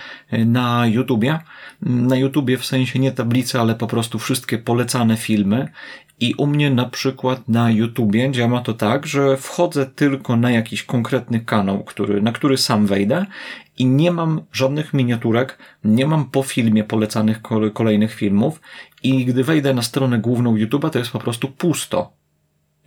na 0.46 0.86
YouTubie. 0.86 1.38
Na 1.82 2.16
YouTubie 2.16 2.58
w 2.58 2.66
sensie 2.66 2.98
nie 2.98 3.12
tablicy, 3.12 3.60
ale 3.60 3.74
po 3.74 3.86
prostu 3.86 4.18
wszystkie 4.18 4.58
polecane 4.58 5.16
filmy. 5.16 5.68
I 6.20 6.34
u 6.34 6.46
mnie 6.46 6.70
na 6.70 6.84
przykład 6.84 7.48
na 7.48 7.70
YouTubie 7.70 8.30
działa 8.30 8.60
to 8.60 8.74
tak, 8.74 9.06
że 9.06 9.36
wchodzę 9.36 9.86
tylko 9.86 10.36
na 10.36 10.50
jakiś 10.50 10.82
konkretny 10.82 11.40
kanał, 11.40 11.84
który, 11.84 12.22
na 12.22 12.32
który 12.32 12.56
sam 12.56 12.86
wejdę 12.86 13.26
i 13.78 13.86
nie 13.86 14.10
mam 14.10 14.40
żadnych 14.52 14.94
miniaturek, 14.94 15.58
nie 15.84 16.06
mam 16.06 16.24
po 16.24 16.42
filmie 16.42 16.84
polecanych 16.84 17.42
kolejnych 17.74 18.14
filmów 18.14 18.60
i 19.02 19.24
gdy 19.24 19.44
wejdę 19.44 19.74
na 19.74 19.82
stronę 19.82 20.18
główną 20.18 20.56
YouTube'a, 20.56 20.90
to 20.90 20.98
jest 20.98 21.10
po 21.10 21.18
prostu 21.18 21.48
pusto 21.48 22.17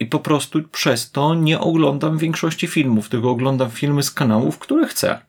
i 0.02 0.06
po 0.06 0.20
prostu 0.20 0.60
przez 0.72 1.12
to 1.12 1.36
nie 1.36 1.60
oglądam 1.60 2.18
większości 2.18 2.68
filmów, 2.68 3.10
tylko 3.10 3.30
oglądam 3.30 3.72
filmy 3.72 4.04
z 4.04 4.12
kanałów, 4.12 4.60
które 4.60 4.88
chcę. 4.88 5.20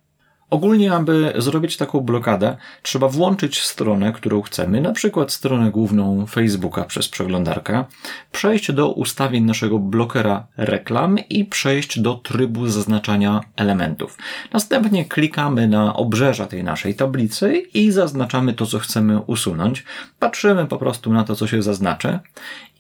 Ogólnie, 0.51 0.93
aby 0.93 1.33
zrobić 1.37 1.77
taką 1.77 2.01
blokadę, 2.01 2.57
trzeba 2.83 3.09
włączyć 3.09 3.63
stronę, 3.63 4.13
którą 4.13 4.43
chcemy, 4.43 4.81
na 4.81 4.93
przykład 4.93 5.33
stronę 5.33 5.71
główną 5.71 6.27
Facebooka 6.27 6.85
przez 6.85 7.09
przeglądarkę, 7.09 7.85
przejść 8.33 8.73
do 8.73 8.93
ustawień 8.93 9.45
naszego 9.45 9.79
blokera 9.79 10.47
reklam 10.57 11.19
i 11.19 11.45
przejść 11.45 12.01
do 12.01 12.15
trybu 12.15 12.67
zaznaczania 12.67 13.41
elementów. 13.57 14.19
Następnie 14.53 15.05
klikamy 15.05 15.69
na 15.69 15.95
obrzeża 15.95 16.47
tej 16.47 16.65
naszej 16.65 16.95
tablicy 16.95 17.63
i 17.75 17.91
zaznaczamy 17.91 18.53
to, 18.53 18.67
co 18.67 18.79
chcemy 18.79 19.21
usunąć. 19.21 19.85
Patrzymy 20.19 20.67
po 20.67 20.77
prostu 20.77 21.13
na 21.13 21.25
to, 21.25 21.37
co 21.37 21.47
się 21.47 21.63
zaznaczy 21.63 22.19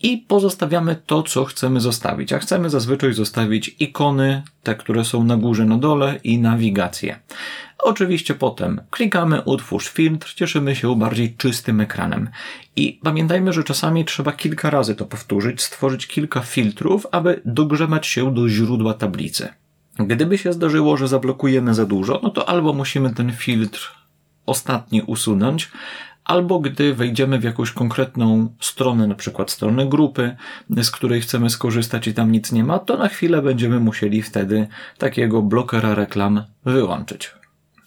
i 0.03 0.18
pozostawiamy 0.18 0.96
to, 1.07 1.22
co 1.22 1.44
chcemy 1.44 1.80
zostawić. 1.80 2.32
A 2.32 2.38
chcemy 2.38 2.70
zazwyczaj 2.70 3.12
zostawić 3.12 3.76
ikony, 3.78 4.42
te, 4.62 4.74
które 4.74 5.05
są 5.05 5.24
na 5.24 5.36
górze, 5.36 5.64
na 5.64 5.78
dole 5.78 6.20
i 6.24 6.38
nawigację. 6.38 7.18
Oczywiście 7.78 8.34
potem 8.34 8.80
klikamy 8.90 9.42
utwórz 9.42 9.88
filtr, 9.88 10.34
cieszymy 10.34 10.76
się 10.76 10.96
bardziej 10.96 11.36
czystym 11.36 11.80
ekranem. 11.80 12.28
I 12.76 13.00
pamiętajmy, 13.03 13.53
że 13.53 13.64
czasami 13.64 14.05
trzeba 14.05 14.32
kilka 14.32 14.70
razy 14.70 14.94
to 14.94 15.07
powtórzyć, 15.07 15.62
stworzyć 15.62 16.07
kilka 16.07 16.40
filtrów, 16.40 17.07
aby 17.12 17.40
dogrzebać 17.44 18.07
się 18.07 18.34
do 18.34 18.48
źródła 18.48 18.94
tablicy. 18.94 19.48
Gdyby 19.98 20.38
się 20.38 20.53
zdarzyło, 20.53 20.96
że 20.96 21.09
zablokujemy 21.09 21.74
za 21.74 21.86
dużo, 21.86 22.20
no 22.22 22.30
to 22.30 22.48
albo 22.48 22.72
musimy 22.72 23.14
ten 23.14 23.32
filtr 23.32 23.94
ostatni 24.46 25.03
usunąć, 25.03 25.70
albo 26.25 26.61
gdy 26.61 26.95
wejdziemy 26.95 27.39
w 27.39 27.45
jakąś 27.45 27.70
konkretną 27.70 28.55
stronę, 28.61 29.07
na 29.07 29.14
przykład 29.14 29.51
stronę 29.51 29.87
grupy, 29.87 30.37
z 30.70 30.91
której 30.91 31.20
chcemy 31.20 31.51
skorzystać 31.51 32.07
i 32.07 32.14
tam 32.14 32.33
nic 32.33 32.53
nie 32.53 32.64
ma, 32.64 32.79
to 32.79 32.97
na 32.97 33.09
chwilę 33.09 33.43
będziemy 33.43 33.81
musieli 33.81 34.23
wtedy 34.23 34.66
takiego 34.99 35.43
blokera 35.43 35.95
reklam 35.95 36.45
wyłączyć. 36.64 37.35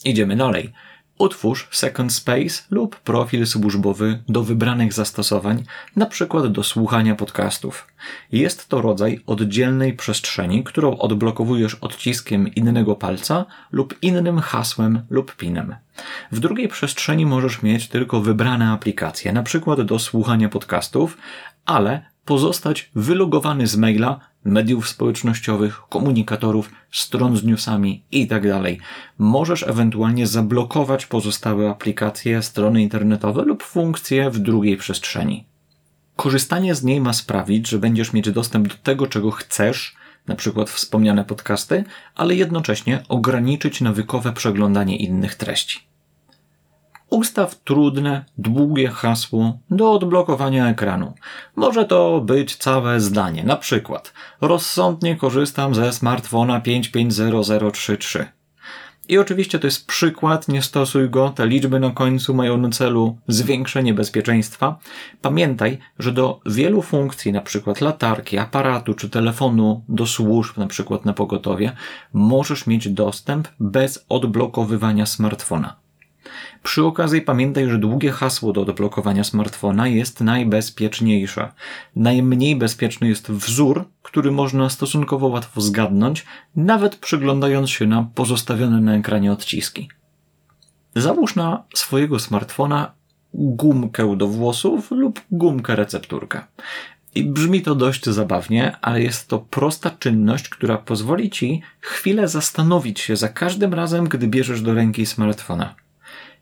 Idziemy 0.06 0.36
dalej. 0.36 0.74
Utwórz 1.18 1.68
second 1.72 2.14
space 2.14 2.64
lub 2.72 2.96
profil 2.96 3.48
służbowy 3.48 4.24
do 4.30 4.44
wybranych 4.44 4.94
zastosowań, 4.94 5.64
na 5.96 6.06
przykład 6.06 6.48
do 6.48 6.64
słuchania 6.64 7.16
podcastów. 7.16 7.88
Jest 8.32 8.70
to 8.70 8.82
rodzaj 8.82 9.22
oddzielnej 9.26 9.94
przestrzeni, 9.94 10.64
którą 10.64 10.98
odblokowujesz 10.98 11.76
odciskiem 11.76 12.48
innego 12.48 12.96
palca 12.96 13.46
lub 13.72 13.96
innym 14.02 14.40
hasłem 14.40 15.02
lub 15.10 15.36
pinem. 15.36 15.76
W 16.32 16.40
drugiej 16.40 16.68
przestrzeni 16.68 17.26
możesz 17.26 17.62
mieć 17.62 17.88
tylko 17.88 18.22
wybrane 18.22 18.70
aplikacje, 18.70 19.34
na 19.34 19.44
przykład 19.44 19.82
do 19.82 20.00
słuchania 20.00 20.50
podcastów, 20.50 21.18
ale 21.66 22.15
pozostać 22.26 22.90
wylogowany 22.96 23.68
z 23.68 23.78
maila, 23.78 24.20
mediów 24.46 24.90
społecznościowych, 24.90 25.82
komunikatorów, 25.90 26.72
stron 26.92 27.38
z 27.38 27.44
newsami 27.44 28.04
itd. 28.12 28.62
Tak 28.64 28.74
możesz 29.18 29.64
ewentualnie 29.64 30.28
zablokować 30.28 31.06
pozostałe 31.06 31.70
aplikacje, 31.70 32.42
strony 32.42 32.82
internetowe 32.82 33.44
lub 33.44 33.64
funkcje 33.64 34.30
w 34.30 34.40
drugiej 34.40 34.78
przestrzeni. 34.78 35.46
Korzystanie 36.16 36.76
z 36.76 36.84
niej 36.84 37.02
ma 37.02 37.14
sprawić, 37.14 37.68
że 37.68 37.80
będziesz 37.80 38.14
mieć 38.14 38.32
dostęp 38.32 38.68
do 38.68 38.76
tego, 38.76 39.08
czego 39.08 39.32
chcesz, 39.32 39.96
na 40.28 40.36
przykład 40.36 40.70
wspomniane 40.70 41.26
podcasty, 41.26 41.84
ale 42.16 42.36
jednocześnie 42.36 43.04
ograniczyć 43.10 43.82
nawykowe 43.82 44.34
przeglądanie 44.34 44.98
innych 44.98 45.36
treści. 45.36 45.95
Ustaw 47.10 47.56
trudne, 47.64 48.26
długie 48.38 48.88
hasło 48.88 49.58
do 49.70 49.92
odblokowania 49.92 50.70
ekranu. 50.70 51.14
Może 51.56 51.86
to 51.86 52.22
być 52.22 52.56
całe 52.56 53.00
zdanie, 53.00 53.44
na 53.44 53.56
przykład 53.56 54.14
rozsądnie 54.42 55.16
korzystam 55.16 55.76
ze 55.76 55.94
smartfona 55.94 56.62
550033. 56.62 58.28
I 59.08 59.18
oczywiście 59.18 59.60
to 59.60 59.68
jest 59.68 59.88
przykład, 59.88 60.48
nie 60.48 60.62
stosuj 60.62 61.10
go, 61.10 61.30
te 61.30 61.48
liczby 61.48 61.80
na 61.80 61.92
końcu 61.92 62.34
mają 62.34 62.58
na 62.58 62.70
celu 62.70 63.18
zwiększenie 63.28 63.94
bezpieczeństwa. 63.94 64.80
Pamiętaj, 65.22 65.78
że 66.00 66.12
do 66.12 66.40
wielu 66.46 66.82
funkcji, 66.82 67.32
na 67.32 67.42
przykład 67.42 67.82
latarki, 67.82 68.38
aparatu 68.38 68.94
czy 68.94 69.10
telefonu 69.10 69.84
do 69.90 70.06
służb, 70.06 70.58
na 70.58 70.68
przykład 70.68 71.06
na 71.06 71.14
pogotowie, 71.14 71.72
możesz 72.14 72.68
mieć 72.68 72.90
dostęp 72.90 73.48
bez 73.60 74.06
odblokowywania 74.10 75.06
smartfona. 75.06 75.85
Przy 76.64 76.84
okazji 76.84 77.22
pamiętaj, 77.22 77.70
że 77.70 77.78
długie 77.78 78.12
hasło 78.12 78.54
do 78.54 78.62
odblokowania 78.62 79.24
smartfona 79.24 79.88
jest 79.88 80.22
najbezpieczniejsze. 80.22 81.52
Najmniej 81.96 82.56
bezpieczny 82.56 83.08
jest 83.08 83.32
wzór, 83.32 83.86
który 84.02 84.32
można 84.32 84.70
stosunkowo 84.70 85.28
łatwo 85.28 85.62
zgadnąć, 85.62 86.26
nawet 86.56 86.96
przyglądając 86.96 87.70
się 87.70 87.88
na 87.88 88.08
pozostawione 88.16 88.82
na 88.82 88.96
ekranie 88.96 89.32
odciski. 89.32 89.90
Załóż 90.96 91.36
na 91.36 91.64
swojego 91.76 92.20
smartfona 92.20 92.92
gumkę 93.34 94.18
do 94.18 94.28
włosów 94.28 94.92
lub 94.92 95.22
gumkę 95.32 95.76
recepturkę. 95.76 96.42
I 97.16 97.24
brzmi 97.24 97.62
to 97.62 97.76
dość 97.76 98.06
zabawnie, 98.06 98.78
ale 98.82 99.02
jest 99.02 99.28
to 99.28 99.40
prosta 99.40 99.92
czynność, 100.00 100.50
która 100.50 100.78
pozwoli 100.78 101.30
ci 101.30 101.62
chwilę 101.82 102.28
zastanowić 102.28 103.00
się 103.00 103.16
za 103.16 103.30
każdym 103.30 103.74
razem, 103.74 104.08
gdy 104.08 104.28
bierzesz 104.28 104.62
do 104.62 104.74
ręki 104.74 105.06
smartfona. 105.06 105.76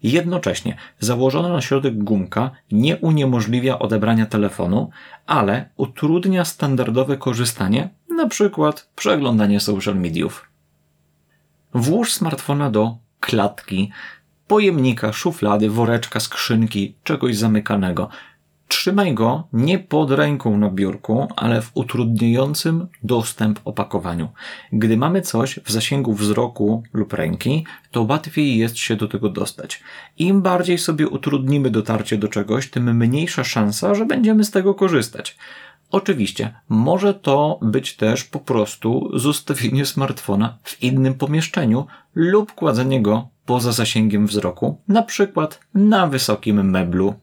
Jednocześnie 0.04 0.78
założona 1.00 1.50
na 1.50 1.62
środek 1.62 2.04
gumka 2.04 2.52
nie 2.72 2.98
uniemożliwia 2.98 3.80
odebrania 3.80 4.26
telefonu, 4.26 4.90
ale 5.26 5.70
utrudnia 5.78 6.46
standardowe 6.46 7.18
korzystanie, 7.18 7.90
na 8.10 8.28
przykład 8.28 8.90
przeglądanie 8.96 9.60
social 9.60 9.96
mediów. 9.96 10.50
Włóż 11.74 12.14
smartfona 12.14 12.70
do 12.70 12.98
klatki, 13.20 13.92
pojemnika, 14.48 15.14
szuflady, 15.14 15.70
woreczka, 15.70 16.20
skrzynki, 16.20 16.96
czegoś 17.04 17.38
zamykanego. 17.38 18.10
Trzymaj 18.68 19.14
go 19.14 19.48
nie 19.54 19.80
pod 19.80 20.12
ręką 20.12 20.58
na 20.58 20.70
biurku, 20.70 21.28
ale 21.36 21.62
w 21.62 21.72
utrudniającym 21.74 22.88
dostęp 23.04 23.60
opakowaniu. 23.66 24.30
Gdy 24.72 24.98
mamy 24.98 25.22
coś 25.22 25.60
w 25.64 25.72
zasięgu 25.72 26.14
wzroku 26.14 26.84
lub 26.94 27.14
ręki, 27.14 27.66
to 27.92 28.04
łatwiej 28.04 28.58
jest 28.58 28.78
się 28.78 28.96
do 28.96 29.08
tego 29.08 29.30
dostać. 29.30 29.84
Im 30.18 30.42
bardziej 30.42 30.78
sobie 30.78 31.08
utrudnimy 31.08 31.70
dotarcie 31.70 32.18
do 32.18 32.28
czegoś, 32.28 32.70
tym 32.70 32.98
mniejsza 32.98 33.44
szansa, 33.44 33.96
że 33.96 34.06
będziemy 34.06 34.44
z 34.44 34.52
tego 34.52 34.74
korzystać. 34.74 35.38
Oczywiście, 35.92 36.54
może 36.70 37.14
to 37.14 37.60
być 37.62 37.96
też 37.96 38.24
po 38.24 38.40
prostu 38.40 39.10
zostawienie 39.14 39.86
smartfona 39.86 40.58
w 40.64 40.84
innym 40.84 41.14
pomieszczeniu 41.14 41.86
lub 42.16 42.54
kładzenie 42.54 43.02
go 43.02 43.28
poza 43.46 43.72
zasięgiem 43.72 44.28
wzroku, 44.28 44.82
na 44.88 45.04
przykład 45.04 45.60
na 45.74 46.08
wysokim 46.08 46.70
meblu 46.70 47.14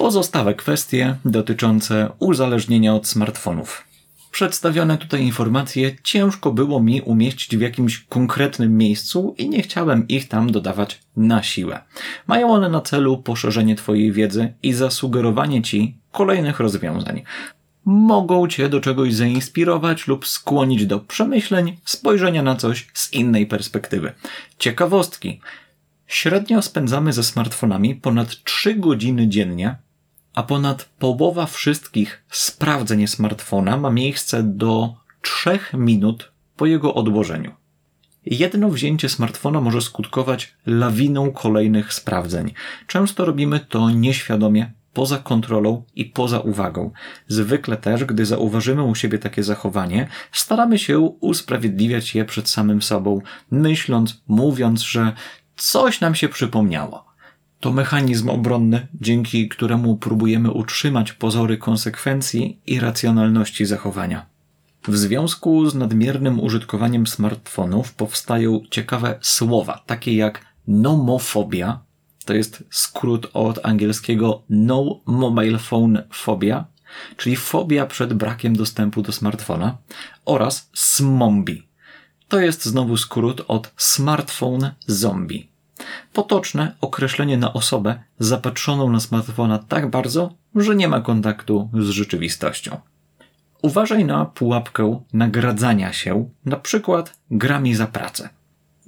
Pozostałe 0.00 0.54
kwestie 0.54 1.16
dotyczące 1.24 2.12
uzależnienia 2.18 2.94
od 2.94 3.06
smartfonów. 3.08 3.84
Przedstawione 4.30 4.98
tutaj 4.98 5.22
informacje 5.22 5.96
ciężko 6.02 6.52
było 6.52 6.82
mi 6.82 7.00
umieścić 7.00 7.56
w 7.56 7.60
jakimś 7.60 7.98
konkretnym 7.98 8.76
miejscu 8.76 9.34
i 9.38 9.48
nie 9.48 9.62
chciałem 9.62 10.08
ich 10.08 10.28
tam 10.28 10.52
dodawać 10.52 11.00
na 11.16 11.42
siłę. 11.42 11.80
Mają 12.26 12.50
one 12.50 12.68
na 12.68 12.80
celu 12.80 13.18
poszerzenie 13.18 13.74
Twojej 13.76 14.12
wiedzy 14.12 14.54
i 14.62 14.72
zasugerowanie 14.72 15.62
Ci 15.62 15.98
kolejnych 16.12 16.60
rozwiązań. 16.60 17.22
Mogą 17.84 18.48
Cię 18.48 18.68
do 18.68 18.80
czegoś 18.80 19.14
zainspirować 19.14 20.06
lub 20.06 20.26
skłonić 20.26 20.86
do 20.86 20.98
przemyśleń, 21.00 21.76
spojrzenia 21.84 22.42
na 22.42 22.56
coś 22.56 22.86
z 22.94 23.12
innej 23.12 23.46
perspektywy. 23.46 24.12
Ciekawostki. 24.58 25.40
Średnio 26.06 26.62
spędzamy 26.62 27.12
ze 27.12 27.24
smartfonami 27.24 27.94
ponad 27.94 28.44
3 28.44 28.74
godziny 28.74 29.28
dziennie 29.28 29.76
a 30.40 30.42
ponad 30.42 30.84
połowa 30.98 31.46
wszystkich 31.46 32.24
sprawdzeń 32.30 33.06
smartfona 33.06 33.76
ma 33.76 33.90
miejsce 33.90 34.42
do 34.42 34.94
3 35.22 35.58
minut 35.74 36.32
po 36.56 36.66
jego 36.66 36.94
odłożeniu. 36.94 37.54
Jedno 38.26 38.70
wzięcie 38.70 39.08
smartfona 39.08 39.60
może 39.60 39.80
skutkować 39.80 40.54
lawiną 40.66 41.32
kolejnych 41.32 41.92
sprawdzeń. 41.92 42.52
Często 42.86 43.24
robimy 43.24 43.60
to 43.60 43.90
nieświadomie, 43.90 44.72
poza 44.92 45.18
kontrolą 45.18 45.82
i 45.94 46.04
poza 46.04 46.38
uwagą. 46.38 46.90
Zwykle 47.28 47.76
też, 47.76 48.04
gdy 48.04 48.26
zauważymy 48.26 48.82
u 48.82 48.94
siebie 48.94 49.18
takie 49.18 49.42
zachowanie, 49.42 50.08
staramy 50.32 50.78
się 50.78 50.98
usprawiedliwiać 51.00 52.14
je 52.14 52.24
przed 52.24 52.48
samym 52.48 52.82
sobą, 52.82 53.20
myśląc, 53.50 54.22
mówiąc, 54.28 54.82
że 54.82 55.12
coś 55.56 56.00
nam 56.00 56.14
się 56.14 56.28
przypomniało. 56.28 57.09
To 57.60 57.72
mechanizm 57.72 58.28
obronny, 58.28 58.86
dzięki 59.00 59.48
któremu 59.48 59.96
próbujemy 59.96 60.50
utrzymać 60.50 61.12
pozory 61.12 61.58
konsekwencji 61.58 62.60
i 62.66 62.80
racjonalności 62.80 63.66
zachowania. 63.66 64.26
W 64.88 64.96
związku 64.96 65.70
z 65.70 65.74
nadmiernym 65.74 66.40
użytkowaniem 66.40 67.06
smartfonów 67.06 67.94
powstają 67.94 68.60
ciekawe 68.70 69.18
słowa, 69.20 69.82
takie 69.86 70.16
jak 70.16 70.44
nomofobia, 70.68 71.80
to 72.24 72.34
jest 72.34 72.64
skrót 72.70 73.30
od 73.32 73.66
angielskiego 73.66 74.42
no 74.50 75.00
mobile 75.06 75.58
phone 75.58 76.02
phobia, 76.12 76.64
czyli 77.16 77.36
fobia 77.36 77.86
przed 77.86 78.14
brakiem 78.14 78.56
dostępu 78.56 79.02
do 79.02 79.12
smartfona, 79.12 79.76
oraz 80.24 80.70
smombi. 80.74 81.66
To 82.28 82.40
jest 82.40 82.64
znowu 82.64 82.96
skrót 82.96 83.44
od 83.48 83.72
smartphone 83.76 84.70
zombie. 84.86 85.49
Potoczne 86.12 86.74
określenie 86.80 87.36
na 87.36 87.52
osobę 87.52 88.02
zapatrzoną 88.18 88.90
na 88.90 89.00
smartfona 89.00 89.58
tak 89.58 89.90
bardzo, 89.90 90.34
że 90.54 90.76
nie 90.76 90.88
ma 90.88 91.00
kontaktu 91.00 91.70
z 91.74 91.88
rzeczywistością. 91.88 92.80
Uważaj 93.62 94.04
na 94.04 94.24
pułapkę 94.24 95.00
nagradzania 95.12 95.92
się, 95.92 96.28
na 96.44 96.56
przykład 96.56 97.18
grami 97.30 97.74
za 97.74 97.86
pracę. 97.86 98.28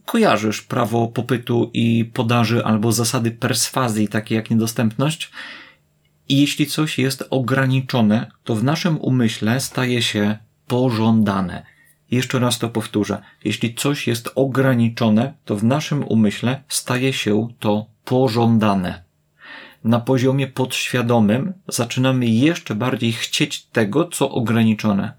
Kojarzysz 0.07 0.62
prawo 0.62 1.09
popytu 1.09 1.70
i 1.74 2.05
podaży 2.05 2.64
albo 2.64 2.92
zasady 2.92 3.30
perswazji, 3.30 4.09
takie 4.09 4.34
jak 4.34 4.50
niedostępność? 4.50 5.30
I 6.28 6.40
jeśli 6.40 6.66
coś 6.66 6.98
jest 6.98 7.24
ograniczone, 7.30 8.30
to 8.44 8.55
w 8.55 8.64
naszym 8.64 9.00
umyśle 9.00 9.61
staje 9.61 10.03
się 10.03 10.38
pożądane. 10.66 11.72
Jeszcze 12.13 12.39
raz 12.39 12.59
to 12.59 12.69
powtórzę. 12.69 13.23
Jeśli 13.45 13.75
coś 13.75 14.07
jest 14.07 14.31
ograniczone, 14.35 15.35
to 15.45 15.57
w 15.57 15.65
naszym 15.65 16.05
umyśle 16.05 16.63
staje 16.69 17.13
się 17.13 17.49
to 17.59 17.87
pożądane. 18.05 19.03
Na 19.85 20.01
poziomie 20.01 20.47
podświadomym 20.47 21.53
zaczynamy 21.69 22.27
jeszcze 22.27 22.75
bardziej 22.75 23.13
chcieć 23.13 23.63
tego, 23.63 24.05
co 24.05 24.31
ograniczone. 24.31 25.13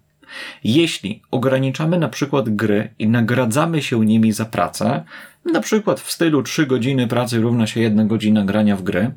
Jeśli 0.64 1.22
ograniczamy 1.32 2.00
na 2.00 2.10
przykład 2.10 2.50
gry 2.50 2.94
i 3.00 3.08
nagradzamy 3.08 3.82
się 3.82 4.06
nimi 4.06 4.32
za 4.32 4.46
pracę, 4.46 5.04
na 5.46 5.62
przykład 5.62 6.00
w 6.00 6.12
stylu 6.12 6.44
3 6.44 6.66
godziny 6.66 7.08
pracy 7.08 7.39
równa 7.39 7.68
się 7.68 7.80
1 7.80 8.08
godzina 8.08 8.46
grania 8.46 8.76
w 8.76 8.84
gry, 8.84 9.12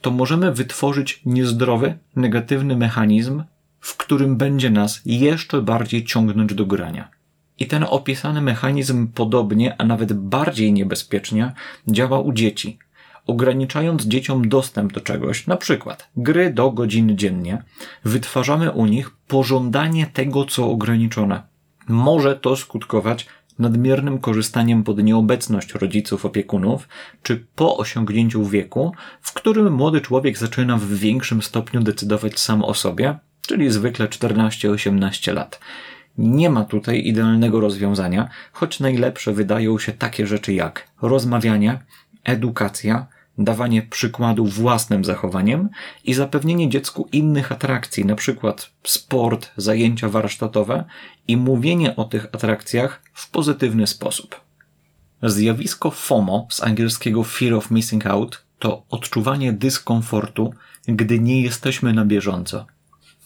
to 0.00 0.10
możemy 0.10 0.52
wytworzyć 0.52 1.20
niezdrowy, 1.26 1.98
negatywny 2.16 2.76
mechanizm, 2.76 3.42
w 3.80 3.96
którym 3.96 4.36
będzie 4.36 4.70
nas 4.70 5.00
jeszcze 5.04 5.62
bardziej 5.62 6.04
ciągnąć 6.04 6.54
do 6.54 6.66
grania. 6.66 7.13
I 7.58 7.66
ten 7.66 7.84
opisany 7.88 8.40
mechanizm 8.40 9.08
podobnie, 9.08 9.74
a 9.80 9.84
nawet 9.84 10.12
bardziej 10.12 10.72
niebezpiecznie 10.72 11.52
działa 11.88 12.20
u 12.20 12.32
dzieci. 12.32 12.78
Ograniczając 13.26 14.02
dzieciom 14.02 14.48
dostęp 14.48 14.92
do 14.92 15.00
czegoś, 15.00 15.46
na 15.46 15.56
przykład 15.56 16.10
gry 16.16 16.52
do 16.52 16.70
godziny 16.70 17.14
dziennie, 17.14 17.62
wytwarzamy 18.04 18.70
u 18.70 18.86
nich 18.86 19.10
pożądanie 19.10 20.06
tego, 20.06 20.44
co 20.44 20.70
ograniczone. 20.70 21.42
Może 21.88 22.36
to 22.36 22.56
skutkować 22.56 23.26
nadmiernym 23.58 24.18
korzystaniem 24.18 24.84
pod 24.84 25.02
nieobecność 25.02 25.74
rodziców, 25.74 26.24
opiekunów, 26.24 26.88
czy 27.22 27.46
po 27.54 27.76
osiągnięciu 27.76 28.44
wieku, 28.44 28.92
w 29.20 29.32
którym 29.32 29.72
młody 29.72 30.00
człowiek 30.00 30.38
zaczyna 30.38 30.76
w 30.76 30.86
większym 30.86 31.42
stopniu 31.42 31.80
decydować 31.80 32.40
sam 32.40 32.64
o 32.64 32.74
sobie, 32.74 33.18
czyli 33.46 33.70
zwykle 33.70 34.06
14-18 34.06 35.34
lat. 35.34 35.60
Nie 36.18 36.50
ma 36.50 36.64
tutaj 36.64 37.06
idealnego 37.06 37.60
rozwiązania, 37.60 38.28
choć 38.52 38.80
najlepsze 38.80 39.32
wydają 39.32 39.78
się 39.78 39.92
takie 39.92 40.26
rzeczy 40.26 40.52
jak 40.52 40.88
rozmawianie, 41.02 41.78
edukacja, 42.24 43.06
dawanie 43.38 43.82
przykładu 43.82 44.46
własnym 44.46 45.04
zachowaniem 45.04 45.68
i 46.04 46.14
zapewnienie 46.14 46.68
dziecku 46.68 47.08
innych 47.12 47.52
atrakcji, 47.52 48.02
np. 48.02 48.54
sport, 48.84 49.50
zajęcia 49.56 50.08
warsztatowe 50.08 50.84
i 51.28 51.36
mówienie 51.36 51.96
o 51.96 52.04
tych 52.04 52.24
atrakcjach 52.24 53.02
w 53.12 53.30
pozytywny 53.30 53.86
sposób. 53.86 54.40
Zjawisko 55.22 55.90
FOMO 55.90 56.46
z 56.50 56.62
angielskiego 56.62 57.24
Fear 57.24 57.54
of 57.54 57.70
Missing 57.70 58.06
Out 58.06 58.44
to 58.58 58.82
odczuwanie 58.90 59.52
dyskomfortu, 59.52 60.54
gdy 60.86 61.18
nie 61.18 61.42
jesteśmy 61.42 61.92
na 61.92 62.04
bieżąco. 62.04 62.66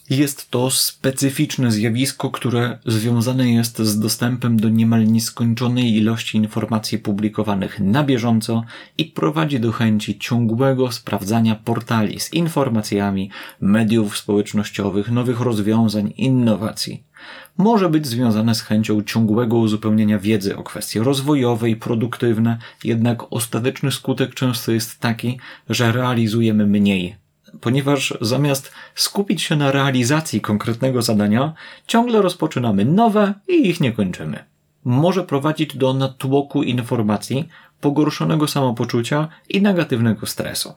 Jest 0.09 0.49
to 0.49 0.71
specyficzne 0.71 1.71
zjawisko, 1.71 2.29
które 2.29 2.79
związane 2.85 3.51
jest 3.51 3.79
z 3.79 3.99
dostępem 3.99 4.59
do 4.59 4.69
niemal 4.69 5.05
nieskończonej 5.05 5.95
ilości 5.95 6.37
informacji 6.37 6.97
publikowanych 6.97 7.79
na 7.79 8.03
bieżąco 8.03 8.63
i 8.97 9.05
prowadzi 9.05 9.59
do 9.59 9.71
chęci 9.71 10.19
ciągłego 10.19 10.91
sprawdzania 10.91 11.55
portali 11.55 12.19
z 12.19 12.33
informacjami, 12.33 13.31
mediów 13.61 14.17
społecznościowych, 14.17 15.11
nowych 15.11 15.39
rozwiązań, 15.39 16.13
innowacji. 16.17 17.03
Może 17.57 17.89
być 17.89 18.07
związane 18.07 18.55
z 18.55 18.61
chęcią 18.61 19.03
ciągłego 19.03 19.57
uzupełniania 19.57 20.19
wiedzy 20.19 20.57
o 20.57 20.63
kwestie 20.63 21.03
rozwojowe 21.03 21.69
i 21.69 21.75
produktywne, 21.75 22.57
jednak 22.83 23.33
ostateczny 23.33 23.91
skutek 23.91 24.33
często 24.33 24.71
jest 24.71 24.99
taki, 24.99 25.39
że 25.69 25.91
realizujemy 25.91 26.65
mniej 26.65 27.28
ponieważ 27.61 28.13
zamiast 28.21 28.71
skupić 28.95 29.41
się 29.41 29.55
na 29.55 29.71
realizacji 29.71 30.41
konkretnego 30.41 31.01
zadania, 31.01 31.53
ciągle 31.87 32.21
rozpoczynamy 32.21 32.85
nowe 32.85 33.33
i 33.47 33.69
ich 33.69 33.79
nie 33.81 33.91
kończymy. 33.91 34.43
Może 34.83 35.23
prowadzić 35.23 35.77
do 35.77 35.93
natłoku 35.93 36.63
informacji, 36.63 37.49
pogorszonego 37.81 38.47
samopoczucia 38.47 39.27
i 39.49 39.61
negatywnego 39.61 40.25
stresu. 40.25 40.73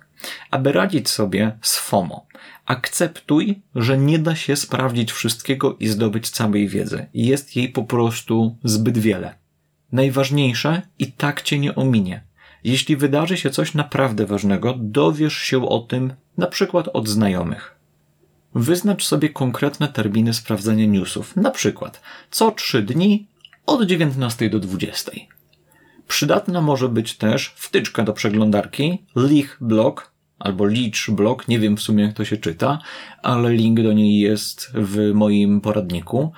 Aby 0.50 0.72
radzić 0.72 1.08
sobie 1.08 1.58
z 1.62 1.78
FOMO, 1.78 2.26
akceptuj, 2.66 3.62
że 3.74 3.98
nie 3.98 4.18
da 4.18 4.36
się 4.36 4.56
sprawdzić 4.56 5.12
wszystkiego 5.12 5.76
i 5.80 5.88
zdobyć 5.88 6.30
całej 6.30 6.68
wiedzy. 6.68 7.06
Jest 7.14 7.56
jej 7.56 7.68
po 7.68 7.84
prostu 7.84 8.56
zbyt 8.64 8.98
wiele. 8.98 9.34
Najważniejsze 9.92 10.82
i 10.98 11.12
tak 11.12 11.42
cię 11.42 11.58
nie 11.58 11.74
ominie. 11.74 12.24
Jeśli 12.64 12.96
wydarzy 12.96 13.36
się 13.36 13.50
coś 13.50 13.74
naprawdę 13.74 14.26
ważnego, 14.26 14.74
dowiesz 14.78 15.36
się 15.36 15.68
o 15.68 15.78
tym 15.78 16.12
na 16.38 16.46
przykład 16.46 16.88
od 16.92 17.08
znajomych. 17.08 17.74
Wyznacz 18.54 19.04
sobie 19.04 19.28
konkretne 19.28 19.88
terminy 19.88 20.34
sprawdzania 20.34 20.86
newsów, 20.86 21.36
na 21.36 21.50
przykład 21.50 22.00
co 22.30 22.50
3 22.50 22.82
dni 22.82 23.26
od 23.66 23.86
19 23.86 24.50
do 24.50 24.58
20. 24.58 25.12
Przydatna 26.08 26.60
może 26.60 26.88
być 26.88 27.16
też 27.16 27.54
wtyczka 27.56 28.02
do 28.02 28.12
przeglądarki 28.12 28.98
Leech 29.14 29.58
Block 29.60 30.12
albo 30.38 30.64
Leech 30.64 31.10
Block, 31.10 31.48
nie 31.48 31.58
wiem 31.58 31.76
w 31.76 31.82
sumie 31.82 32.04
jak 32.04 32.12
to 32.12 32.24
się 32.24 32.36
czyta, 32.36 32.78
ale 33.22 33.52
link 33.52 33.80
do 33.82 33.92
niej 33.92 34.20
jest 34.20 34.70
w 34.74 35.12
moim 35.14 35.60
poradniku. 35.60 36.32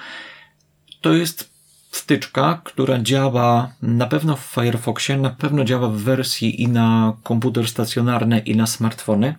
To 1.01 1.13
jest 1.13 1.54
wtyczka, 1.95 2.61
która 2.65 2.99
działa 2.99 3.73
na 3.83 4.07
pewno 4.07 4.37
w 4.37 4.41
Firefoxie, 4.41 5.17
na 5.17 5.31
pewno 5.31 5.65
działa 5.65 5.89
w 5.89 5.97
wersji 5.97 6.63
i 6.63 6.69
na 6.69 7.17
komputer 7.23 7.69
stacjonarny, 7.69 8.39
i 8.39 8.57
na 8.57 8.67
smartfony. 8.67 9.35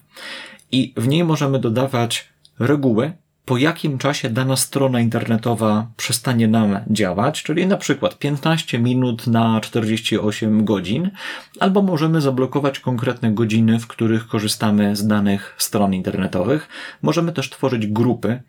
I 0.71 0.93
w 0.97 1.07
niej 1.07 1.23
możemy 1.23 1.59
dodawać 1.59 2.29
reguły, 2.59 3.11
po 3.45 3.57
jakim 3.57 3.97
czasie 3.97 4.29
dana 4.29 4.55
strona 4.55 4.99
internetowa 4.99 5.87
przestanie 5.97 6.47
nam 6.47 6.79
działać, 6.87 7.43
czyli 7.43 7.67
na 7.67 7.77
przykład 7.77 8.19
15 8.19 8.79
minut 8.79 9.27
na 9.27 9.61
48 9.61 10.65
godzin, 10.65 11.11
albo 11.59 11.81
możemy 11.81 12.21
zablokować 12.21 12.79
konkretne 12.79 13.31
godziny, 13.31 13.79
w 13.79 13.87
których 13.87 14.27
korzystamy 14.27 14.95
z 14.95 15.07
danych 15.07 15.55
stron 15.57 15.93
internetowych. 15.93 16.67
Możemy 17.01 17.31
też 17.31 17.49
tworzyć 17.49 17.87
grupy, 17.87 18.41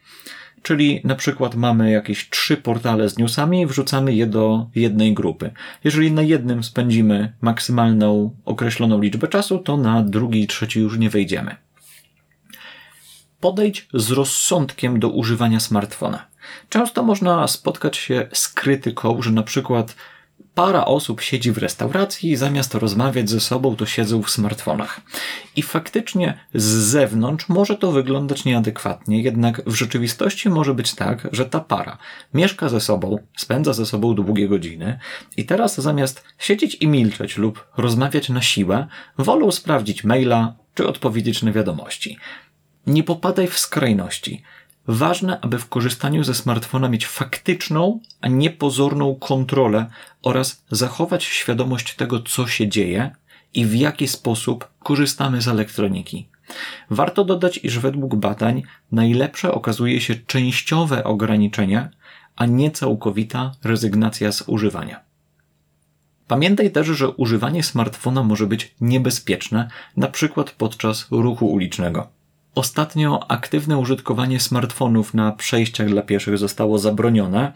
Czyli 0.66 1.00
na 1.04 1.14
przykład 1.14 1.54
mamy 1.54 1.90
jakieś 1.90 2.30
trzy 2.30 2.56
portale 2.56 3.08
z 3.08 3.18
newsami, 3.18 3.66
wrzucamy 3.66 4.14
je 4.14 4.26
do 4.26 4.66
jednej 4.74 5.14
grupy. 5.14 5.50
Jeżeli 5.84 6.12
na 6.12 6.22
jednym 6.22 6.64
spędzimy 6.64 7.32
maksymalną 7.40 8.36
określoną 8.44 9.00
liczbę 9.00 9.28
czasu, 9.28 9.58
to 9.58 9.76
na 9.76 10.02
drugi 10.02 10.42
i 10.42 10.46
trzeci 10.46 10.80
już 10.80 10.98
nie 10.98 11.10
wejdziemy. 11.10 11.56
Podejdź 13.40 13.88
z 13.94 14.10
rozsądkiem 14.10 15.00
do 15.00 15.08
używania 15.08 15.60
smartfona. 15.60 16.26
Często 16.68 17.02
można 17.02 17.48
spotkać 17.48 17.96
się 17.96 18.28
z 18.32 18.48
krytyką, 18.48 19.22
że 19.22 19.30
na 19.30 19.42
przykład 19.42 19.96
para 20.56 20.84
osób 20.84 21.20
siedzi 21.20 21.52
w 21.52 21.58
restauracji 21.58 22.30
i 22.30 22.36
zamiast 22.36 22.74
rozmawiać 22.74 23.30
ze 23.30 23.40
sobą, 23.40 23.76
to 23.76 23.86
siedzą 23.86 24.22
w 24.22 24.30
smartfonach. 24.30 25.00
I 25.56 25.62
faktycznie 25.62 26.38
z 26.54 26.64
zewnątrz 26.64 27.48
może 27.48 27.76
to 27.76 27.92
wyglądać 27.92 28.44
nieadekwatnie, 28.44 29.22
jednak 29.22 29.62
w 29.66 29.74
rzeczywistości 29.74 30.48
może 30.48 30.74
być 30.74 30.94
tak, 30.94 31.28
że 31.32 31.46
ta 31.46 31.60
para 31.60 31.98
mieszka 32.34 32.68
ze 32.68 32.80
sobą, 32.80 33.18
spędza 33.36 33.72
ze 33.72 33.86
sobą 33.86 34.14
długie 34.14 34.48
godziny 34.48 34.98
i 35.36 35.44
teraz 35.44 35.80
zamiast 35.80 36.24
siedzieć 36.38 36.74
i 36.74 36.88
milczeć 36.88 37.36
lub 37.36 37.66
rozmawiać 37.76 38.28
na 38.28 38.42
siłę, 38.42 38.86
wolą 39.18 39.50
sprawdzić 39.50 40.04
maila 40.04 40.54
czy 40.74 40.88
odpowiedzieć 40.88 41.42
na 41.42 41.52
wiadomości. 41.52 42.18
Nie 42.86 43.02
popadaj 43.02 43.46
w 43.46 43.58
skrajności. 43.58 44.42
Ważne, 44.88 45.40
aby 45.40 45.58
w 45.58 45.68
korzystaniu 45.68 46.24
ze 46.24 46.34
smartfona 46.34 46.88
mieć 46.88 47.06
faktyczną, 47.06 48.00
a 48.20 48.28
nie 48.28 48.50
pozorną 48.50 49.14
kontrolę 49.14 49.86
oraz 50.22 50.64
zachować 50.70 51.24
świadomość 51.24 51.94
tego, 51.94 52.20
co 52.20 52.46
się 52.46 52.68
dzieje 52.68 53.10
i 53.54 53.66
w 53.66 53.74
jaki 53.74 54.08
sposób 54.08 54.68
korzystamy 54.78 55.42
z 55.42 55.48
elektroniki. 55.48 56.28
Warto 56.90 57.24
dodać, 57.24 57.60
iż 57.62 57.78
według 57.78 58.14
badań 58.14 58.62
najlepsze 58.92 59.52
okazuje 59.52 60.00
się 60.00 60.14
częściowe 60.14 61.04
ograniczenie, 61.04 61.90
a 62.36 62.46
nie 62.46 62.70
całkowita 62.70 63.52
rezygnacja 63.64 64.32
z 64.32 64.42
używania. 64.46 65.00
Pamiętaj 66.28 66.70
też, 66.70 66.86
że 66.86 67.10
używanie 67.10 67.62
smartfona 67.62 68.22
może 68.22 68.46
być 68.46 68.74
niebezpieczne, 68.80 69.68
na 69.96 70.08
przykład 70.08 70.50
podczas 70.50 71.06
ruchu 71.10 71.46
ulicznego. 71.46 72.15
Ostatnio 72.56 73.30
aktywne 73.30 73.78
użytkowanie 73.78 74.40
smartfonów 74.40 75.14
na 75.14 75.32
przejściach 75.32 75.88
dla 75.88 76.02
pieszych 76.02 76.38
zostało 76.38 76.78
zabronione 76.78 77.52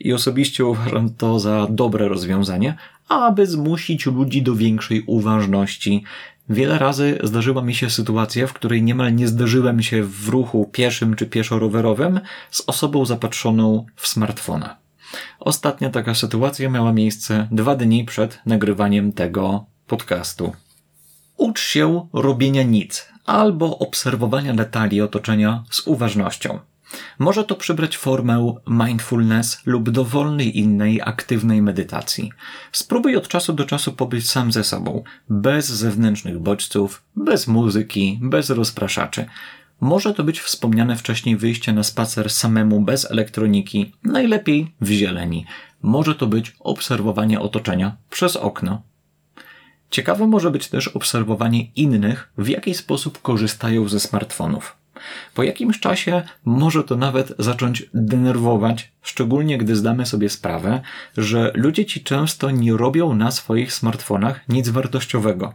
i 0.00 0.12
osobiście 0.12 0.64
uważam 0.64 1.10
to 1.14 1.40
za 1.40 1.66
dobre 1.70 2.08
rozwiązanie, 2.08 2.76
aby 3.08 3.46
zmusić 3.46 4.06
ludzi 4.06 4.42
do 4.42 4.54
większej 4.54 5.02
uważności. 5.06 6.04
Wiele 6.48 6.78
razy 6.78 7.18
zdarzyła 7.22 7.62
mi 7.62 7.74
się 7.74 7.90
sytuacja, 7.90 8.46
w 8.46 8.52
której 8.52 8.82
niemal 8.82 9.14
nie 9.14 9.28
zdarzyłem 9.28 9.82
się 9.82 10.02
w 10.02 10.28
ruchu 10.28 10.70
pieszym 10.72 11.16
czy 11.16 11.26
pieszo-rowerowym 11.26 12.20
z 12.50 12.62
osobą 12.66 13.04
zapatrzoną 13.04 13.86
w 13.96 14.06
smartfona. 14.06 14.76
Ostatnia 15.40 15.90
taka 15.90 16.14
sytuacja 16.14 16.70
miała 16.70 16.92
miejsce 16.92 17.48
dwa 17.50 17.76
dni 17.76 18.04
przed 18.04 18.40
nagrywaniem 18.46 19.12
tego 19.12 19.64
podcastu. 19.86 20.52
Ucz 21.36 21.60
się 21.60 22.08
robienia 22.12 22.62
nic 22.62 23.11
albo 23.26 23.78
obserwowania 23.78 24.54
detali 24.54 25.00
otoczenia 25.00 25.64
z 25.70 25.86
uważnością. 25.86 26.58
Może 27.18 27.44
to 27.44 27.54
przybrać 27.54 27.96
formę 27.96 28.54
mindfulness 28.66 29.60
lub 29.66 29.90
dowolnej 29.90 30.58
innej 30.58 31.00
aktywnej 31.04 31.62
medytacji. 31.62 32.32
Spróbuj 32.72 33.16
od 33.16 33.28
czasu 33.28 33.52
do 33.52 33.64
czasu 33.64 33.92
pobyć 33.92 34.30
sam 34.30 34.52
ze 34.52 34.64
sobą, 34.64 35.02
bez 35.28 35.68
zewnętrznych 35.68 36.38
bodźców, 36.38 37.02
bez 37.16 37.46
muzyki, 37.46 38.18
bez 38.22 38.50
rozpraszaczy. 38.50 39.26
Może 39.80 40.14
to 40.14 40.24
być 40.24 40.40
wspomniane 40.40 40.96
wcześniej 40.96 41.36
wyjście 41.36 41.72
na 41.72 41.82
spacer 41.82 42.30
samemu 42.30 42.80
bez 42.80 43.10
elektroniki, 43.10 43.92
najlepiej 44.04 44.74
w 44.80 44.90
zieleni. 44.90 45.46
Może 45.82 46.14
to 46.14 46.26
być 46.26 46.56
obserwowanie 46.60 47.40
otoczenia 47.40 47.96
przez 48.10 48.36
okno. 48.36 48.82
Ciekawe 49.92 50.26
może 50.26 50.50
być 50.50 50.68
też 50.68 50.88
obserwowanie 50.88 51.64
innych, 51.64 52.28
w 52.38 52.48
jaki 52.48 52.74
sposób 52.74 53.22
korzystają 53.22 53.88
ze 53.88 54.00
smartfonów. 54.00 54.76
Po 55.34 55.42
jakimś 55.42 55.80
czasie 55.80 56.22
może 56.44 56.84
to 56.84 56.96
nawet 56.96 57.32
zacząć 57.38 57.90
denerwować, 57.94 58.92
szczególnie 59.02 59.58
gdy 59.58 59.76
zdamy 59.76 60.06
sobie 60.06 60.28
sprawę, 60.28 60.80
że 61.16 61.52
ludzie 61.54 61.84
ci 61.84 62.04
często 62.04 62.50
nie 62.50 62.76
robią 62.76 63.14
na 63.14 63.30
swoich 63.30 63.72
smartfonach 63.72 64.48
nic 64.48 64.68
wartościowego. 64.68 65.54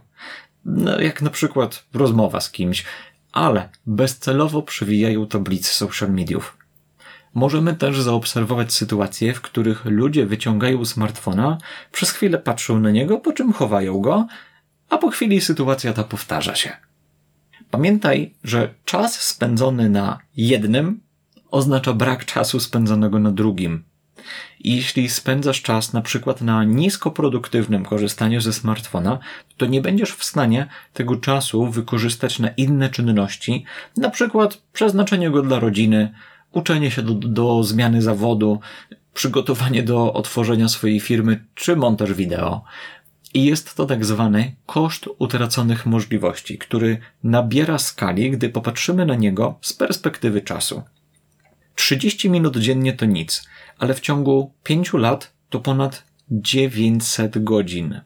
No, 0.64 1.00
jak 1.00 1.22
na 1.22 1.30
przykład 1.30 1.84
rozmowa 1.94 2.40
z 2.40 2.50
kimś, 2.50 2.84
ale 3.32 3.68
bezcelowo 3.86 4.62
przewijają 4.62 5.26
tablice 5.26 5.72
social 5.72 6.10
mediów. 6.12 6.57
Możemy 7.34 7.74
też 7.74 8.00
zaobserwować 8.00 8.72
sytuacje, 8.72 9.34
w 9.34 9.40
których 9.40 9.84
ludzie 9.84 10.26
wyciągają 10.26 10.84
smartfona, 10.84 11.58
przez 11.92 12.10
chwilę 12.10 12.38
patrzą 12.38 12.80
na 12.80 12.90
niego, 12.90 13.18
po 13.18 13.32
czym 13.32 13.52
chowają 13.52 14.00
go, 14.00 14.26
a 14.90 14.98
po 14.98 15.10
chwili 15.10 15.40
sytuacja 15.40 15.92
ta 15.92 16.04
powtarza 16.04 16.54
się. 16.54 16.76
Pamiętaj, 17.70 18.34
że 18.44 18.74
czas 18.84 19.20
spędzony 19.20 19.90
na 19.90 20.18
jednym 20.36 21.00
oznacza 21.50 21.92
brak 21.92 22.24
czasu 22.24 22.60
spędzonego 22.60 23.18
na 23.18 23.32
drugim. 23.32 23.84
Jeśli 24.60 25.08
spędzasz 25.08 25.62
czas 25.62 25.92
na 25.92 26.02
przykład 26.02 26.40
na 26.40 26.64
niskoproduktywnym 26.64 27.84
korzystaniu 27.84 28.40
ze 28.40 28.52
smartfona, 28.52 29.18
to 29.56 29.66
nie 29.66 29.80
będziesz 29.80 30.12
w 30.12 30.24
stanie 30.24 30.66
tego 30.92 31.16
czasu 31.16 31.66
wykorzystać 31.66 32.38
na 32.38 32.48
inne 32.48 32.90
czynności, 32.90 33.64
na 33.96 34.10
przykład 34.10 34.62
przeznaczenie 34.72 35.30
go 35.30 35.42
dla 35.42 35.60
rodziny, 35.60 36.14
uczenie 36.52 36.90
się 36.90 37.02
do, 37.02 37.14
do 37.14 37.62
zmiany 37.62 38.02
zawodu, 38.02 38.60
przygotowanie 39.14 39.82
do 39.82 40.12
otworzenia 40.12 40.68
swojej 40.68 41.00
firmy 41.00 41.44
czy 41.54 41.76
montaż 41.76 42.14
wideo. 42.14 42.64
I 43.34 43.44
jest 43.44 43.74
to 43.74 43.86
tak 43.86 44.04
zwany 44.04 44.56
koszt 44.66 45.08
utraconych 45.18 45.86
możliwości, 45.86 46.58
który 46.58 46.98
nabiera 47.22 47.78
skali, 47.78 48.30
gdy 48.30 48.48
popatrzymy 48.48 49.06
na 49.06 49.14
niego 49.14 49.58
z 49.60 49.72
perspektywy 49.72 50.40
czasu. 50.40 50.82
30 51.74 52.30
minut 52.30 52.56
dziennie 52.56 52.92
to 52.92 53.06
nic, 53.06 53.48
ale 53.78 53.94
w 53.94 54.00
ciągu 54.00 54.52
5 54.62 54.92
lat 54.92 55.32
to 55.50 55.60
ponad 55.60 56.07
900 56.30 57.44
godzin. 57.44 58.00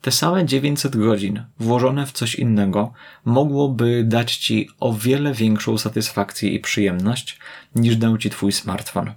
Te 0.00 0.10
same 0.10 0.44
900 0.44 0.96
godzin 0.96 1.44
włożone 1.58 2.06
w 2.06 2.12
coś 2.12 2.34
innego 2.34 2.92
mogłoby 3.24 4.04
dać 4.04 4.36
Ci 4.36 4.68
o 4.80 4.92
wiele 4.92 5.34
większą 5.34 5.78
satysfakcję 5.78 6.50
i 6.50 6.60
przyjemność 6.60 7.38
niż 7.74 7.96
dał 7.96 8.18
Ci 8.18 8.30
Twój 8.30 8.52
smartfon. 8.52 9.12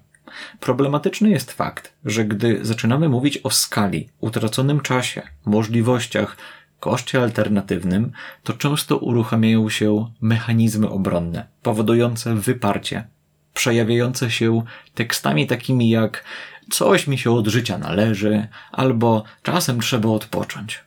Problematyczny 0.59 1.29
jest 1.29 1.51
fakt, 1.51 1.93
że 2.05 2.25
gdy 2.25 2.65
zaczynamy 2.65 3.09
mówić 3.09 3.37
o 3.37 3.49
skali, 3.49 4.09
utraconym 4.19 4.79
czasie, 4.79 5.21
możliwościach, 5.45 6.37
koszcie 6.79 7.21
alternatywnym, 7.21 8.11
to 8.43 8.53
często 8.53 8.97
uruchamiają 8.97 9.69
się 9.69 10.11
mechanizmy 10.21 10.89
obronne, 10.89 11.47
powodujące 11.61 12.35
wyparcie, 12.35 13.07
przejawiające 13.53 14.31
się 14.31 14.63
tekstami 14.93 15.47
takimi 15.47 15.89
jak 15.89 16.23
coś 16.71 17.07
mi 17.07 17.17
się 17.17 17.31
od 17.31 17.47
życia 17.47 17.77
należy, 17.77 18.47
albo 18.71 19.23
czasem 19.43 19.81
trzeba 19.81 20.09
odpocząć. 20.09 20.83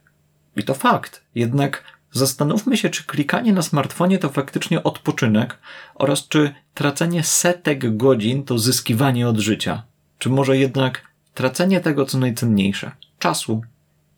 I 0.57 0.63
to 0.63 0.75
fakt, 0.75 1.25
jednak 1.35 1.85
zastanówmy 2.13 2.77
się, 2.77 2.91
czy 2.91 3.05
klikanie 3.05 3.53
na 3.53 3.63
smartfonie 3.63 4.19
to 4.19 4.29
faktycznie 4.29 4.83
odpoczynek 4.83 5.59
oraz 5.95 6.29
czy 6.29 6.55
tracenie 6.75 7.23
setek 7.23 7.97
godzin 7.97 8.45
to 8.45 8.59
zyskiwanie 8.59 9.29
od 9.29 9.39
życia. 9.39 9.83
Czy 10.19 10.29
może 10.29 10.57
jednak 10.57 11.03
tracenie 11.35 11.81
tego, 11.81 12.07
co 12.07 12.19
najcenniejsze 12.19 12.93
czasu 13.19 13.63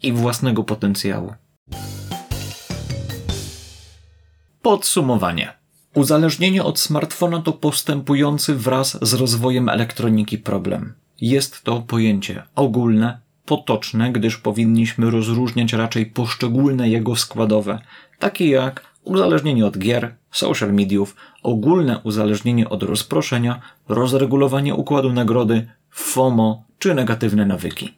i 0.03 0.13
własnego 0.13 0.65
potencjału. 0.65 1.35
Podsumowanie. 4.63 5.53
Uzależnienie 5.95 6.65
od 6.65 6.79
smartfona 6.79 7.43
to 7.43 7.53
postępujący 7.53 8.55
wraz 8.55 8.99
z 9.03 9.15
rozwojem 9.15 9.69
elektroniki 9.69 10.39
problem. 10.39 10.95
Jest 11.23 11.63
to 11.65 11.81
pojęcie 11.81 12.43
ogólne, 12.55 13.19
potoczne, 13.47 14.13
gdyż 14.13 14.37
powinniśmy 14.37 15.11
rozróżniać 15.11 15.73
raczej 15.73 16.07
poszczególne 16.07 16.89
jego 16.89 17.17
składowe, 17.17 17.79
takie 18.19 18.49
jak 18.49 18.85
uzależnienie 19.05 19.67
od 19.67 19.79
gier, 19.79 20.15
social 20.31 20.73
mediów, 20.73 21.17
ogólne 21.43 21.99
uzależnienie 21.99 22.69
od 22.69 22.83
rozproszenia, 22.83 23.61
rozregulowanie 23.89 24.75
układu 24.75 25.13
nagrody, 25.13 25.67
FOMO 25.91 26.65
czy 26.79 26.95
negatywne 26.95 27.47
nawyki. 27.47 27.95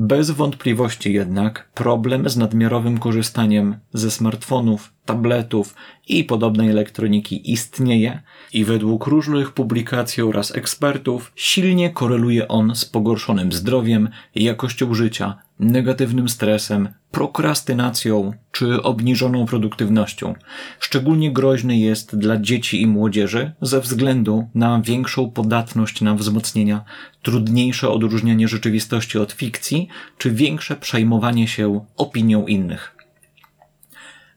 Bez 0.00 0.30
wątpliwości 0.30 1.12
jednak 1.12 1.68
problem 1.74 2.28
z 2.28 2.36
nadmiarowym 2.36 2.98
korzystaniem 2.98 3.76
ze 3.92 4.10
smartfonów, 4.10 4.92
tabletów 5.04 5.74
i 6.08 6.24
podobnej 6.24 6.70
elektroniki 6.70 7.52
istnieje 7.52 8.22
i 8.52 8.64
według 8.64 9.06
różnych 9.06 9.52
publikacji 9.52 10.22
oraz 10.22 10.56
ekspertów 10.56 11.32
silnie 11.36 11.90
koreluje 11.90 12.48
on 12.48 12.74
z 12.74 12.84
pogorszonym 12.84 13.52
zdrowiem, 13.52 14.08
jakością 14.34 14.94
życia, 14.94 15.38
negatywnym 15.60 16.28
stresem, 16.28 16.88
prokrastynacją 17.10 18.32
czy 18.52 18.82
obniżoną 18.82 19.46
produktywnością. 19.46 20.34
Szczególnie 20.80 21.32
groźny 21.32 21.78
jest 21.78 22.18
dla 22.18 22.36
dzieci 22.36 22.82
i 22.82 22.86
młodzieży 22.86 23.52
ze 23.62 23.80
względu 23.80 24.48
na 24.54 24.80
większą 24.80 25.30
podatność 25.30 26.00
na 26.00 26.14
wzmocnienia, 26.14 26.84
trudniejsze 27.22 27.90
odróżnianie 27.90 28.48
rzeczywistości 28.48 29.18
od 29.18 29.32
fikcji 29.32 29.88
czy 30.18 30.30
większe 30.30 30.76
przejmowanie 30.76 31.48
się 31.48 31.84
opinią 31.96 32.46
innych. 32.46 32.96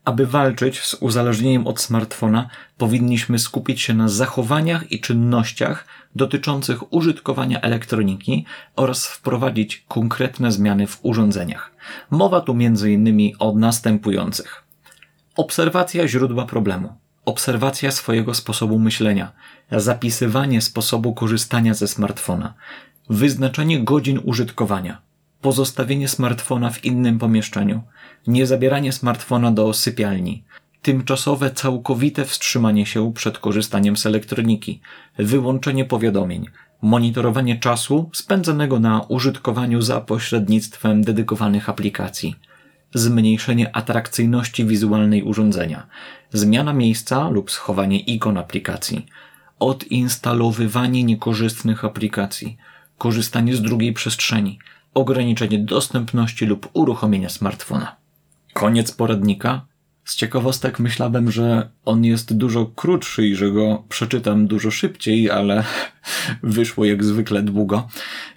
Aby 0.05 0.27
walczyć 0.27 0.79
z 0.79 0.93
uzależnieniem 0.93 1.67
od 1.67 1.81
smartfona, 1.81 2.49
powinniśmy 2.77 3.39
skupić 3.39 3.81
się 3.81 3.93
na 3.93 4.07
zachowaniach 4.07 4.91
i 4.91 4.99
czynnościach 4.99 5.85
dotyczących 6.15 6.93
użytkowania 6.93 7.61
elektroniki 7.61 8.45
oraz 8.75 9.07
wprowadzić 9.07 9.85
konkretne 9.87 10.51
zmiany 10.51 10.87
w 10.87 10.99
urządzeniach. 11.01 11.71
Mowa 12.11 12.41
tu 12.41 12.51
m.in. 12.51 13.31
o 13.39 13.53
następujących. 13.55 14.63
Obserwacja 15.35 16.07
źródła 16.07 16.45
problemu, 16.45 16.93
obserwacja 17.25 17.91
swojego 17.91 18.33
sposobu 18.33 18.79
myślenia, 18.79 19.31
zapisywanie 19.71 20.61
sposobu 20.61 21.13
korzystania 21.13 21.73
ze 21.73 21.87
smartfona, 21.87 22.53
wyznaczenie 23.09 23.83
godzin 23.83 24.19
użytkowania, 24.23 25.01
pozostawienie 25.41 26.07
smartfona 26.07 26.69
w 26.69 26.85
innym 26.85 27.19
pomieszczeniu, 27.19 27.81
niezabieranie 28.27 28.91
smartfona 28.91 29.51
do 29.51 29.73
sypialni, 29.73 30.43
tymczasowe 30.81 31.51
całkowite 31.51 32.25
wstrzymanie 32.25 32.85
się 32.85 33.13
przed 33.13 33.37
korzystaniem 33.37 33.97
z 33.97 34.05
elektroniki, 34.05 34.81
wyłączenie 35.17 35.85
powiadomień, 35.85 36.45
monitorowanie 36.81 37.59
czasu 37.59 38.09
spędzonego 38.13 38.79
na 38.79 39.01
użytkowaniu 39.01 39.81
za 39.81 40.01
pośrednictwem 40.01 41.01
dedykowanych 41.03 41.69
aplikacji, 41.69 42.35
zmniejszenie 42.93 43.75
atrakcyjności 43.75 44.65
wizualnej 44.65 45.23
urządzenia, 45.23 45.87
zmiana 46.33 46.73
miejsca 46.73 47.29
lub 47.29 47.51
schowanie 47.51 47.99
ikon 47.99 48.37
aplikacji, 48.37 49.05
odinstalowywanie 49.59 51.03
niekorzystnych 51.03 51.85
aplikacji, 51.85 52.57
korzystanie 52.97 53.55
z 53.55 53.61
drugiej 53.61 53.93
przestrzeni, 53.93 54.59
ograniczenie 54.93 55.59
dostępności 55.59 56.45
lub 56.45 56.69
uruchomienia 56.73 57.29
smartfona. 57.29 57.95
Koniec 58.53 58.91
poradnika. 58.91 59.70
Z 60.05 60.15
ciekawostek 60.15 60.79
myślałem, 60.79 61.31
że 61.31 61.69
on 61.85 62.05
jest 62.05 62.37
dużo 62.37 62.65
krótszy 62.65 63.27
i 63.27 63.35
że 63.35 63.51
go 63.51 63.83
przeczytam 63.89 64.47
dużo 64.47 64.71
szybciej, 64.71 65.29
ale 65.29 65.63
wyszło 66.43 66.85
jak 66.85 67.03
zwykle 67.03 67.41
długo. 67.41 67.87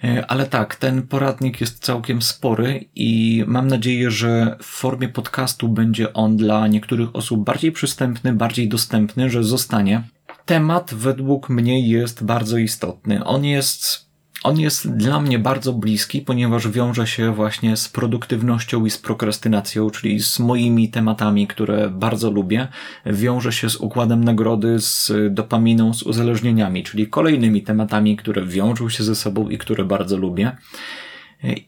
E, 0.03 0.25
ale 0.27 0.45
tak, 0.45 0.75
ten 0.75 1.01
poradnik 1.01 1.61
jest 1.61 1.83
całkiem 1.83 2.21
spory 2.21 2.85
i 2.95 3.43
mam 3.47 3.67
nadzieję, 3.67 4.11
że 4.11 4.57
w 4.61 4.65
formie 4.65 5.09
podcastu 5.09 5.69
będzie 5.69 6.13
on 6.13 6.37
dla 6.37 6.67
niektórych 6.67 7.15
osób 7.15 7.43
bardziej 7.43 7.71
przystępny, 7.71 8.33
bardziej 8.33 8.69
dostępny, 8.69 9.29
że 9.29 9.43
zostanie. 9.43 10.03
Temat 10.45 10.93
według 10.93 11.49
mnie 11.49 11.89
jest 11.89 12.23
bardzo 12.23 12.57
istotny. 12.57 13.23
On 13.23 13.45
jest 13.45 14.05
on 14.43 14.59
jest 14.59 14.97
dla 14.97 15.19
mnie 15.19 15.39
bardzo 15.39 15.73
bliski, 15.73 16.21
ponieważ 16.21 16.67
wiąże 16.67 17.07
się 17.07 17.33
właśnie 17.33 17.77
z 17.77 17.89
produktywnością 17.89 18.85
i 18.85 18.89
z 18.89 18.97
prokrastynacją, 18.97 19.89
czyli 19.89 20.19
z 20.19 20.39
moimi 20.39 20.89
tematami, 20.89 21.47
które 21.47 21.89
bardzo 21.89 22.31
lubię. 22.31 22.67
Wiąże 23.05 23.51
się 23.51 23.69
z 23.69 23.75
układem 23.75 24.23
nagrody, 24.23 24.79
z 24.79 25.11
dopaminą, 25.29 25.93
z 25.93 26.03
uzależnieniami, 26.03 26.83
czyli 26.83 27.07
kolejnymi 27.07 27.63
tematami, 27.63 28.17
które 28.17 28.45
wiążą 28.45 28.89
się 28.89 29.03
ze 29.03 29.15
sobą 29.15 29.49
i 29.49 29.57
które 29.57 29.85
bardzo 29.85 30.17
lubię. 30.17 30.51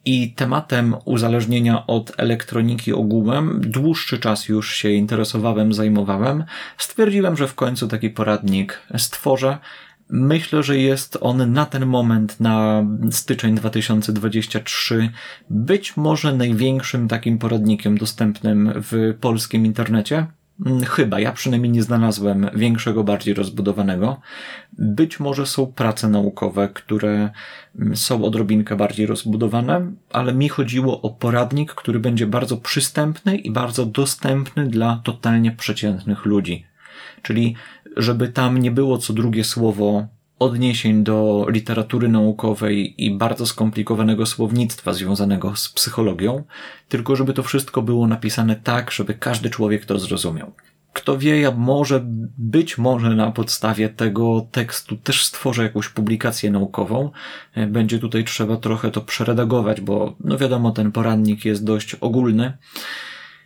I 0.06 0.34
tematem 0.34 0.96
uzależnienia 1.06 1.88
od 1.88 2.12
elektroniki 2.18 2.94
ogółem 2.94 3.62
dłuższy 3.62 4.20
czas 4.20 4.48
już 4.48 4.76
się 4.76 4.90
interesowałem, 4.90 5.74
zajmowałem. 5.74 6.44
Stwierdziłem, 6.78 7.38
że 7.38 7.48
w 7.48 7.56
końcu 7.56 7.88
taki 7.88 8.10
poradnik 8.10 8.82
stworzę. 8.98 9.58
Myślę, 10.10 10.64
że 10.64 10.78
jest 10.78 11.18
on 11.22 11.54
na 11.54 11.66
ten 11.66 11.86
moment, 11.86 12.40
na 12.40 12.86
styczeń 13.12 13.56
2023, 13.56 15.10
być 15.50 15.98
może 15.98 16.34
największym 16.34 17.08
takim 17.08 17.38
poradnikiem 17.38 17.98
dostępnym 17.98 18.74
w 18.76 19.18
polskim 19.22 19.66
internecie. 19.66 20.28
Mm, 20.66 20.84
chyba, 20.84 21.20
ja 21.20 21.32
przynajmniej 21.32 21.72
nie 21.72 21.84
znalazłem 21.84 22.50
większego, 22.56 23.04
bardziej 23.04 23.34
rozbudowanego. 23.34 24.22
Być 24.78 25.20
może 25.20 25.46
są 25.46 25.68
prace 25.68 26.10
naukowe, 26.10 26.70
które 26.74 27.30
mm, 27.80 27.96
są 27.96 28.24
odrobinkę 28.24 28.76
bardziej 28.76 29.06
rozbudowane, 29.06 29.92
ale 30.12 30.34
mi 30.34 30.50
chodziło 30.50 31.02
o 31.02 31.10
poradnik, 31.10 31.74
który 31.74 32.00
będzie 32.00 32.28
bardzo 32.28 32.58
przystępny 32.58 33.38
i 33.38 33.52
bardzo 33.52 33.86
dostępny 33.86 34.68
dla 34.68 35.02
totalnie 35.04 35.52
przeciętnych 35.52 36.26
ludzi. 36.26 36.66
Czyli, 37.22 37.56
żeby 37.98 38.28
tam 38.28 38.58
nie 38.58 38.72
było 38.72 38.98
co 38.98 39.14
drugie 39.14 39.44
słowo 39.44 40.08
odniesień 40.40 41.04
do 41.04 41.48
literatury 41.50 42.08
naukowej 42.08 43.06
i 43.06 43.18
bardzo 43.18 43.46
skomplikowanego 43.46 44.26
słownictwa 44.26 44.94
związanego 44.94 45.56
z 45.56 45.70
psychologią, 45.70 46.44
tylko 46.90 47.16
żeby 47.16 47.34
to 47.34 47.44
wszystko 47.44 47.82
było 47.82 48.08
napisane 48.08 48.56
tak, 48.56 48.92
żeby 48.92 49.14
każdy 49.14 49.50
człowiek 49.50 49.86
to 49.86 50.00
zrozumiał. 50.00 50.54
Kto 50.94 51.18
wie, 51.18 51.42
ja 51.42 51.52
może, 51.52 52.02
być 52.38 52.78
może 52.78 53.16
na 53.16 53.32
podstawie 53.32 53.90
tego 53.90 54.48
tekstu 54.52 54.98
też 54.98 55.26
stworzę 55.26 55.64
jakąś 55.64 55.90
publikację 55.90 56.52
naukową. 56.52 57.12
Będzie 57.68 58.00
tutaj 58.00 58.24
trzeba 58.24 58.58
trochę 58.58 58.92
to 58.92 59.02
przeredagować, 59.02 59.82
bo 59.82 60.16
no 60.24 60.38
wiadomo, 60.38 60.72
ten 60.72 60.92
poradnik 60.92 61.46
jest 61.46 61.66
dość 61.66 61.96
ogólny. 61.96 62.58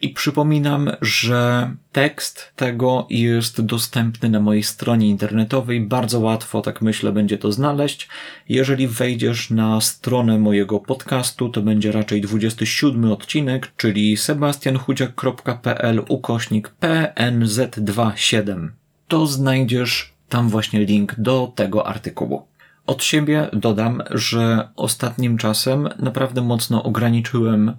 I 0.01 0.09
przypominam, 0.09 0.91
że 1.01 1.71
tekst 1.91 2.53
tego 2.55 3.07
jest 3.09 3.61
dostępny 3.61 4.29
na 4.29 4.39
mojej 4.39 4.63
stronie 4.63 5.09
internetowej. 5.09 5.81
Bardzo 5.81 6.19
łatwo, 6.19 6.61
tak 6.61 6.81
myślę, 6.81 7.11
będzie 7.11 7.37
to 7.37 7.51
znaleźć. 7.51 8.07
Jeżeli 8.49 8.87
wejdziesz 8.87 9.49
na 9.49 9.81
stronę 9.81 10.39
mojego 10.39 10.79
podcastu, 10.79 11.49
to 11.49 11.61
będzie 11.61 11.91
raczej 11.91 12.21
27 12.21 13.11
odcinek, 13.11 13.71
czyli 13.77 14.17
sebastianchudziak.pl 14.17 16.01
ukośnik 16.09 16.73
PNZ27. 16.81 18.69
To 19.07 19.27
znajdziesz 19.27 20.13
tam 20.29 20.49
właśnie 20.49 20.85
link 20.85 21.15
do 21.17 21.51
tego 21.55 21.87
artykułu. 21.87 22.47
Od 22.87 23.03
siebie 23.03 23.49
dodam, 23.53 24.03
że 24.11 24.69
ostatnim 24.75 25.37
czasem 25.37 25.89
naprawdę 25.99 26.41
mocno 26.41 26.83
ograniczyłem 26.83 27.73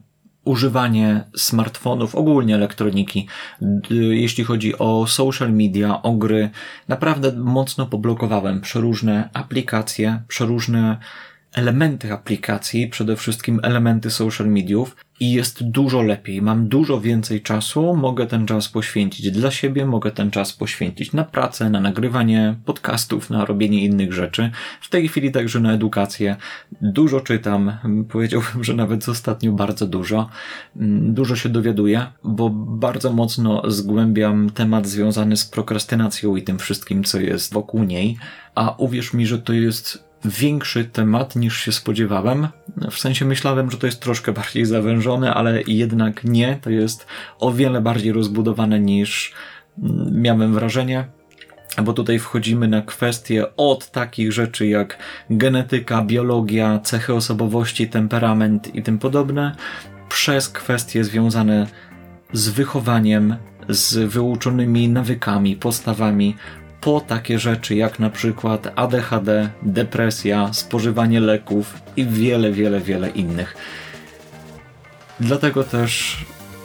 używanie 0.45 1.25
smartfonów, 1.37 2.15
ogólnie 2.15 2.55
elektroniki, 2.55 3.29
jeśli 3.91 4.45
chodzi 4.45 4.79
o 4.79 5.07
social 5.07 5.53
media, 5.53 6.03
o 6.03 6.13
gry, 6.13 6.51
naprawdę 6.89 7.33
mocno 7.33 7.87
poblokowałem 7.87 8.61
przeróżne 8.61 9.29
aplikacje, 9.33 10.23
przeróżne 10.29 10.97
elementy 11.53 12.13
aplikacji, 12.13 12.89
przede 12.89 13.17
wszystkim 13.17 13.61
elementy 13.63 14.11
social 14.11 14.49
mediów 14.49 14.97
i 15.21 15.33
jest 15.33 15.65
dużo 15.71 16.03
lepiej. 16.03 16.43
Mam 16.43 16.69
dużo 16.69 17.01
więcej 17.01 17.43
czasu, 17.43 17.97
mogę 17.97 18.27
ten 18.27 18.47
czas 18.47 18.69
poświęcić 18.69 19.31
dla 19.31 19.51
siebie, 19.51 19.87
mogę 19.87 20.11
ten 20.11 20.31
czas 20.31 20.53
poświęcić 20.53 21.13
na 21.13 21.25
pracę, 21.25 21.71
na 21.71 21.81
nagrywanie 21.81 22.55
podcastów, 22.65 23.31
na 23.31 23.45
robienie 23.45 23.85
innych 23.85 24.13
rzeczy. 24.13 24.51
W 24.81 24.89
tej 24.89 25.09
chwili 25.09 25.33
także 25.33 25.61
na 25.61 25.73
edukację. 25.73 26.37
Dużo 26.81 27.21
czytam, 27.21 27.73
powiedziałbym, 28.13 28.65
że 28.65 28.75
nawet 28.75 29.09
ostatnio 29.09 29.53
bardzo 29.53 29.87
dużo. 29.87 30.29
Dużo 31.01 31.37
się 31.37 31.49
dowiaduję, 31.49 32.07
bo 32.25 32.51
bardzo 32.51 33.13
mocno 33.13 33.71
zgłębiam 33.71 34.51
temat 34.51 34.87
związany 34.87 35.37
z 35.37 35.45
prokrastynacją 35.45 36.37
i 36.37 36.43
tym 36.43 36.59
wszystkim, 36.59 37.05
co 37.05 37.21
jest 37.21 37.53
wokół 37.53 37.85
niej. 37.85 38.17
A 38.55 38.75
uwierz 38.79 39.13
mi, 39.13 39.27
że 39.27 39.39
to 39.39 39.53
jest 39.53 40.12
większy 40.25 40.85
temat 40.85 41.37
niż 41.37 41.61
się 41.61 41.73
spodziewałem. 41.73 42.49
W 42.91 42.99
sensie 42.99 43.25
myślałem, 43.25 43.71
że 43.71 43.77
to 43.77 43.87
jest 43.87 44.03
troszkę 44.03 44.33
bardziej 44.33 44.65
zawężone, 44.65 45.35
ale 45.35 45.63
jednak 45.67 46.25
nie. 46.25 46.59
To 46.63 46.71
jest 46.71 47.07
o 47.39 47.53
wiele 47.53 47.81
bardziej 47.81 48.13
rozbudowane 48.13 48.81
niż 48.81 49.33
mm, 49.83 50.23
miałem 50.23 50.55
wrażenie. 50.55 51.05
Bo 51.85 51.93
tutaj 51.93 52.19
wchodzimy 52.19 52.69
na 52.69 52.83
kwestie 52.83 53.57
od 53.57 53.91
takich 53.91 54.33
rzeczy 54.33 54.67
jak 54.67 54.99
genetyka, 55.31 56.03
biologia, 56.03 56.79
cechy 56.79 57.15
osobowości, 57.15 57.89
temperament 57.89 58.75
i 58.75 58.83
tym 58.83 58.99
podobne, 58.99 59.57
przez 60.09 60.49
kwestie 60.49 61.05
związane 61.05 61.67
z 62.33 62.49
wychowaniem, 62.49 63.37
z 63.69 63.95
wyuczonymi 64.13 64.89
nawykami, 64.89 65.57
postawami, 65.57 66.37
po 66.83 67.01
takie 67.01 67.39
rzeczy 67.39 67.75
jak 67.75 67.99
na 67.99 68.11
przykład 68.11 68.73
ADHD, 68.77 69.51
depresja, 69.63 70.53
spożywanie 70.53 71.21
leków 71.21 71.75
i 71.97 72.07
wiele, 72.07 72.53
wiele, 72.53 72.81
wiele 72.81 73.11
innych. 73.11 73.57
Dlatego 75.21 75.65
też, 75.65 76.25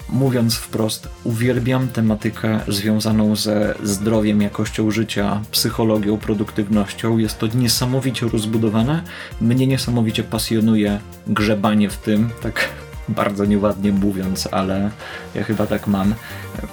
mówiąc 0.10 0.56
wprost, 0.56 1.10
uwielbiam 1.24 1.88
tematykę 1.88 2.60
związaną 2.68 3.36
ze 3.36 3.76
zdrowiem, 3.84 4.42
jakością 4.42 4.92
życia, 4.92 5.42
psychologią, 5.52 6.18
produktywnością. 6.18 7.18
Jest 7.18 7.40
to 7.40 7.48
niesamowicie 7.48 8.28
rozbudowane. 8.28 9.04
Mnie 9.42 9.68
niesamowicie 9.68 10.24
pasjonuje 10.24 11.00
grzebanie 11.28 11.90
w 11.90 11.98
tym, 11.98 12.30
tak 12.42 12.70
bardzo 13.10 13.46
nieładnie 13.46 13.92
mówiąc, 13.92 14.48
ale 14.52 14.92
ja 15.36 15.44
chyba 15.44 15.68
tak 15.68 15.88
mam. 15.88 16.14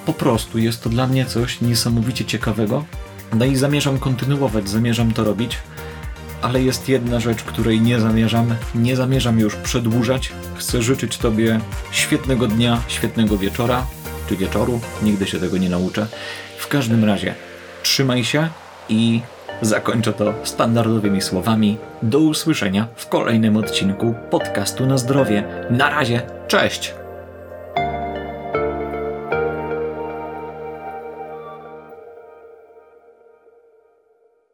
Po 0.06 0.12
prostu 0.12 0.58
jest 0.58 0.82
to 0.82 0.90
dla 0.90 1.06
mnie 1.06 1.26
coś 1.26 1.60
niesamowicie 1.60 2.24
ciekawego, 2.24 2.84
no 3.34 3.44
i 3.44 3.56
zamierzam 3.56 3.98
kontynuować, 3.98 4.68
zamierzam 4.68 5.12
to 5.12 5.24
robić, 5.24 5.58
ale 6.42 6.62
jest 6.62 6.88
jedna 6.88 7.20
rzecz, 7.20 7.42
której 7.42 7.80
nie 7.80 8.00
zamierzam. 8.00 8.54
Nie 8.74 8.96
zamierzam 8.96 9.38
już 9.38 9.56
przedłużać. 9.56 10.32
Chcę 10.54 10.82
życzyć 10.82 11.18
Tobie 11.18 11.60
świetnego 11.90 12.46
dnia, 12.46 12.80
świetnego 12.88 13.38
wieczora, 13.38 13.86
czy 14.28 14.36
wieczoru, 14.36 14.80
nigdy 15.02 15.26
się 15.26 15.40
tego 15.40 15.58
nie 15.58 15.68
nauczę. 15.68 16.06
W 16.58 16.68
każdym 16.68 17.04
razie, 17.04 17.34
trzymaj 17.82 18.24
się 18.24 18.48
i 18.88 19.20
zakończę 19.62 20.12
to 20.12 20.34
standardowymi 20.44 21.22
słowami. 21.22 21.76
Do 22.02 22.18
usłyszenia 22.18 22.88
w 22.96 23.08
kolejnym 23.08 23.56
odcinku 23.56 24.14
podcastu 24.30 24.86
na 24.86 24.98
zdrowie. 24.98 25.44
Na 25.70 25.90
razie, 25.90 26.22
cześć! 26.48 27.03